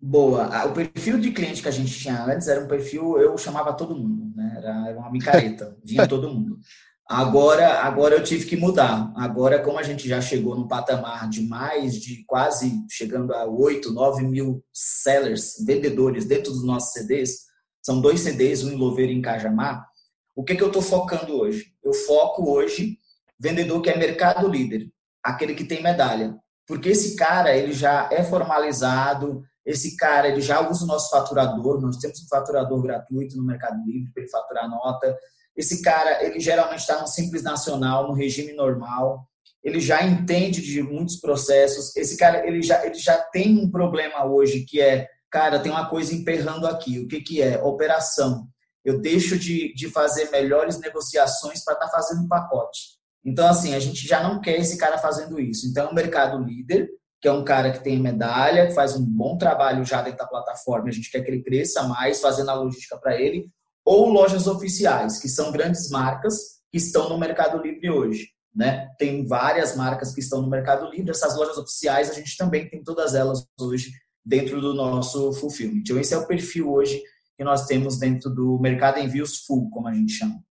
Boa. 0.00 0.64
O 0.64 0.72
perfil 0.72 1.20
de 1.20 1.32
cliente 1.32 1.60
que 1.60 1.68
a 1.68 1.72
gente 1.72 1.92
tinha 1.92 2.24
antes 2.24 2.48
era 2.48 2.64
um 2.64 2.66
perfil, 2.66 3.18
eu 3.18 3.36
chamava 3.36 3.74
todo 3.74 3.94
mundo, 3.94 4.34
né? 4.34 4.54
Era 4.56 4.98
uma 4.98 5.12
micareta, 5.12 5.76
vinha 5.84 6.08
todo 6.08 6.32
mundo. 6.32 6.58
Agora, 7.06 7.80
agora 7.80 8.14
eu 8.14 8.24
tive 8.24 8.46
que 8.46 8.56
mudar. 8.56 9.12
Agora, 9.16 9.58
como 9.58 9.78
a 9.78 9.82
gente 9.82 10.08
já 10.08 10.22
chegou 10.22 10.56
num 10.56 10.66
patamar 10.66 11.28
de 11.28 11.42
mais 11.42 11.96
de 11.96 12.24
quase 12.24 12.72
chegando 12.88 13.34
a 13.34 13.44
8, 13.44 13.92
9 13.92 14.22
mil 14.22 14.64
sellers, 14.72 15.56
vendedores 15.66 16.24
dentro 16.24 16.52
dos 16.52 16.64
nossos 16.64 16.92
CDs, 16.92 17.49
são 17.82 18.00
dois 18.00 18.20
CDs, 18.20 18.64
um 18.64 18.72
em 18.72 18.76
Louveira 18.76 19.12
e 19.12 19.14
em 19.14 19.22
Cajamar. 19.22 19.86
O 20.34 20.44
que, 20.44 20.54
que 20.54 20.62
eu 20.62 20.68
estou 20.68 20.82
focando 20.82 21.38
hoje? 21.38 21.74
Eu 21.82 21.92
foco 21.92 22.50
hoje 22.50 22.98
vendedor 23.38 23.80
que 23.80 23.88
é 23.88 23.96
mercado 23.96 24.46
líder, 24.48 24.90
aquele 25.22 25.54
que 25.54 25.64
tem 25.64 25.82
medalha. 25.82 26.36
Porque 26.66 26.90
esse 26.90 27.16
cara, 27.16 27.56
ele 27.56 27.72
já 27.72 28.08
é 28.12 28.22
formalizado, 28.22 29.42
esse 29.64 29.96
cara, 29.96 30.28
ele 30.28 30.40
já 30.40 30.68
usa 30.68 30.84
o 30.84 30.86
nosso 30.86 31.10
faturador, 31.10 31.80
nós 31.80 31.96
temos 31.96 32.22
um 32.22 32.28
faturador 32.28 32.82
gratuito 32.82 33.36
no 33.36 33.44
Mercado 33.44 33.82
Livre 33.84 34.12
para 34.12 34.22
ele 34.22 34.30
faturar 34.30 34.68
nota. 34.68 35.18
Esse 35.56 35.82
cara, 35.82 36.24
ele 36.24 36.38
geralmente 36.38 36.80
está 36.80 37.00
no 37.00 37.06
Simples 37.06 37.42
Nacional, 37.42 38.06
no 38.06 38.14
regime 38.14 38.52
normal, 38.52 39.26
ele 39.62 39.80
já 39.80 40.02
entende 40.02 40.62
de 40.62 40.82
muitos 40.82 41.16
processos. 41.16 41.94
Esse 41.96 42.16
cara, 42.16 42.46
ele 42.46 42.62
já, 42.62 42.84
ele 42.84 42.94
já 42.94 43.18
tem 43.18 43.58
um 43.58 43.70
problema 43.70 44.24
hoje 44.24 44.64
que 44.64 44.80
é 44.80 45.08
cara, 45.30 45.60
tem 45.60 45.70
uma 45.70 45.88
coisa 45.88 46.14
emperrando 46.14 46.66
aqui. 46.66 46.98
O 46.98 47.08
que, 47.08 47.20
que 47.20 47.40
é? 47.40 47.62
Operação. 47.62 48.48
Eu 48.84 49.00
deixo 49.00 49.38
de, 49.38 49.74
de 49.74 49.88
fazer 49.90 50.30
melhores 50.30 50.78
negociações 50.78 51.62
para 51.64 51.74
estar 51.74 51.86
tá 51.86 51.92
fazendo 51.92 52.24
um 52.24 52.28
pacote. 52.28 52.98
Então, 53.24 53.46
assim, 53.46 53.74
a 53.74 53.78
gente 53.78 54.06
já 54.06 54.22
não 54.22 54.40
quer 54.40 54.58
esse 54.58 54.78
cara 54.78 54.98
fazendo 54.98 55.38
isso. 55.38 55.66
Então, 55.66 55.90
é 55.90 55.94
mercado 55.94 56.42
líder, 56.42 56.88
que 57.20 57.28
é 57.28 57.32
um 57.32 57.44
cara 57.44 57.70
que 57.70 57.84
tem 57.84 58.00
medalha, 58.00 58.66
que 58.66 58.74
faz 58.74 58.96
um 58.96 59.04
bom 59.04 59.36
trabalho 59.36 59.84
já 59.84 60.00
dentro 60.00 60.18
da 60.18 60.26
plataforma, 60.26 60.88
a 60.88 60.92
gente 60.92 61.10
quer 61.10 61.20
que 61.20 61.30
ele 61.30 61.42
cresça 61.42 61.82
mais, 61.82 62.20
fazendo 62.20 62.50
a 62.50 62.54
logística 62.54 62.96
para 62.96 63.20
ele, 63.20 63.50
ou 63.84 64.08
lojas 64.08 64.46
oficiais, 64.46 65.18
que 65.18 65.28
são 65.28 65.52
grandes 65.52 65.90
marcas 65.90 66.60
que 66.70 66.78
estão 66.78 67.10
no 67.10 67.18
Mercado 67.18 67.62
Livre 67.62 67.90
hoje. 67.90 68.28
Né? 68.54 68.88
Tem 68.98 69.26
várias 69.26 69.76
marcas 69.76 70.14
que 70.14 70.20
estão 70.20 70.40
no 70.40 70.48
Mercado 70.48 70.90
Livre, 70.90 71.10
essas 71.10 71.36
lojas 71.36 71.58
oficiais 71.58 72.10
a 72.10 72.14
gente 72.14 72.36
também 72.36 72.68
tem 72.68 72.82
todas 72.82 73.14
elas 73.14 73.46
hoje 73.60 73.92
dentro 74.24 74.60
do 74.60 74.74
nosso 74.74 75.32
fulfillment. 75.34 75.80
Então, 75.80 75.98
esse 75.98 76.14
é 76.14 76.18
o 76.18 76.26
perfil 76.26 76.70
hoje 76.70 77.02
que 77.36 77.44
nós 77.44 77.66
temos 77.66 77.98
dentro 77.98 78.28
do 78.30 78.58
mercado 78.58 78.98
envios 78.98 79.44
full, 79.44 79.70
como 79.70 79.88
a 79.88 79.94
gente 79.94 80.12
chama. 80.12 80.42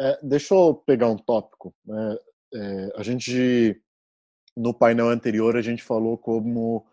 É, 0.00 0.18
deixa 0.22 0.54
eu 0.54 0.74
pegar 0.74 1.08
um 1.08 1.16
tópico. 1.16 1.74
Né? 1.84 2.16
É, 2.54 2.92
a 2.96 3.02
gente, 3.02 3.80
no 4.56 4.74
painel 4.74 5.08
anterior, 5.08 5.56
a 5.56 5.62
gente 5.62 5.82
falou 5.82 6.18
como 6.18 6.84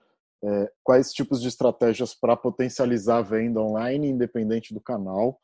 é, 0.44 0.72
quais 0.84 1.12
tipos 1.14 1.42
de 1.42 1.48
estratégias 1.48 2.14
para 2.14 2.38
potencializar 2.38 3.18
a 3.18 3.22
venda 3.22 3.60
online, 3.60 4.10
independente 4.10 4.74
do 4.74 4.82
canal. 4.82 5.40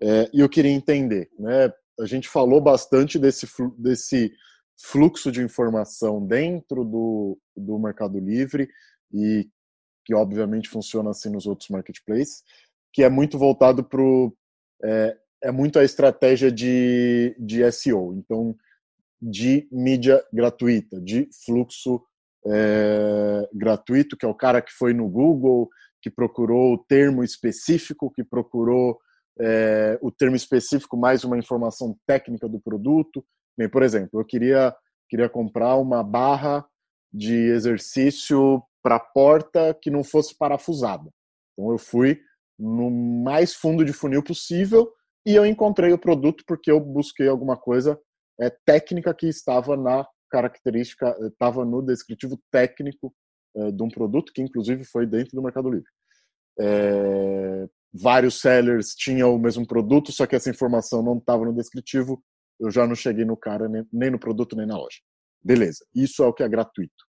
É, 0.00 0.28
e 0.32 0.40
eu 0.40 0.48
queria 0.48 0.72
entender, 0.72 1.30
né? 1.38 1.72
A 2.00 2.06
gente 2.06 2.28
falou 2.28 2.60
bastante 2.60 3.18
desse, 3.18 3.46
desse 3.78 4.32
fluxo 4.80 5.30
de 5.30 5.42
informação 5.42 6.26
dentro 6.26 6.84
do, 6.84 7.38
do 7.56 7.78
Mercado 7.78 8.18
Livre 8.18 8.68
e 9.12 9.48
que 10.04 10.14
obviamente 10.14 10.68
funciona 10.68 11.10
assim 11.10 11.30
nos 11.30 11.46
outros 11.46 11.68
marketplaces, 11.68 12.42
que 12.92 13.02
é 13.02 13.08
muito 13.08 13.38
voltado 13.38 13.84
para 13.84 14.02
é, 14.84 15.16
é 15.44 15.52
muito 15.52 15.78
a 15.78 15.84
estratégia 15.84 16.50
de, 16.50 17.34
de 17.38 17.70
SEO, 17.72 18.14
então 18.14 18.54
de 19.20 19.68
mídia 19.70 20.22
gratuita, 20.32 21.00
de 21.00 21.28
fluxo 21.44 22.02
é, 22.46 23.48
gratuito, 23.52 24.16
que 24.16 24.26
é 24.26 24.28
o 24.28 24.34
cara 24.34 24.60
que 24.60 24.72
foi 24.72 24.92
no 24.92 25.08
Google, 25.08 25.68
que 26.00 26.10
procurou 26.10 26.74
o 26.74 26.78
termo 26.78 27.22
específico, 27.22 28.10
que 28.10 28.24
procurou 28.24 28.98
é, 29.40 29.98
o 30.02 30.10
termo 30.10 30.34
específico 30.34 30.96
mais 30.96 31.22
uma 31.24 31.38
informação 31.38 31.96
técnica 32.06 32.48
do 32.48 32.60
produto. 32.60 33.24
Bem, 33.56 33.68
por 33.68 33.82
exemplo, 33.82 34.20
eu 34.20 34.24
queria, 34.24 34.74
queria 35.08 35.28
comprar 35.28 35.76
uma 35.76 36.02
barra 36.02 36.66
de 37.12 37.34
exercício 37.34 38.62
para 38.82 38.96
a 38.96 39.00
porta 39.00 39.76
que 39.80 39.90
não 39.90 40.02
fosse 40.02 40.36
parafusada. 40.36 41.10
Então 41.52 41.70
eu 41.70 41.78
fui 41.78 42.20
no 42.58 42.90
mais 42.90 43.54
fundo 43.54 43.84
de 43.84 43.92
funil 43.92 44.22
possível 44.22 44.92
e 45.26 45.34
eu 45.34 45.46
encontrei 45.46 45.92
o 45.92 45.98
produto 45.98 46.44
porque 46.46 46.70
eu 46.70 46.80
busquei 46.80 47.28
alguma 47.28 47.56
coisa 47.56 47.98
é, 48.40 48.50
técnica 48.64 49.14
que 49.14 49.26
estava 49.26 49.76
na 49.76 50.06
característica, 50.30 51.16
estava 51.22 51.64
no 51.64 51.82
descritivo 51.82 52.40
técnico 52.50 53.14
é, 53.54 53.70
de 53.70 53.82
um 53.82 53.88
produto 53.88 54.32
que 54.32 54.42
inclusive 54.42 54.84
foi 54.84 55.06
dentro 55.06 55.36
do 55.36 55.42
Mercado 55.42 55.70
Livre. 55.70 55.88
É, 56.58 57.68
vários 57.92 58.40
sellers 58.40 58.94
tinham 58.94 59.34
o 59.34 59.38
mesmo 59.38 59.66
produto, 59.66 60.12
só 60.12 60.26
que 60.26 60.34
essa 60.34 60.50
informação 60.50 61.02
não 61.02 61.18
estava 61.18 61.44
no 61.44 61.54
descritivo, 61.54 62.22
eu 62.58 62.70
já 62.70 62.86
não 62.86 62.94
cheguei 62.94 63.24
no 63.24 63.36
cara 63.36 63.68
nem, 63.68 63.86
nem 63.92 64.10
no 64.10 64.18
produto 64.18 64.56
nem 64.56 64.66
na 64.66 64.76
loja. 64.76 64.98
Beleza, 65.42 65.84
isso 65.94 66.22
é 66.22 66.26
o 66.26 66.32
que 66.32 66.42
é 66.42 66.48
gratuito. 66.48 67.04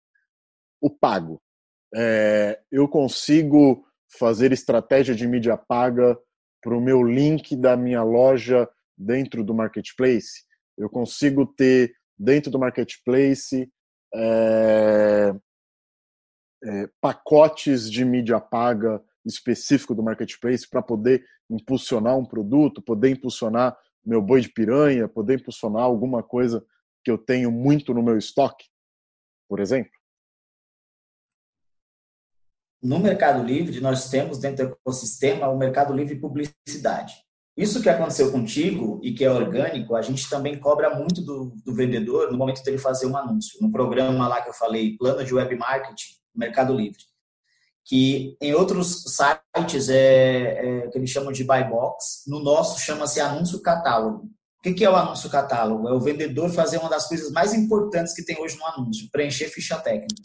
O 0.82 0.90
pago 0.90 1.42
é, 1.96 2.60
eu 2.72 2.88
consigo 2.88 3.86
fazer 4.18 4.52
estratégia 4.52 5.14
de 5.14 5.28
mídia 5.28 5.58
paga 5.58 6.18
para 6.62 6.76
o 6.76 6.82
meu 6.82 7.04
link 7.04 7.56
da 7.56 7.76
minha 7.76 8.04
loja 8.04 8.70
dentro 8.98 9.44
do 9.44 9.54
marketplace. 9.54 10.44
Eu 10.78 10.90
consigo 10.90 11.46
ter 11.46 11.94
dentro 12.18 12.52
do 12.52 12.60
marketplace 12.60 13.70
é, 14.16 15.36
é, 16.64 16.90
pacotes 17.02 17.92
de 17.92 18.06
mídia 18.06 18.40
paga 18.40 19.02
específico 19.26 19.96
do 19.96 20.04
marketplace 20.04 20.68
para 20.70 20.82
poder 20.82 21.26
impulsionar 21.50 22.18
um 22.18 22.26
produto, 22.26 22.82
poder 22.82 23.10
impulsionar 23.10 23.78
meu 24.06 24.22
boi 24.22 24.42
de 24.42 24.50
piranha, 24.50 25.08
poder 25.08 25.40
impulsionar 25.40 25.84
alguma 25.84 26.22
coisa 26.22 26.66
que 27.04 27.12
eu 27.12 27.18
tenho 27.18 27.52
muito 27.52 27.94
no 27.94 28.04
meu 28.04 28.18
estoque, 28.18 28.66
por 29.48 29.60
exemplo. 29.60 29.92
No 32.84 33.00
Mercado 33.00 33.44
Livre, 33.44 33.80
nós 33.80 34.10
temos 34.10 34.38
dentro 34.38 34.68
do 34.68 34.74
ecossistema 34.74 35.48
o 35.48 35.58
Mercado 35.58 35.94
Livre 35.94 36.20
Publicidade. 36.20 37.14
Isso 37.56 37.82
que 37.82 37.90
aconteceu 37.90 38.32
contigo 38.32 39.00
e 39.04 39.14
que 39.14 39.24
é 39.24 39.32
orgânico, 39.32 39.96
a 39.96 40.02
gente 40.02 40.30
também 40.30 40.60
cobra 40.60 40.94
muito 40.94 41.22
do, 41.22 41.54
do 41.64 41.74
vendedor 41.74 42.32
no 42.32 42.38
momento 42.38 42.64
dele 42.64 42.80
fazer 42.80 43.06
um 43.06 43.16
anúncio. 43.16 43.60
No 43.62 43.72
programa 43.72 44.28
lá 44.28 44.42
que 44.42 44.50
eu 44.50 44.54
falei, 44.54 44.98
plano 44.98 45.24
de 45.24 45.34
web 45.34 45.56
marketing, 45.56 46.16
Mercado 46.36 46.74
Livre, 46.74 47.04
que 47.86 48.36
em 48.42 48.54
outros 48.54 49.04
sites 49.04 49.88
é, 49.88 50.84
é 50.86 50.88
que 50.88 50.98
eles 50.98 51.10
chamam 51.10 51.32
de 51.32 51.44
buy 51.44 51.64
box, 51.64 52.24
no 52.28 52.40
nosso 52.40 52.80
chama-se 52.80 53.22
anúncio 53.22 53.62
catálogo. 53.62 54.30
O 54.66 54.74
que 54.74 54.84
é 54.84 54.90
o 54.90 54.96
anúncio 54.96 55.30
catálogo? 55.30 55.88
É 55.88 55.94
o 55.94 56.00
vendedor 56.00 56.50
fazer 56.50 56.78
uma 56.78 56.90
das 56.90 57.08
coisas 57.08 57.32
mais 57.32 57.54
importantes 57.54 58.14
que 58.14 58.26
tem 58.26 58.42
hoje 58.42 58.58
no 58.58 58.66
anúncio, 58.66 59.10
preencher 59.12 59.50
ficha 59.50 59.78
técnica. 59.78 60.24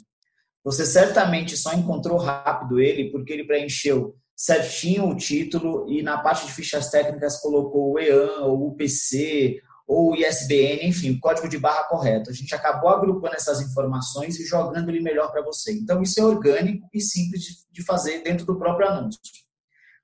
Você 0.69 0.85
certamente 0.85 1.57
só 1.57 1.73
encontrou 1.73 2.19
rápido 2.19 2.79
ele 2.79 3.11
porque 3.11 3.33
ele 3.33 3.47
preencheu 3.47 4.14
certinho 4.37 5.09
o 5.09 5.16
título 5.16 5.91
e 5.91 6.03
na 6.03 6.19
parte 6.19 6.45
de 6.45 6.53
fichas 6.53 6.91
técnicas 6.91 7.41
colocou 7.41 7.93
o 7.93 7.99
EAN, 7.99 8.45
ou 8.45 8.59
o 8.59 8.69
UPC, 8.69 9.62
ou 9.87 10.11
o 10.11 10.14
ISBN, 10.14 10.87
enfim, 10.87 11.12
o 11.12 11.21
código 11.21 11.49
de 11.49 11.57
barra 11.57 11.85
correto. 11.85 12.29
A 12.29 12.35
gente 12.35 12.55
acabou 12.55 12.91
agrupando 12.91 13.35
essas 13.35 13.62
informações 13.62 14.39
e 14.39 14.45
jogando 14.45 14.91
ele 14.91 15.01
melhor 15.01 15.33
para 15.33 15.43
você. 15.43 15.73
Então, 15.73 16.03
isso 16.03 16.21
é 16.21 16.23
orgânico 16.23 16.87
e 16.93 17.01
simples 17.01 17.64
de 17.73 17.83
fazer 17.83 18.23
dentro 18.23 18.45
do 18.45 18.59
próprio 18.59 18.89
anúncio. 18.89 19.19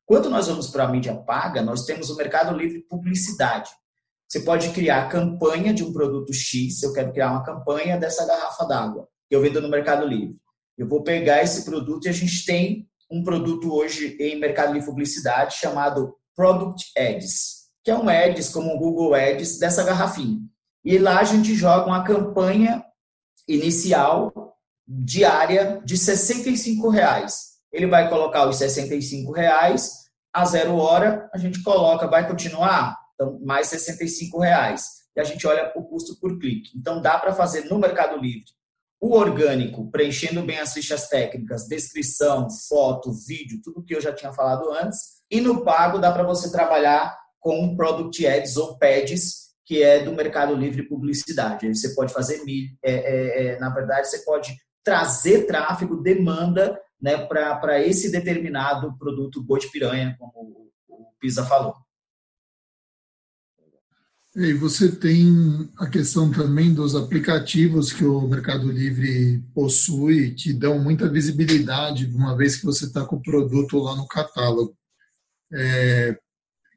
Quando 0.06 0.30
nós 0.30 0.46
vamos 0.46 0.68
para 0.68 0.84
a 0.84 0.88
mídia 0.88 1.14
paga, 1.14 1.60
nós 1.60 1.84
temos 1.84 2.08
o 2.08 2.16
Mercado 2.16 2.56
Livre 2.56 2.80
Publicidade. 2.88 3.70
Você 4.26 4.40
pode 4.40 4.70
criar 4.70 5.10
campanha 5.10 5.74
de 5.74 5.84
um 5.84 5.92
produto 5.92 6.32
X, 6.32 6.82
eu 6.82 6.94
quero 6.94 7.12
criar 7.12 7.32
uma 7.32 7.44
campanha 7.44 7.98
dessa 7.98 8.26
garrafa 8.26 8.64
d'água, 8.64 9.06
que 9.28 9.36
eu 9.36 9.42
vendo 9.42 9.60
no 9.60 9.68
Mercado 9.68 10.06
Livre. 10.06 10.42
Eu 10.76 10.88
vou 10.88 11.02
pegar 11.02 11.42
esse 11.42 11.64
produto 11.64 12.06
e 12.06 12.08
a 12.08 12.12
gente 12.12 12.44
tem 12.44 12.88
um 13.10 13.22
produto 13.22 13.72
hoje 13.72 14.16
em 14.18 14.40
mercado 14.40 14.72
de 14.78 14.84
publicidade 14.84 15.54
chamado 15.54 16.16
Product 16.34 16.90
Ads, 16.98 17.66
que 17.84 17.90
é 17.90 17.96
um 17.96 18.08
ads 18.08 18.48
como 18.48 18.74
o 18.74 18.78
Google 18.78 19.14
Ads 19.14 19.58
dessa 19.58 19.84
garrafinha. 19.84 20.40
E 20.84 20.98
lá 20.98 21.20
a 21.20 21.24
gente 21.24 21.54
joga 21.54 21.86
uma 21.86 22.02
campanha 22.02 22.84
inicial 23.46 24.56
diária 24.86 25.80
de 25.84 25.96
65 25.96 26.88
reais. 26.88 27.54
Ele 27.72 27.86
vai 27.86 28.08
colocar 28.10 28.48
os 28.48 28.56
65 28.56 29.32
reais 29.32 30.04
a 30.32 30.44
zero 30.44 30.76
hora, 30.76 31.30
a 31.32 31.38
gente 31.38 31.62
coloca, 31.62 32.08
vai 32.08 32.26
continuar? 32.26 32.98
Então, 33.14 33.38
mais 33.44 33.68
65 33.68 34.40
reais. 34.40 35.04
e 35.16 35.20
a 35.20 35.24
gente 35.24 35.46
olha 35.46 35.72
o 35.76 35.84
custo 35.84 36.18
por 36.18 36.40
clique. 36.40 36.76
Então, 36.76 37.00
dá 37.00 37.16
para 37.16 37.32
fazer 37.32 37.66
no 37.66 37.78
Mercado 37.78 38.16
Livre 38.16 38.50
o 39.04 39.18
orgânico, 39.18 39.90
preenchendo 39.90 40.42
bem 40.42 40.58
as 40.58 40.72
fichas 40.72 41.10
técnicas, 41.10 41.68
descrição, 41.68 42.48
foto, 42.50 43.12
vídeo, 43.12 43.60
tudo 43.62 43.84
que 43.84 43.94
eu 43.94 44.00
já 44.00 44.14
tinha 44.14 44.32
falado 44.32 44.72
antes. 44.72 45.22
E 45.30 45.42
no 45.42 45.62
pago 45.62 45.98
dá 45.98 46.10
para 46.10 46.22
você 46.22 46.50
trabalhar 46.50 47.14
com 47.38 47.76
Product 47.76 48.26
Ads 48.26 48.56
ou 48.56 48.78
PADs, 48.78 49.50
que 49.66 49.82
é 49.82 50.02
do 50.02 50.14
Mercado 50.14 50.54
Livre 50.54 50.88
Publicidade. 50.88 51.66
Aí 51.66 51.74
você 51.74 51.94
pode 51.94 52.14
fazer, 52.14 52.42
é, 52.82 52.92
é, 52.92 53.46
é, 53.48 53.58
na 53.58 53.68
verdade, 53.68 54.08
você 54.08 54.24
pode 54.24 54.56
trazer 54.82 55.46
tráfego, 55.46 56.02
demanda 56.02 56.80
né, 56.98 57.18
para 57.26 57.86
esse 57.86 58.10
determinado 58.10 58.96
produto 58.96 59.44
boi 59.44 59.60
de 59.60 59.70
piranha, 59.70 60.16
como 60.18 60.70
o 60.88 61.12
Pisa 61.20 61.44
falou. 61.44 61.74
E 64.36 64.52
você 64.52 64.90
tem 64.90 65.70
a 65.78 65.86
questão 65.86 66.28
também 66.28 66.74
dos 66.74 66.96
aplicativos 66.96 67.92
que 67.92 68.04
o 68.04 68.22
Mercado 68.22 68.68
Livre 68.68 69.38
possui, 69.54 70.34
que 70.34 70.52
dão 70.52 70.76
muita 70.80 71.08
visibilidade, 71.08 72.06
uma 72.06 72.36
vez 72.36 72.56
que 72.56 72.64
você 72.64 72.86
está 72.86 73.04
com 73.06 73.16
o 73.16 73.22
produto 73.22 73.78
lá 73.78 73.94
no 73.94 74.08
catálogo. 74.08 74.76
É, 75.52 76.18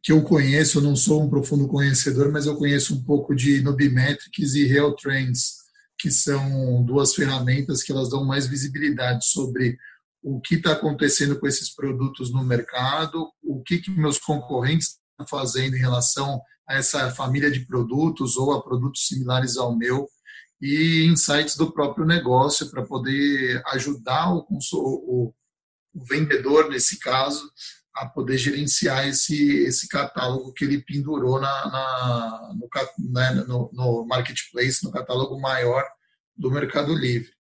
que 0.04 0.12
eu 0.12 0.22
conheço, 0.22 0.78
eu 0.78 0.84
não 0.84 0.96
sou 0.96 1.24
um 1.24 1.30
profundo 1.30 1.68
conhecedor, 1.68 2.32
mas 2.32 2.46
eu 2.46 2.56
conheço 2.56 2.94
um 2.94 3.04
pouco 3.04 3.36
de 3.36 3.60
Nubimetrics 3.62 4.54
e 4.54 4.66
Real 4.66 4.96
Trends, 4.96 5.56
que 5.98 6.12
são 6.12 6.84
duas 6.86 7.16
ferramentas 7.16 7.82
que 7.82 7.92
elas 7.92 8.10
dão 8.10 8.24
mais 8.24 8.46
visibilidade 8.46 9.26
sobre 9.26 9.80
o 10.22 10.40
que 10.40 10.56
está 10.56 10.74
acontecendo 10.74 11.40
com 11.40 11.48
esses 11.48 11.74
produtos 11.74 12.32
no 12.32 12.44
mercado, 12.44 13.32
o 13.42 13.64
que, 13.64 13.80
que 13.80 13.90
meus 13.90 14.20
concorrentes 14.20 15.00
fazendo 15.26 15.76
em 15.76 15.80
relação 15.80 16.42
a 16.68 16.76
essa 16.76 17.10
família 17.12 17.50
de 17.50 17.66
produtos 17.66 18.36
ou 18.38 18.54
a 18.54 18.62
produtos 18.62 19.08
similares 19.08 19.58
ao 19.58 19.76
meu 19.76 20.08
e 20.62 21.06
insights 21.06 21.56
do 21.56 21.72
próprio 21.72 22.06
negócio 22.06 22.70
para 22.70 22.86
poder 22.86 23.62
ajudar 23.68 24.34
o, 24.34 24.46
o, 24.50 25.34
o, 25.94 26.06
vendedor, 26.06 26.70
nesse 26.70 27.00
caso, 27.00 27.50
a 27.94 28.06
poder 28.08 28.38
gerenciar 28.38 29.08
esse, 29.08 29.64
esse 29.64 29.88
catálogo 29.88 30.54
que 30.54 30.66
ele 30.66 30.84
pendurou 30.84 31.40
na, 31.40 31.72
na 31.72 32.54
no, 32.56 33.14
né, 33.14 33.32
no, 33.48 33.70
no, 33.74 34.06
marketplace, 34.06 34.84
no 34.84 34.92
catálogo 34.92 35.40
maior 35.40 35.84
do 36.36 36.52
Mercado 36.52 36.94
Livre. 36.94 37.32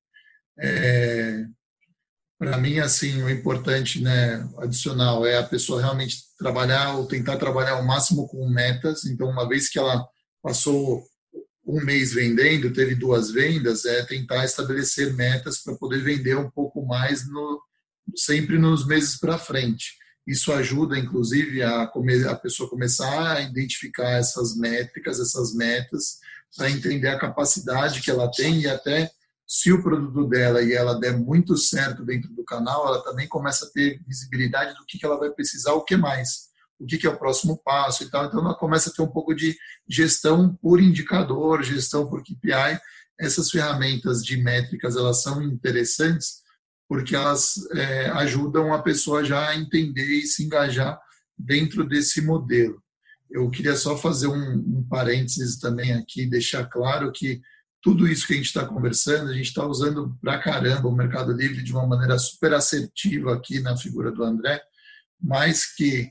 É, 0.60 1.46
para 2.38 2.58
mim, 2.58 2.80
assim, 2.80 3.22
o 3.24 3.30
importante, 3.30 4.02
né, 4.02 4.48
adicional, 4.60 5.26
é 5.26 5.38
a 5.38 5.44
pessoa 5.44 5.82
realmente 5.82 6.18
trabalhar 6.38 6.96
ou 6.96 7.08
tentar 7.08 7.38
trabalhar 7.38 7.78
o 7.78 7.86
máximo 7.86 8.28
com 8.28 8.48
metas. 8.48 9.06
Então, 9.06 9.30
uma 9.30 9.48
vez 9.48 9.68
que 9.70 9.80
ela 9.80 10.06
passou 10.42 11.04
um 11.66 11.84
mês 11.84 12.14
vendendo, 12.14 12.72
teve 12.72 12.96
duas 12.96 13.32
vendas, 13.32 13.86
é 13.86 14.06
tentar 14.06 14.46
estabelecer 14.46 15.14
metas 15.14 15.60
para 15.64 15.76
poder 15.76 16.04
vender 16.04 16.38
um 16.38 16.50
pouco 16.50 16.86
mais 16.86 17.28
no, 17.28 17.62
sempre 18.16 18.58
nos 18.58 18.86
meses 18.86 19.20
para 19.20 19.38
frente. 19.38 19.98
Isso 20.26 20.52
ajuda, 20.54 20.98
inclusive, 20.98 21.64
a, 21.64 21.84
a 21.84 22.36
pessoa 22.36 22.70
começar 22.70 23.36
a 23.38 23.42
identificar 23.42 24.12
essas 24.12 24.56
métricas, 24.56 25.20
essas 25.20 25.56
metas, 25.56 26.20
para 26.56 26.70
entender 26.70 27.08
a 27.08 27.20
capacidade 27.20 28.02
que 28.02 28.12
ela 28.12 28.30
tem 28.30 28.62
e 28.62 28.68
até 28.68 29.10
se 29.48 29.72
o 29.72 29.82
produto 29.82 30.28
dela 30.28 30.62
e 30.62 30.74
ela 30.74 31.00
der 31.00 31.18
muito 31.18 31.56
certo 31.56 32.04
dentro 32.04 32.30
do 32.34 32.44
canal, 32.44 32.86
ela 32.86 33.02
também 33.02 33.28
começa 33.28 33.66
a 33.66 33.70
ter 33.70 34.02
visibilidade 34.06 34.76
do 34.76 34.86
que, 34.86 35.04
ela 35.06 35.18
vai 35.18 35.30
precisar, 35.30 35.72
o 35.74 35.86
que 35.86 35.96
mais, 35.96 36.48
o 36.78 36.86
que, 36.86 36.98
que 36.98 37.08
é 37.08 37.10
o 37.10 37.18
próximo 37.18 37.58
passo 37.64 38.04
e 38.04 38.10
tal. 38.10 38.26
Então, 38.26 38.42
ela 38.42 38.54
começa 38.54 38.90
a 38.90 38.94
ter 38.94 39.02
um 39.02 39.08
pouco 39.08 39.34
de 39.34 39.58
gestão 39.88 40.54
por 40.62 40.82
indicador, 40.82 41.64
gestão 41.64 42.10
por 42.10 42.22
KPI. 42.22 42.78
Essas 43.18 43.50
ferramentas 43.50 44.22
de 44.22 44.36
métricas, 44.36 44.98
elas 44.98 45.24
são 45.24 45.42
interessantes 45.42 46.46
porque 46.90 47.16
elas 47.16 47.56
é, 47.74 48.10
ajudam 48.12 48.74
a 48.74 48.82
pessoa 48.82 49.24
já 49.24 49.50
a 49.50 49.56
entender 49.56 50.06
e 50.06 50.26
se 50.26 50.44
engajar 50.44 51.00
dentro 51.38 51.88
desse 51.88 52.22
modelo. 52.22 52.82
Eu 53.30 53.50
queria 53.50 53.76
só 53.76 53.98
fazer 53.98 54.28
um, 54.28 54.54
um 54.54 54.88
parênteses 54.90 55.58
também 55.58 55.94
aqui, 55.94 56.26
deixar 56.26 56.66
claro 56.66 57.12
que 57.12 57.42
tudo 57.88 58.06
isso 58.06 58.28
que 58.28 58.34
a 58.34 58.36
gente 58.36 58.48
está 58.48 58.66
conversando, 58.66 59.32
a 59.32 59.34
gente 59.34 59.46
está 59.46 59.66
usando 59.66 60.14
pra 60.20 60.38
caramba 60.38 60.90
o 60.90 60.92
Mercado 60.92 61.32
Livre 61.32 61.64
de 61.64 61.72
uma 61.72 61.88
maneira 61.88 62.20
super 62.20 62.54
assertiva 62.54 63.34
aqui 63.34 63.62
na 63.62 63.78
figura 63.78 64.12
do 64.12 64.26
André, 64.26 64.62
mas 65.22 65.74
que 65.74 66.10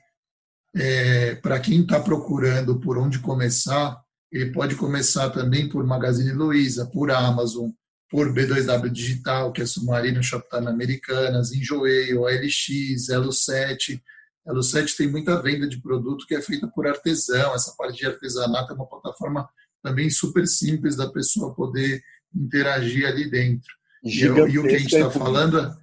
é, 0.75 1.35
para 1.35 1.61
quem 1.61 1.83
está 1.83 2.01
procurando 2.01 2.81
por 2.81 2.97
onde 2.97 3.19
começar, 3.19 3.95
ele 4.33 4.53
pode 4.53 4.75
começar 4.75 5.29
também 5.29 5.69
por 5.69 5.87
Magazine 5.87 6.33
Luiza, 6.33 6.87
por 6.87 7.11
Amazon, 7.11 7.69
por 8.11 8.33
B2W 8.33 8.89
Digital, 8.89 9.53
que 9.53 9.61
é 9.61 9.67
Submarino 9.67 10.23
Shoptime 10.23 10.69
Americanas, 10.69 11.53
Enjoei, 11.53 12.17
OLX, 12.17 13.11
Elo 13.11 13.33
7. 13.33 14.03
Elo 14.47 14.63
7 14.63 14.97
tem 14.97 15.11
muita 15.11 15.43
venda 15.43 15.69
de 15.69 15.79
produto 15.79 16.27
que 16.27 16.37
é 16.37 16.41
feita 16.41 16.67
por 16.69 16.87
artesão, 16.87 17.55
essa 17.55 17.75
parte 17.77 17.99
de 17.99 18.07
artesanato 18.07 18.73
é 18.73 18.75
uma 18.75 18.89
plataforma 18.89 19.47
também 19.83 20.11
super 20.11 20.47
simples 20.47 20.97
da 20.97 21.11
pessoa 21.11 21.55
poder 21.55 22.03
interagir 22.35 23.07
ali 23.07 23.31
dentro. 23.31 23.73
E, 24.03 24.21
e, 24.21 24.29
o 24.59 24.63
que 24.63 24.75
a 24.75 24.79
gente 24.79 24.95
está 24.95 25.11
falando 25.11 25.77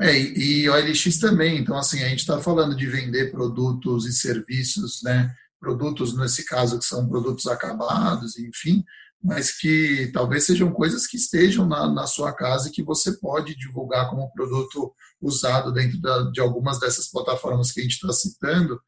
é, 0.00 0.14
e 0.18 0.68
o 0.68 0.72
OLX 0.74 1.18
também. 1.18 1.58
Então, 1.58 1.76
assim, 1.76 2.02
a 2.02 2.08
gente 2.08 2.20
está 2.20 2.38
falando 2.38 2.76
de 2.76 2.86
vender 2.86 3.30
produtos 3.30 4.06
e 4.06 4.12
serviços, 4.12 5.02
né? 5.02 5.34
Produtos, 5.58 6.16
nesse 6.16 6.44
caso, 6.44 6.78
que 6.78 6.84
são 6.84 7.08
produtos 7.08 7.46
acabados, 7.46 8.38
enfim, 8.38 8.84
mas 9.22 9.58
que 9.58 10.10
talvez 10.12 10.44
sejam 10.44 10.70
coisas 10.70 11.06
que 11.06 11.16
estejam 11.16 11.66
na, 11.66 11.90
na 11.90 12.06
sua 12.06 12.32
casa 12.32 12.68
e 12.68 12.70
que 12.70 12.82
você 12.82 13.12
pode 13.18 13.56
divulgar 13.56 14.10
como 14.10 14.30
produto 14.32 14.92
usado 15.20 15.72
dentro 15.72 15.98
da, 16.00 16.30
de 16.30 16.40
algumas 16.40 16.78
dessas 16.78 17.10
plataformas 17.10 17.72
que 17.72 17.80
a 17.80 17.82
gente 17.82 17.94
está 17.94 18.12
citando, 18.12 18.78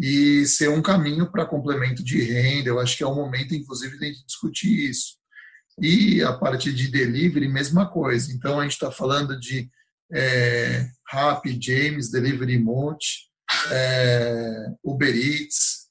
e 0.00 0.46
ser 0.46 0.68
um 0.68 0.80
caminho 0.80 1.30
para 1.30 1.46
complemento 1.46 2.04
de 2.04 2.22
renda. 2.22 2.68
Eu 2.68 2.78
acho 2.78 2.96
que 2.96 3.02
é 3.02 3.06
o 3.06 3.14
momento, 3.14 3.54
inclusive, 3.54 3.98
de 3.98 4.04
a 4.04 4.08
gente 4.08 4.24
discutir 4.24 4.88
isso. 4.88 5.16
E 5.80 6.22
a 6.22 6.32
parte 6.32 6.72
de 6.72 6.88
delivery, 6.88 7.48
mesma 7.48 7.88
coisa. 7.90 8.32
Então, 8.32 8.58
a 8.58 8.62
gente 8.62 8.72
está 8.72 8.90
falando 8.90 9.38
de 9.38 9.68
é, 10.12 10.88
James, 11.60 12.10
Delivery 12.10 12.58
Monte, 12.58 13.28
é, 13.70 14.66
Uber 14.84 15.14
Eats, 15.14 15.88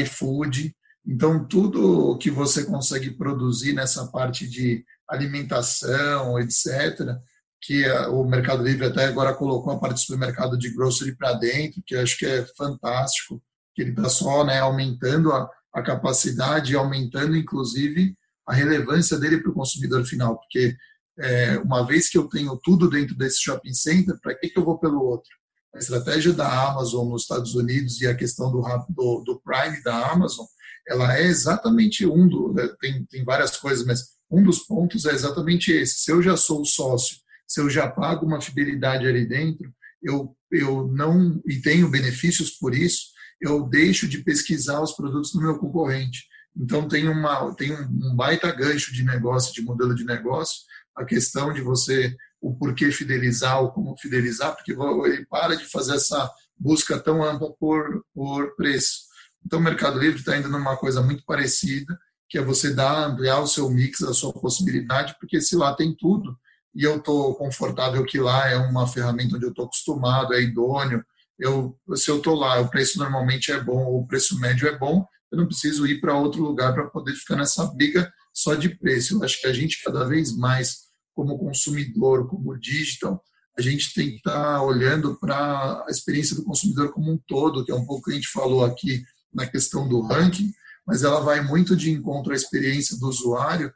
iFood. 0.00 0.74
Então, 1.04 1.46
tudo 1.46 2.16
que 2.18 2.30
você 2.30 2.64
consegue 2.64 3.10
produzir 3.10 3.72
nessa 3.72 4.06
parte 4.06 4.48
de 4.48 4.84
alimentação, 5.08 6.38
etc., 6.38 7.18
que 7.62 7.88
o 8.08 8.24
Mercado 8.24 8.64
Livre 8.64 8.86
até 8.86 9.04
agora 9.04 9.32
colocou 9.32 9.72
a 9.72 9.78
parte 9.78 9.94
do 9.94 10.00
supermercado 10.00 10.58
de 10.58 10.74
grocery 10.74 11.16
para 11.16 11.34
dentro, 11.34 11.80
que 11.86 11.94
acho 11.94 12.18
que 12.18 12.26
é 12.26 12.44
fantástico, 12.56 13.40
que 13.72 13.82
ele 13.82 13.92
está 13.92 14.08
só 14.08 14.44
né, 14.44 14.58
aumentando 14.58 15.32
a, 15.32 15.48
a 15.72 15.80
capacidade 15.80 16.72
e 16.72 16.76
aumentando, 16.76 17.36
inclusive, 17.36 18.16
a 18.46 18.52
relevância 18.52 19.16
dele 19.16 19.38
para 19.40 19.52
o 19.52 19.54
consumidor 19.54 20.04
final, 20.04 20.36
porque 20.36 20.76
é, 21.20 21.56
uma 21.58 21.86
vez 21.86 22.10
que 22.10 22.18
eu 22.18 22.28
tenho 22.28 22.56
tudo 22.56 22.90
dentro 22.90 23.16
desse 23.16 23.40
shopping 23.40 23.72
center, 23.72 24.18
para 24.20 24.34
que, 24.34 24.48
que 24.48 24.58
eu 24.58 24.64
vou 24.64 24.78
pelo 24.78 25.00
outro? 25.00 25.30
A 25.72 25.78
estratégia 25.78 26.32
da 26.32 26.68
Amazon 26.68 27.08
nos 27.08 27.22
Estados 27.22 27.54
Unidos 27.54 28.00
e 28.00 28.08
a 28.08 28.14
questão 28.14 28.50
do, 28.50 28.60
do, 28.88 29.22
do 29.24 29.40
Prime 29.40 29.80
da 29.84 30.10
Amazon, 30.10 30.44
ela 30.88 31.16
é 31.16 31.22
exatamente 31.22 32.04
um 32.04 32.26
do, 32.26 32.52
né, 32.52 32.68
tem, 32.80 33.04
tem 33.06 33.24
várias 33.24 33.56
coisas, 33.56 33.86
mas 33.86 34.00
um 34.28 34.42
dos 34.42 34.60
pontos 34.60 35.06
é 35.06 35.12
exatamente 35.12 35.70
esse. 35.70 36.00
Se 36.00 36.10
eu 36.10 36.20
já 36.20 36.36
sou 36.36 36.64
sócio 36.64 37.22
se 37.52 37.60
eu 37.60 37.68
já 37.68 37.86
pago 37.86 38.24
uma 38.24 38.40
fidelidade 38.40 39.06
ali 39.06 39.26
dentro, 39.28 39.70
eu, 40.02 40.34
eu 40.50 40.88
não 40.88 41.38
e 41.46 41.60
tenho 41.60 41.90
benefícios 41.90 42.52
por 42.52 42.74
isso, 42.74 43.08
eu 43.42 43.68
deixo 43.68 44.08
de 44.08 44.24
pesquisar 44.24 44.80
os 44.80 44.92
produtos 44.92 45.32
do 45.32 45.40
meu 45.42 45.58
concorrente. 45.58 46.24
Então 46.56 46.88
tem 46.88 47.06
uma 47.06 47.54
tem 47.54 47.70
um, 47.70 48.16
baita 48.16 48.50
gancho 48.50 48.90
de 48.90 49.04
negócio, 49.04 49.52
de 49.52 49.60
modelo 49.60 49.94
de 49.94 50.02
negócio, 50.02 50.62
a 50.96 51.04
questão 51.04 51.52
de 51.52 51.60
você 51.60 52.16
o 52.40 52.56
porquê 52.56 52.90
fidelizar 52.90 53.60
ou 53.60 53.70
como 53.70 53.98
fidelizar, 53.98 54.56
porque 54.56 54.72
ele 54.72 55.26
para 55.26 55.54
de 55.54 55.66
fazer 55.66 55.96
essa 55.96 56.30
busca 56.56 56.98
tão 56.98 57.22
ampla 57.22 57.52
por, 57.60 58.02
por 58.14 58.56
preço. 58.56 59.02
Então 59.44 59.58
o 59.58 59.62
Mercado 59.62 59.98
Livre 59.98 60.20
está 60.20 60.38
indo 60.38 60.48
numa 60.48 60.76
coisa 60.78 61.02
muito 61.02 61.22
parecida, 61.26 61.98
que 62.30 62.38
é 62.38 62.42
você 62.42 62.72
dar, 62.72 63.08
ampliar 63.08 63.40
o 63.40 63.46
seu 63.46 63.68
mix, 63.68 64.02
a 64.02 64.14
sua 64.14 64.32
possibilidade, 64.32 65.14
porque 65.20 65.38
se 65.38 65.54
lá 65.54 65.74
tem 65.74 65.94
tudo, 65.94 66.34
e 66.74 66.84
eu 66.84 66.96
estou 66.96 67.34
confortável 67.34 68.04
que 68.04 68.18
lá 68.18 68.48
é 68.48 68.56
uma 68.56 68.86
ferramenta 68.86 69.36
onde 69.36 69.44
eu 69.44 69.50
estou 69.50 69.66
acostumado, 69.66 70.34
é 70.34 70.40
idôneo. 70.40 71.04
Eu, 71.38 71.78
se 71.94 72.10
eu 72.10 72.18
estou 72.18 72.34
lá, 72.34 72.60
o 72.60 72.68
preço 72.68 72.98
normalmente 72.98 73.52
é 73.52 73.60
bom, 73.60 73.84
ou 73.84 74.00
o 74.00 74.06
preço 74.06 74.38
médio 74.38 74.68
é 74.68 74.78
bom, 74.78 75.04
eu 75.30 75.38
não 75.38 75.46
preciso 75.46 75.86
ir 75.86 76.00
para 76.00 76.16
outro 76.16 76.42
lugar 76.42 76.74
para 76.74 76.88
poder 76.88 77.14
ficar 77.14 77.36
nessa 77.36 77.64
briga 77.66 78.12
só 78.32 78.54
de 78.54 78.68
preço. 78.68 79.14
Eu 79.14 79.24
acho 79.24 79.40
que 79.40 79.46
a 79.46 79.52
gente, 79.52 79.82
cada 79.82 80.04
vez 80.04 80.36
mais, 80.36 80.82
como 81.14 81.38
consumidor, 81.38 82.28
como 82.28 82.58
digital, 82.58 83.22
a 83.58 83.62
gente 83.62 83.92
tem 83.94 84.10
que 84.10 84.16
estar 84.16 84.32
tá 84.32 84.62
olhando 84.62 85.18
para 85.18 85.84
a 85.86 85.90
experiência 85.90 86.36
do 86.36 86.44
consumidor 86.44 86.92
como 86.92 87.12
um 87.12 87.18
todo, 87.26 87.64
que 87.64 87.72
é 87.72 87.74
um 87.74 87.84
pouco 87.84 88.04
que 88.04 88.12
a 88.12 88.14
gente 88.14 88.28
falou 88.28 88.64
aqui 88.64 89.02
na 89.32 89.46
questão 89.46 89.88
do 89.88 90.00
ranking, 90.00 90.50
mas 90.86 91.02
ela 91.02 91.20
vai 91.20 91.42
muito 91.42 91.76
de 91.76 91.90
encontro 91.90 92.32
à 92.32 92.36
experiência 92.36 92.98
do 92.98 93.08
usuário, 93.08 93.72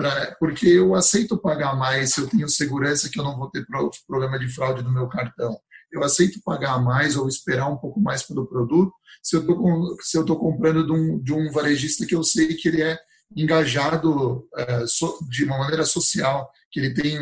pra, 0.00 0.34
porque 0.40 0.66
eu 0.66 0.94
aceito 0.94 1.36
pagar 1.36 1.76
mais 1.76 2.14
se 2.14 2.20
eu 2.22 2.26
tenho 2.26 2.48
segurança 2.48 3.10
que 3.10 3.20
eu 3.20 3.24
não 3.24 3.36
vou 3.36 3.50
ter 3.50 3.66
problema 4.06 4.38
de 4.38 4.48
fraude 4.48 4.82
no 4.82 4.90
meu 4.90 5.06
cartão. 5.08 5.58
Eu 5.92 6.02
aceito 6.02 6.40
pagar 6.42 6.82
mais 6.82 7.16
ou 7.16 7.28
esperar 7.28 7.68
um 7.68 7.76
pouco 7.76 8.00
mais 8.00 8.22
pelo 8.22 8.46
produto 8.46 8.92
se 9.22 9.36
eu 9.36 10.22
estou 10.22 10.38
comprando 10.38 10.86
de 10.86 10.92
um, 10.92 11.22
de 11.22 11.34
um 11.34 11.50
varejista 11.52 12.06
que 12.06 12.14
eu 12.14 12.24
sei 12.24 12.54
que 12.54 12.68
ele 12.68 12.82
é 12.82 12.98
engajado 13.36 14.48
é, 14.56 14.86
so, 14.86 15.18
de 15.28 15.44
uma 15.44 15.58
maneira 15.58 15.84
social, 15.84 16.50
que 16.70 16.80
ele 16.80 16.94
tem 16.94 17.18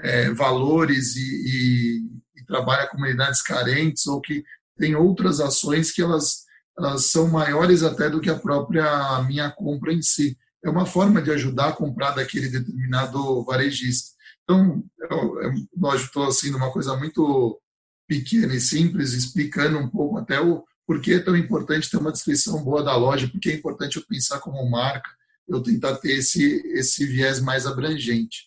é, 0.00 0.30
valores 0.32 1.16
e, 1.16 1.20
e, 1.20 2.40
e 2.40 2.44
trabalha 2.46 2.88
comunidades 2.88 3.40
carentes 3.40 4.06
ou 4.06 4.20
que 4.20 4.44
tem 4.76 4.94
outras 4.94 5.40
ações 5.40 5.90
que 5.90 6.02
elas, 6.02 6.44
elas 6.78 7.06
são 7.06 7.28
maiores 7.28 7.82
até 7.82 8.10
do 8.10 8.20
que 8.20 8.28
a 8.28 8.38
própria 8.38 9.22
minha 9.22 9.50
compra 9.50 9.92
em 9.92 10.02
si. 10.02 10.36
É 10.64 10.70
uma 10.70 10.86
forma 10.86 11.22
de 11.22 11.30
ajudar 11.30 11.68
a 11.68 11.72
comprar 11.72 12.12
daquele 12.12 12.48
determinado 12.48 13.42
varejista. 13.44 14.10
Então, 14.44 14.84
eu, 15.10 15.42
eu, 15.42 15.94
estou 15.94 16.26
assim 16.26 16.50
numa 16.50 16.72
coisa 16.72 16.96
muito 16.96 17.60
pequena 18.06 18.54
e 18.54 18.60
simples, 18.60 19.12
explicando 19.12 19.78
um 19.78 19.88
pouco 19.88 20.18
até 20.18 20.40
o 20.40 20.64
porquê 20.86 21.14
é 21.14 21.20
tão 21.20 21.36
importante 21.36 21.88
ter 21.88 21.98
uma 21.98 22.10
descrição 22.10 22.64
boa 22.64 22.82
da 22.82 22.96
loja, 22.96 23.28
porque 23.28 23.50
é 23.50 23.54
importante 23.54 23.96
eu 23.96 24.04
pensar 24.08 24.40
como 24.40 24.68
marca, 24.68 25.08
eu 25.46 25.62
tentar 25.62 25.96
ter 25.96 26.18
esse, 26.18 26.60
esse 26.74 27.06
viés 27.06 27.40
mais 27.40 27.64
abrangente. 27.64 28.44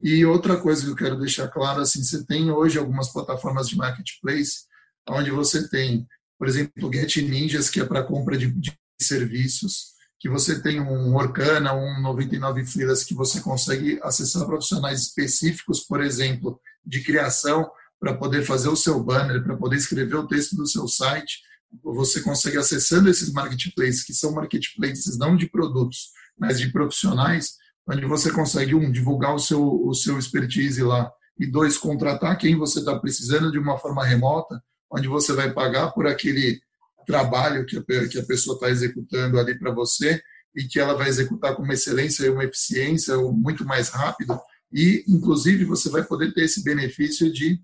E 0.00 0.24
outra 0.24 0.56
coisa 0.58 0.84
que 0.84 0.90
eu 0.90 0.96
quero 0.96 1.18
deixar 1.18 1.48
claro, 1.48 1.80
assim, 1.80 2.02
você 2.02 2.24
tem 2.24 2.50
hoje 2.50 2.78
algumas 2.78 3.10
plataformas 3.10 3.68
de 3.68 3.76
marketplace, 3.76 4.66
onde 5.08 5.30
você 5.30 5.68
tem, 5.68 6.06
por 6.38 6.46
exemplo, 6.46 6.88
o 6.88 6.92
Get 6.92 7.16
Ninjas, 7.16 7.70
que 7.70 7.80
é 7.80 7.84
para 7.84 8.04
compra 8.04 8.36
de, 8.36 8.50
de, 8.50 8.78
serviços, 9.00 9.94
que 10.18 10.28
você 10.28 10.60
tem 10.60 10.80
um 10.80 11.14
Orkana, 11.14 11.74
um 11.74 12.00
99 12.02 12.64
Filas, 12.64 13.04
que 13.04 13.14
você 13.14 13.40
consegue 13.40 14.00
acessar 14.02 14.46
profissionais 14.46 15.02
específicos, 15.02 15.80
por 15.80 16.02
exemplo, 16.02 16.60
de 16.84 17.02
criação, 17.02 17.70
para 18.00 18.14
poder 18.14 18.44
fazer 18.44 18.68
o 18.68 18.76
seu 18.76 19.02
banner, 19.02 19.42
para 19.42 19.56
poder 19.56 19.76
escrever 19.76 20.16
o 20.16 20.26
texto 20.26 20.56
do 20.56 20.66
seu 20.66 20.88
site. 20.88 21.40
Você 21.82 22.20
consegue 22.20 22.56
acessando 22.56 23.08
esses 23.08 23.32
marketplaces, 23.32 24.04
que 24.04 24.14
são 24.14 24.32
marketplaces 24.32 25.18
não 25.18 25.36
de 25.36 25.48
produtos, 25.48 26.10
mas 26.36 26.58
de 26.58 26.72
profissionais, 26.72 27.54
onde 27.88 28.04
você 28.06 28.30
consegue, 28.30 28.74
um, 28.74 28.90
divulgar 28.90 29.34
o 29.34 29.38
seu, 29.38 29.62
o 29.62 29.94
seu 29.94 30.18
expertise 30.18 30.82
lá, 30.82 31.10
e 31.38 31.46
dois, 31.46 31.78
contratar 31.78 32.36
quem 32.36 32.56
você 32.56 32.80
está 32.80 32.98
precisando 32.98 33.52
de 33.52 33.58
uma 33.58 33.78
forma 33.78 34.04
remota, 34.04 34.60
onde 34.90 35.06
você 35.06 35.32
vai 35.32 35.52
pagar 35.52 35.92
por 35.92 36.06
aquele 36.06 36.60
trabalho 37.08 37.64
que 37.64 37.78
a, 37.78 38.08
que 38.08 38.18
a 38.18 38.26
pessoa 38.26 38.54
está 38.54 38.68
executando 38.68 39.40
ali 39.40 39.58
para 39.58 39.72
você 39.72 40.22
e 40.54 40.64
que 40.64 40.78
ela 40.78 40.94
vai 40.94 41.08
executar 41.08 41.56
com 41.56 41.62
uma 41.62 41.72
excelência 41.72 42.26
e 42.26 42.28
uma 42.28 42.44
eficiência 42.44 43.16
muito 43.16 43.64
mais 43.64 43.88
rápido. 43.88 44.38
E 44.70 45.04
inclusive 45.08 45.64
você 45.64 45.88
vai 45.88 46.04
poder 46.04 46.34
ter 46.34 46.44
esse 46.44 46.62
benefício 46.62 47.32
de 47.32 47.58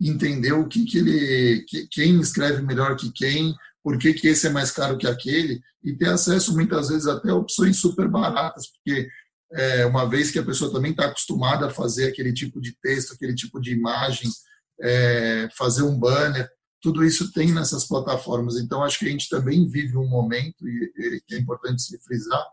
entender 0.00 0.52
o 0.52 0.66
que, 0.66 0.84
que 0.84 0.98
ele 0.98 1.64
que, 1.68 1.86
quem 1.88 2.18
escreve 2.18 2.62
melhor 2.62 2.96
que 2.96 3.12
quem 3.12 3.54
por 3.82 3.98
que, 3.98 4.14
que 4.14 4.28
esse 4.28 4.46
é 4.46 4.50
mais 4.50 4.70
caro 4.70 4.96
que 4.96 5.08
aquele, 5.08 5.60
e 5.82 5.92
ter 5.92 6.08
acesso 6.08 6.54
muitas 6.54 6.88
vezes 6.88 7.08
até 7.08 7.30
a 7.30 7.34
opções 7.34 7.78
super 7.78 8.08
baratas, 8.08 8.68
porque 8.68 9.08
é, 9.52 9.84
uma 9.84 10.08
vez 10.08 10.30
que 10.30 10.38
a 10.38 10.44
pessoa 10.44 10.72
também 10.72 10.92
está 10.92 11.06
acostumada 11.06 11.66
a 11.66 11.70
fazer 11.70 12.06
aquele 12.06 12.32
tipo 12.32 12.60
de 12.60 12.76
texto, 12.80 13.12
aquele 13.12 13.34
tipo 13.34 13.60
de 13.60 13.72
imagem, 13.72 14.30
é, 14.80 15.48
fazer 15.56 15.82
um 15.82 15.98
banner, 15.98 16.48
tudo 16.82 17.04
isso 17.04 17.32
tem 17.32 17.52
nessas 17.52 17.86
plataformas. 17.86 18.56
Então, 18.56 18.82
acho 18.82 18.98
que 18.98 19.06
a 19.06 19.10
gente 19.10 19.28
também 19.28 19.68
vive 19.68 19.96
um 19.96 20.08
momento, 20.08 20.68
e, 20.68 21.22
é 21.30 21.38
importante 21.38 21.80
se 21.80 21.96
frisar, 22.00 22.44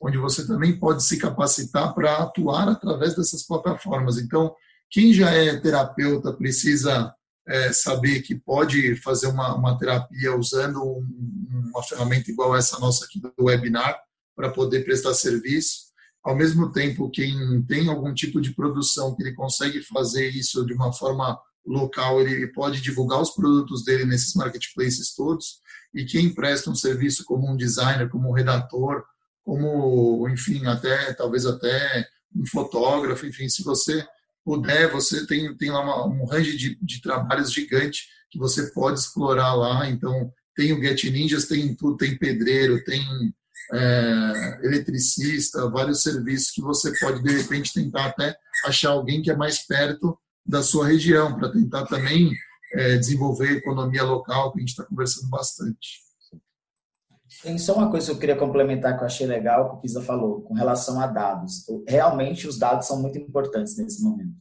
onde 0.00 0.16
você 0.16 0.46
também 0.46 0.78
pode 0.78 1.04
se 1.04 1.18
capacitar 1.18 1.94
para 1.94 2.16
atuar 2.16 2.68
através 2.68 3.14
dessas 3.14 3.46
plataformas. 3.46 4.16
Então, 4.18 4.54
quem 4.90 5.12
já 5.12 5.30
é 5.30 5.56
terapeuta 5.60 6.32
precisa 6.32 7.14
é, 7.46 7.72
saber 7.72 8.22
que 8.22 8.34
pode 8.34 8.96
fazer 8.96 9.26
uma, 9.26 9.54
uma 9.54 9.78
terapia 9.78 10.34
usando 10.34 10.82
um, 10.82 11.70
uma 11.70 11.82
ferramenta 11.82 12.30
igual 12.30 12.56
essa 12.56 12.78
nossa 12.78 13.04
aqui 13.04 13.20
do 13.20 13.32
webinar 13.38 13.98
para 14.34 14.50
poder 14.50 14.84
prestar 14.84 15.14
serviço. 15.14 15.86
Ao 16.24 16.34
mesmo 16.34 16.72
tempo, 16.72 17.10
quem 17.10 17.62
tem 17.62 17.88
algum 17.88 18.12
tipo 18.12 18.40
de 18.40 18.54
produção 18.54 19.14
que 19.14 19.22
ele 19.22 19.34
consegue 19.34 19.82
fazer 19.82 20.28
isso 20.30 20.64
de 20.66 20.72
uma 20.72 20.92
forma 20.92 21.38
local, 21.66 22.20
ele 22.20 22.46
pode 22.48 22.80
divulgar 22.80 23.20
os 23.20 23.30
produtos 23.30 23.84
dele 23.84 24.04
nesses 24.04 24.34
marketplaces 24.34 25.14
todos. 25.14 25.60
E 25.94 26.04
quem 26.04 26.32
presta 26.32 26.70
um 26.70 26.74
serviço 26.74 27.24
como 27.24 27.50
um 27.50 27.56
designer, 27.56 28.08
como 28.08 28.28
um 28.28 28.32
redator, 28.32 29.04
como, 29.42 30.28
enfim, 30.28 30.66
até 30.66 31.12
talvez 31.14 31.46
até 31.46 32.06
um 32.34 32.46
fotógrafo, 32.46 33.26
enfim, 33.26 33.48
se 33.48 33.62
você 33.62 34.06
puder, 34.44 34.90
você 34.90 35.26
tem, 35.26 35.56
tem 35.56 35.70
lá 35.70 35.80
uma, 35.80 36.06
um 36.06 36.24
range 36.26 36.56
de, 36.56 36.78
de 36.80 37.00
trabalhos 37.00 37.52
gigante 37.52 38.06
que 38.30 38.38
você 38.38 38.70
pode 38.72 39.00
explorar 39.00 39.54
lá. 39.54 39.88
Então, 39.88 40.32
tem 40.54 40.72
o 40.72 40.80
Get 40.80 41.04
Ninjas, 41.04 41.46
tem 41.46 41.74
tudo, 41.74 41.96
tem 41.96 42.16
pedreiro, 42.16 42.82
tem 42.84 43.02
é, 43.72 44.60
eletricista, 44.62 45.68
vários 45.70 46.02
serviços 46.02 46.50
que 46.50 46.60
você 46.60 46.92
pode, 46.98 47.22
de 47.22 47.30
repente, 47.30 47.72
tentar 47.72 48.06
até 48.06 48.36
achar 48.64 48.90
alguém 48.90 49.22
que 49.22 49.30
é 49.30 49.36
mais 49.36 49.66
perto 49.66 50.16
da 50.46 50.62
sua 50.62 50.86
região, 50.86 51.36
para 51.36 51.50
tentar 51.50 51.86
também 51.86 52.32
é, 52.74 52.96
desenvolver 52.96 53.48
a 53.48 53.52
economia 53.52 54.04
local, 54.04 54.52
que 54.52 54.58
a 54.58 54.60
gente 54.60 54.70
está 54.70 54.84
conversando 54.84 55.28
bastante. 55.28 56.06
Tem 57.42 57.58
só 57.58 57.74
uma 57.74 57.90
coisa 57.90 58.06
que 58.06 58.12
eu 58.12 58.18
queria 58.18 58.36
complementar 58.36 58.96
que 58.96 59.02
eu 59.02 59.06
achei 59.06 59.26
legal, 59.26 59.68
que 59.68 59.76
o 59.76 59.80
Pisa 59.80 60.00
falou, 60.00 60.42
com 60.42 60.54
relação 60.54 61.00
a 61.00 61.06
dados. 61.06 61.64
Realmente, 61.86 62.48
os 62.48 62.58
dados 62.58 62.86
são 62.86 63.00
muito 63.00 63.18
importantes 63.18 63.76
nesse 63.76 64.02
momento. 64.02 64.34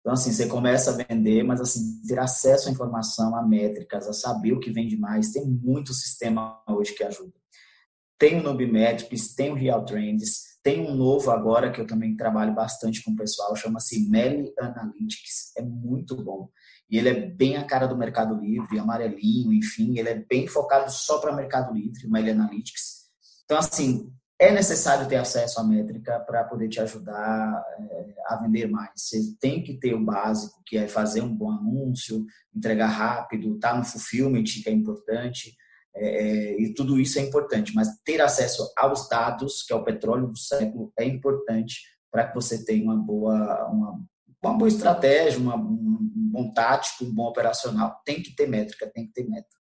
Então, 0.00 0.12
assim, 0.12 0.32
você 0.32 0.46
começa 0.46 0.92
a 0.92 1.04
vender, 1.04 1.42
mas, 1.42 1.60
assim, 1.60 2.00
ter 2.06 2.18
acesso 2.18 2.68
à 2.68 2.72
informação, 2.72 3.34
a 3.34 3.42
métricas, 3.42 4.06
a 4.06 4.12
saber 4.12 4.52
o 4.52 4.60
que 4.60 4.70
vende 4.70 4.96
mais, 4.96 5.32
tem 5.32 5.44
muito 5.44 5.92
sistema 5.92 6.62
hoje 6.68 6.94
que 6.94 7.02
ajuda. 7.02 7.32
Tem 8.16 8.38
o 8.38 8.42
Nubimetrics, 8.42 9.34
tem 9.34 9.50
o 9.50 9.56
Real 9.56 9.84
Trends, 9.84 10.55
tem 10.66 10.84
um 10.84 10.96
novo 10.96 11.30
agora 11.30 11.70
que 11.70 11.80
eu 11.80 11.86
também 11.86 12.16
trabalho 12.16 12.52
bastante 12.52 13.00
com 13.04 13.12
o 13.12 13.16
pessoal, 13.16 13.54
chama-se 13.54 14.10
Meli 14.10 14.52
Analytics. 14.58 15.52
É 15.56 15.62
muito 15.62 16.16
bom. 16.16 16.50
E 16.90 16.98
ele 16.98 17.08
é 17.08 17.14
bem 17.14 17.56
a 17.56 17.62
cara 17.62 17.86
do 17.86 17.96
Mercado 17.96 18.34
Livre, 18.34 18.76
amarelinho, 18.76 19.52
enfim, 19.52 19.96
ele 19.96 20.08
é 20.08 20.24
bem 20.28 20.48
focado 20.48 20.90
só 20.90 21.18
para 21.20 21.36
Mercado 21.36 21.72
Livre, 21.72 22.08
Meli 22.08 22.32
Analytics. 22.32 23.06
Então, 23.44 23.58
assim, 23.58 24.12
é 24.40 24.50
necessário 24.50 25.06
ter 25.06 25.14
acesso 25.14 25.60
à 25.60 25.62
métrica 25.62 26.18
para 26.26 26.42
poder 26.42 26.68
te 26.68 26.80
ajudar 26.80 27.64
é, 27.78 28.14
a 28.26 28.36
vender 28.42 28.66
mais. 28.66 28.90
Você 28.96 29.20
tem 29.40 29.62
que 29.62 29.78
ter 29.78 29.94
o 29.94 30.04
básico, 30.04 30.60
que 30.66 30.76
é 30.76 30.88
fazer 30.88 31.20
um 31.20 31.32
bom 31.32 31.52
anúncio, 31.52 32.26
entregar 32.52 32.88
rápido, 32.88 33.54
estar 33.54 33.70
tá 33.70 33.78
no 33.78 33.84
fulfillment, 33.84 34.42
que 34.42 34.68
é 34.68 34.72
importante, 34.72 35.56
é, 35.96 36.60
e 36.60 36.74
tudo 36.74 37.00
isso 37.00 37.18
é 37.18 37.22
importante. 37.22 37.74
Mas 37.74 37.88
ter 38.04 38.20
acesso 38.20 38.72
aos 38.76 39.08
dados, 39.08 39.62
que 39.62 39.72
é 39.72 39.76
o 39.76 39.84
petróleo 39.84 40.28
do 40.28 40.38
século, 40.38 40.92
é 40.98 41.04
importante 41.04 41.80
para 42.10 42.28
que 42.28 42.34
você 42.34 42.64
tenha 42.64 42.84
uma 42.84 42.96
boa, 42.96 43.68
uma, 43.70 44.00
uma 44.42 44.58
boa 44.58 44.68
estratégia, 44.68 45.38
uma, 45.38 45.56
um 45.56 45.98
bom 46.32 46.52
tático, 46.52 47.04
um 47.04 47.14
bom 47.14 47.24
operacional. 47.24 48.00
Tem 48.04 48.22
que 48.22 48.34
ter 48.34 48.46
métrica, 48.46 48.90
tem 48.90 49.06
que 49.06 49.12
ter 49.12 49.28
meta. 49.28 49.56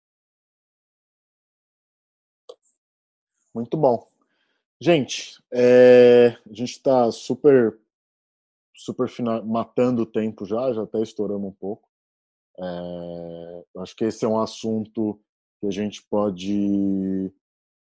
Muito 3.53 3.77
bom. 3.77 4.07
Gente, 4.81 5.41
é, 5.53 6.35
a 6.49 6.53
gente 6.53 6.71
está 6.71 7.09
super, 7.11 7.79
super 8.75 9.07
final, 9.07 9.45
matando 9.45 10.01
o 10.01 10.05
tempo 10.05 10.45
já, 10.45 10.73
já 10.73 10.83
até 10.83 11.01
estourando 11.01 11.45
um 11.45 11.53
pouco. 11.53 11.87
É, 12.59 13.63
acho 13.77 13.95
que 13.95 14.05
esse 14.05 14.25
é 14.25 14.27
um 14.27 14.39
assunto 14.39 15.21
que 15.63 15.67
a 15.67 15.71
gente 15.71 16.03
pode 16.09 17.31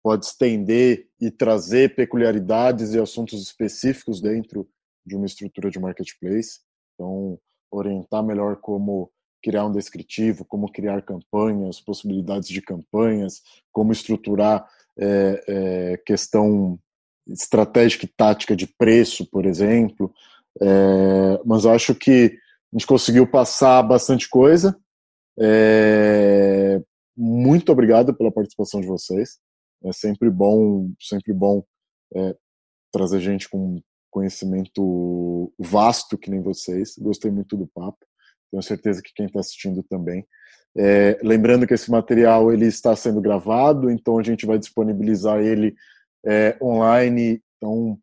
pode 0.02 0.24
estender 0.24 1.06
e 1.20 1.30
trazer 1.30 1.94
peculiaridades 1.94 2.94
e 2.94 3.00
assuntos 3.00 3.42
específicos 3.42 4.22
dentro 4.22 4.66
de 5.04 5.14
uma 5.14 5.26
estrutura 5.26 5.70
de 5.70 5.78
marketplace. 5.78 6.60
Então, 6.94 7.38
orientar 7.70 8.24
melhor 8.24 8.56
como 8.56 9.10
criar 9.42 9.66
um 9.66 9.72
descritivo, 9.72 10.46
como 10.46 10.72
criar 10.72 11.02
campanhas, 11.02 11.80
possibilidades 11.80 12.48
de 12.48 12.62
campanhas, 12.62 13.42
como 13.70 13.92
estruturar 13.92 14.66
é, 14.98 15.44
é, 15.46 15.96
questão 16.06 16.78
estratégica 17.26 18.06
e 18.06 18.08
tática 18.16 18.56
de 18.56 18.66
preço, 18.66 19.26
por 19.26 19.44
exemplo. 19.44 20.10
É, 20.62 21.40
mas 21.44 21.66
acho 21.66 21.94
que 21.94 22.38
a 22.72 22.78
gente 22.78 22.86
conseguiu 22.86 23.30
passar 23.30 23.82
bastante 23.82 24.26
coisa. 24.28 24.78
É, 25.38 26.80
muito 27.20 27.72
obrigado 27.72 28.14
pela 28.14 28.30
participação 28.30 28.80
de 28.80 28.86
vocês. 28.86 29.40
É 29.84 29.92
sempre 29.92 30.30
bom, 30.30 30.88
sempre 31.00 31.32
bom 31.32 31.64
é, 32.14 32.36
trazer 32.92 33.18
gente 33.18 33.48
com 33.48 33.80
conhecimento 34.08 35.52
vasto 35.58 36.16
que 36.16 36.30
nem 36.30 36.40
vocês. 36.40 36.96
Gostei 36.96 37.30
muito 37.30 37.56
do 37.56 37.66
papo. 37.66 37.98
Tenho 38.52 38.62
certeza 38.62 39.02
que 39.02 39.12
quem 39.12 39.26
está 39.26 39.40
assistindo 39.40 39.82
também. 39.82 40.24
É, 40.76 41.18
lembrando 41.20 41.66
que 41.66 41.74
esse 41.74 41.90
material 41.90 42.52
ele 42.52 42.66
está 42.66 42.94
sendo 42.94 43.20
gravado, 43.20 43.90
então 43.90 44.16
a 44.16 44.22
gente 44.22 44.46
vai 44.46 44.58
disponibilizar 44.58 45.40
ele 45.40 45.74
é, 46.24 46.56
online. 46.62 47.42
Então, 47.56 47.98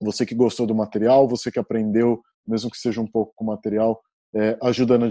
você 0.00 0.24
que 0.24 0.34
gostou 0.34 0.64
do 0.64 0.76
material, 0.76 1.26
você 1.26 1.50
que 1.50 1.58
aprendeu, 1.58 2.22
mesmo 2.46 2.70
que 2.70 2.78
seja 2.78 3.00
um 3.00 3.06
pouco 3.06 3.32
com 3.34 3.44
o 3.44 3.48
material, 3.48 4.00
é, 4.32 4.56
ajuda 4.62 4.96
na, 4.96 5.08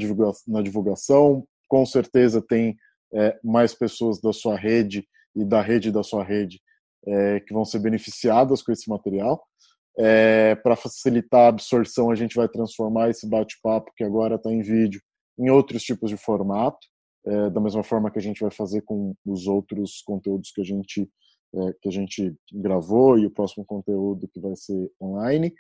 na 0.48 0.62
divulgação. 0.62 1.46
Com 1.68 1.86
certeza 1.86 2.42
tem 2.42 2.78
é, 3.14 3.38
mais 3.44 3.74
pessoas 3.74 4.20
da 4.22 4.34
sua 4.34 4.56
rede 4.56 5.08
e 5.36 5.46
da 5.46 5.62
rede 5.62 5.92
da 5.92 6.04
sua 6.04 6.24
rede 6.24 6.60
é, 7.08 7.40
que 7.40 7.54
vão 7.54 7.64
ser 7.64 7.80
beneficiadas 7.80 8.62
com 8.62 8.72
esse 8.72 8.90
material. 8.90 9.44
É, 9.98 10.56
Para 10.56 10.76
facilitar 10.76 11.46
a 11.46 11.48
absorção, 11.48 12.12
a 12.12 12.16
gente 12.16 12.36
vai 12.36 12.48
transformar 12.48 13.10
esse 13.10 13.28
bate-papo, 13.28 13.92
que 13.96 14.04
agora 14.04 14.36
está 14.36 14.52
em 14.52 14.62
vídeo, 14.62 15.02
em 15.40 15.50
outros 15.50 15.84
tipos 15.84 16.10
de 16.10 16.18
formato, 16.18 16.80
é, 17.26 17.50
da 17.50 17.62
mesma 17.62 17.84
forma 17.84 18.12
que 18.12 18.20
a 18.20 18.22
gente 18.22 18.42
vai 18.42 18.52
fazer 18.52 18.82
com 18.82 19.14
os 19.26 19.48
outros 19.48 20.02
conteúdos 20.06 20.52
que 20.52 20.62
a 20.62 20.64
gente 20.64 21.10
é, 21.56 21.74
que 21.82 21.88
a 21.88 21.92
gente 21.92 22.36
gravou 22.52 23.18
e 23.18 23.26
o 23.26 23.32
próximo 23.32 23.66
conteúdo 23.66 24.28
que 24.28 24.40
vai 24.40 24.56
ser 24.56 24.92
online. 25.02 25.54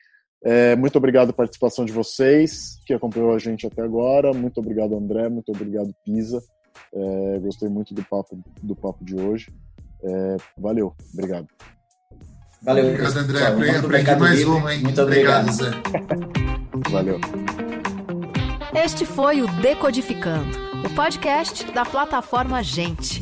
É, 0.43 0.75
muito 0.75 0.97
obrigado 0.97 1.27
pela 1.27 1.37
participação 1.37 1.85
de 1.85 1.93
vocês 1.93 2.79
que 2.85 2.93
acompanhou 2.93 3.33
a 3.33 3.39
gente 3.39 3.65
até 3.65 3.81
agora. 3.81 4.33
Muito 4.33 4.59
obrigado, 4.59 4.95
André. 4.95 5.29
Muito 5.29 5.49
obrigado, 5.49 5.93
Pisa. 6.05 6.41
É, 6.93 7.39
gostei 7.39 7.69
muito 7.69 7.93
do 7.93 8.03
papo 8.03 8.39
do 8.61 8.75
papo 8.75 9.03
de 9.03 9.15
hoje. 9.15 9.47
É, 10.03 10.37
valeu, 10.57 10.93
obrigado. 11.13 11.47
Valeu. 12.61 12.85
Obrigado, 12.85 13.17
André. 13.17 13.45
Aprendi, 13.45 13.77
aprendi 13.77 14.15
mais 14.15 14.43
uma, 14.45 14.73
hein? 14.73 14.81
Muito 14.83 15.01
obrigado, 15.01 15.51
Zé. 15.51 15.71
Valeu. 16.89 17.19
Este 18.73 19.05
foi 19.05 19.41
o 19.41 19.47
Decodificando, 19.61 20.57
o 20.85 20.95
podcast 20.95 21.71
da 21.71 21.85
plataforma 21.85 22.61
Gente, 22.63 23.21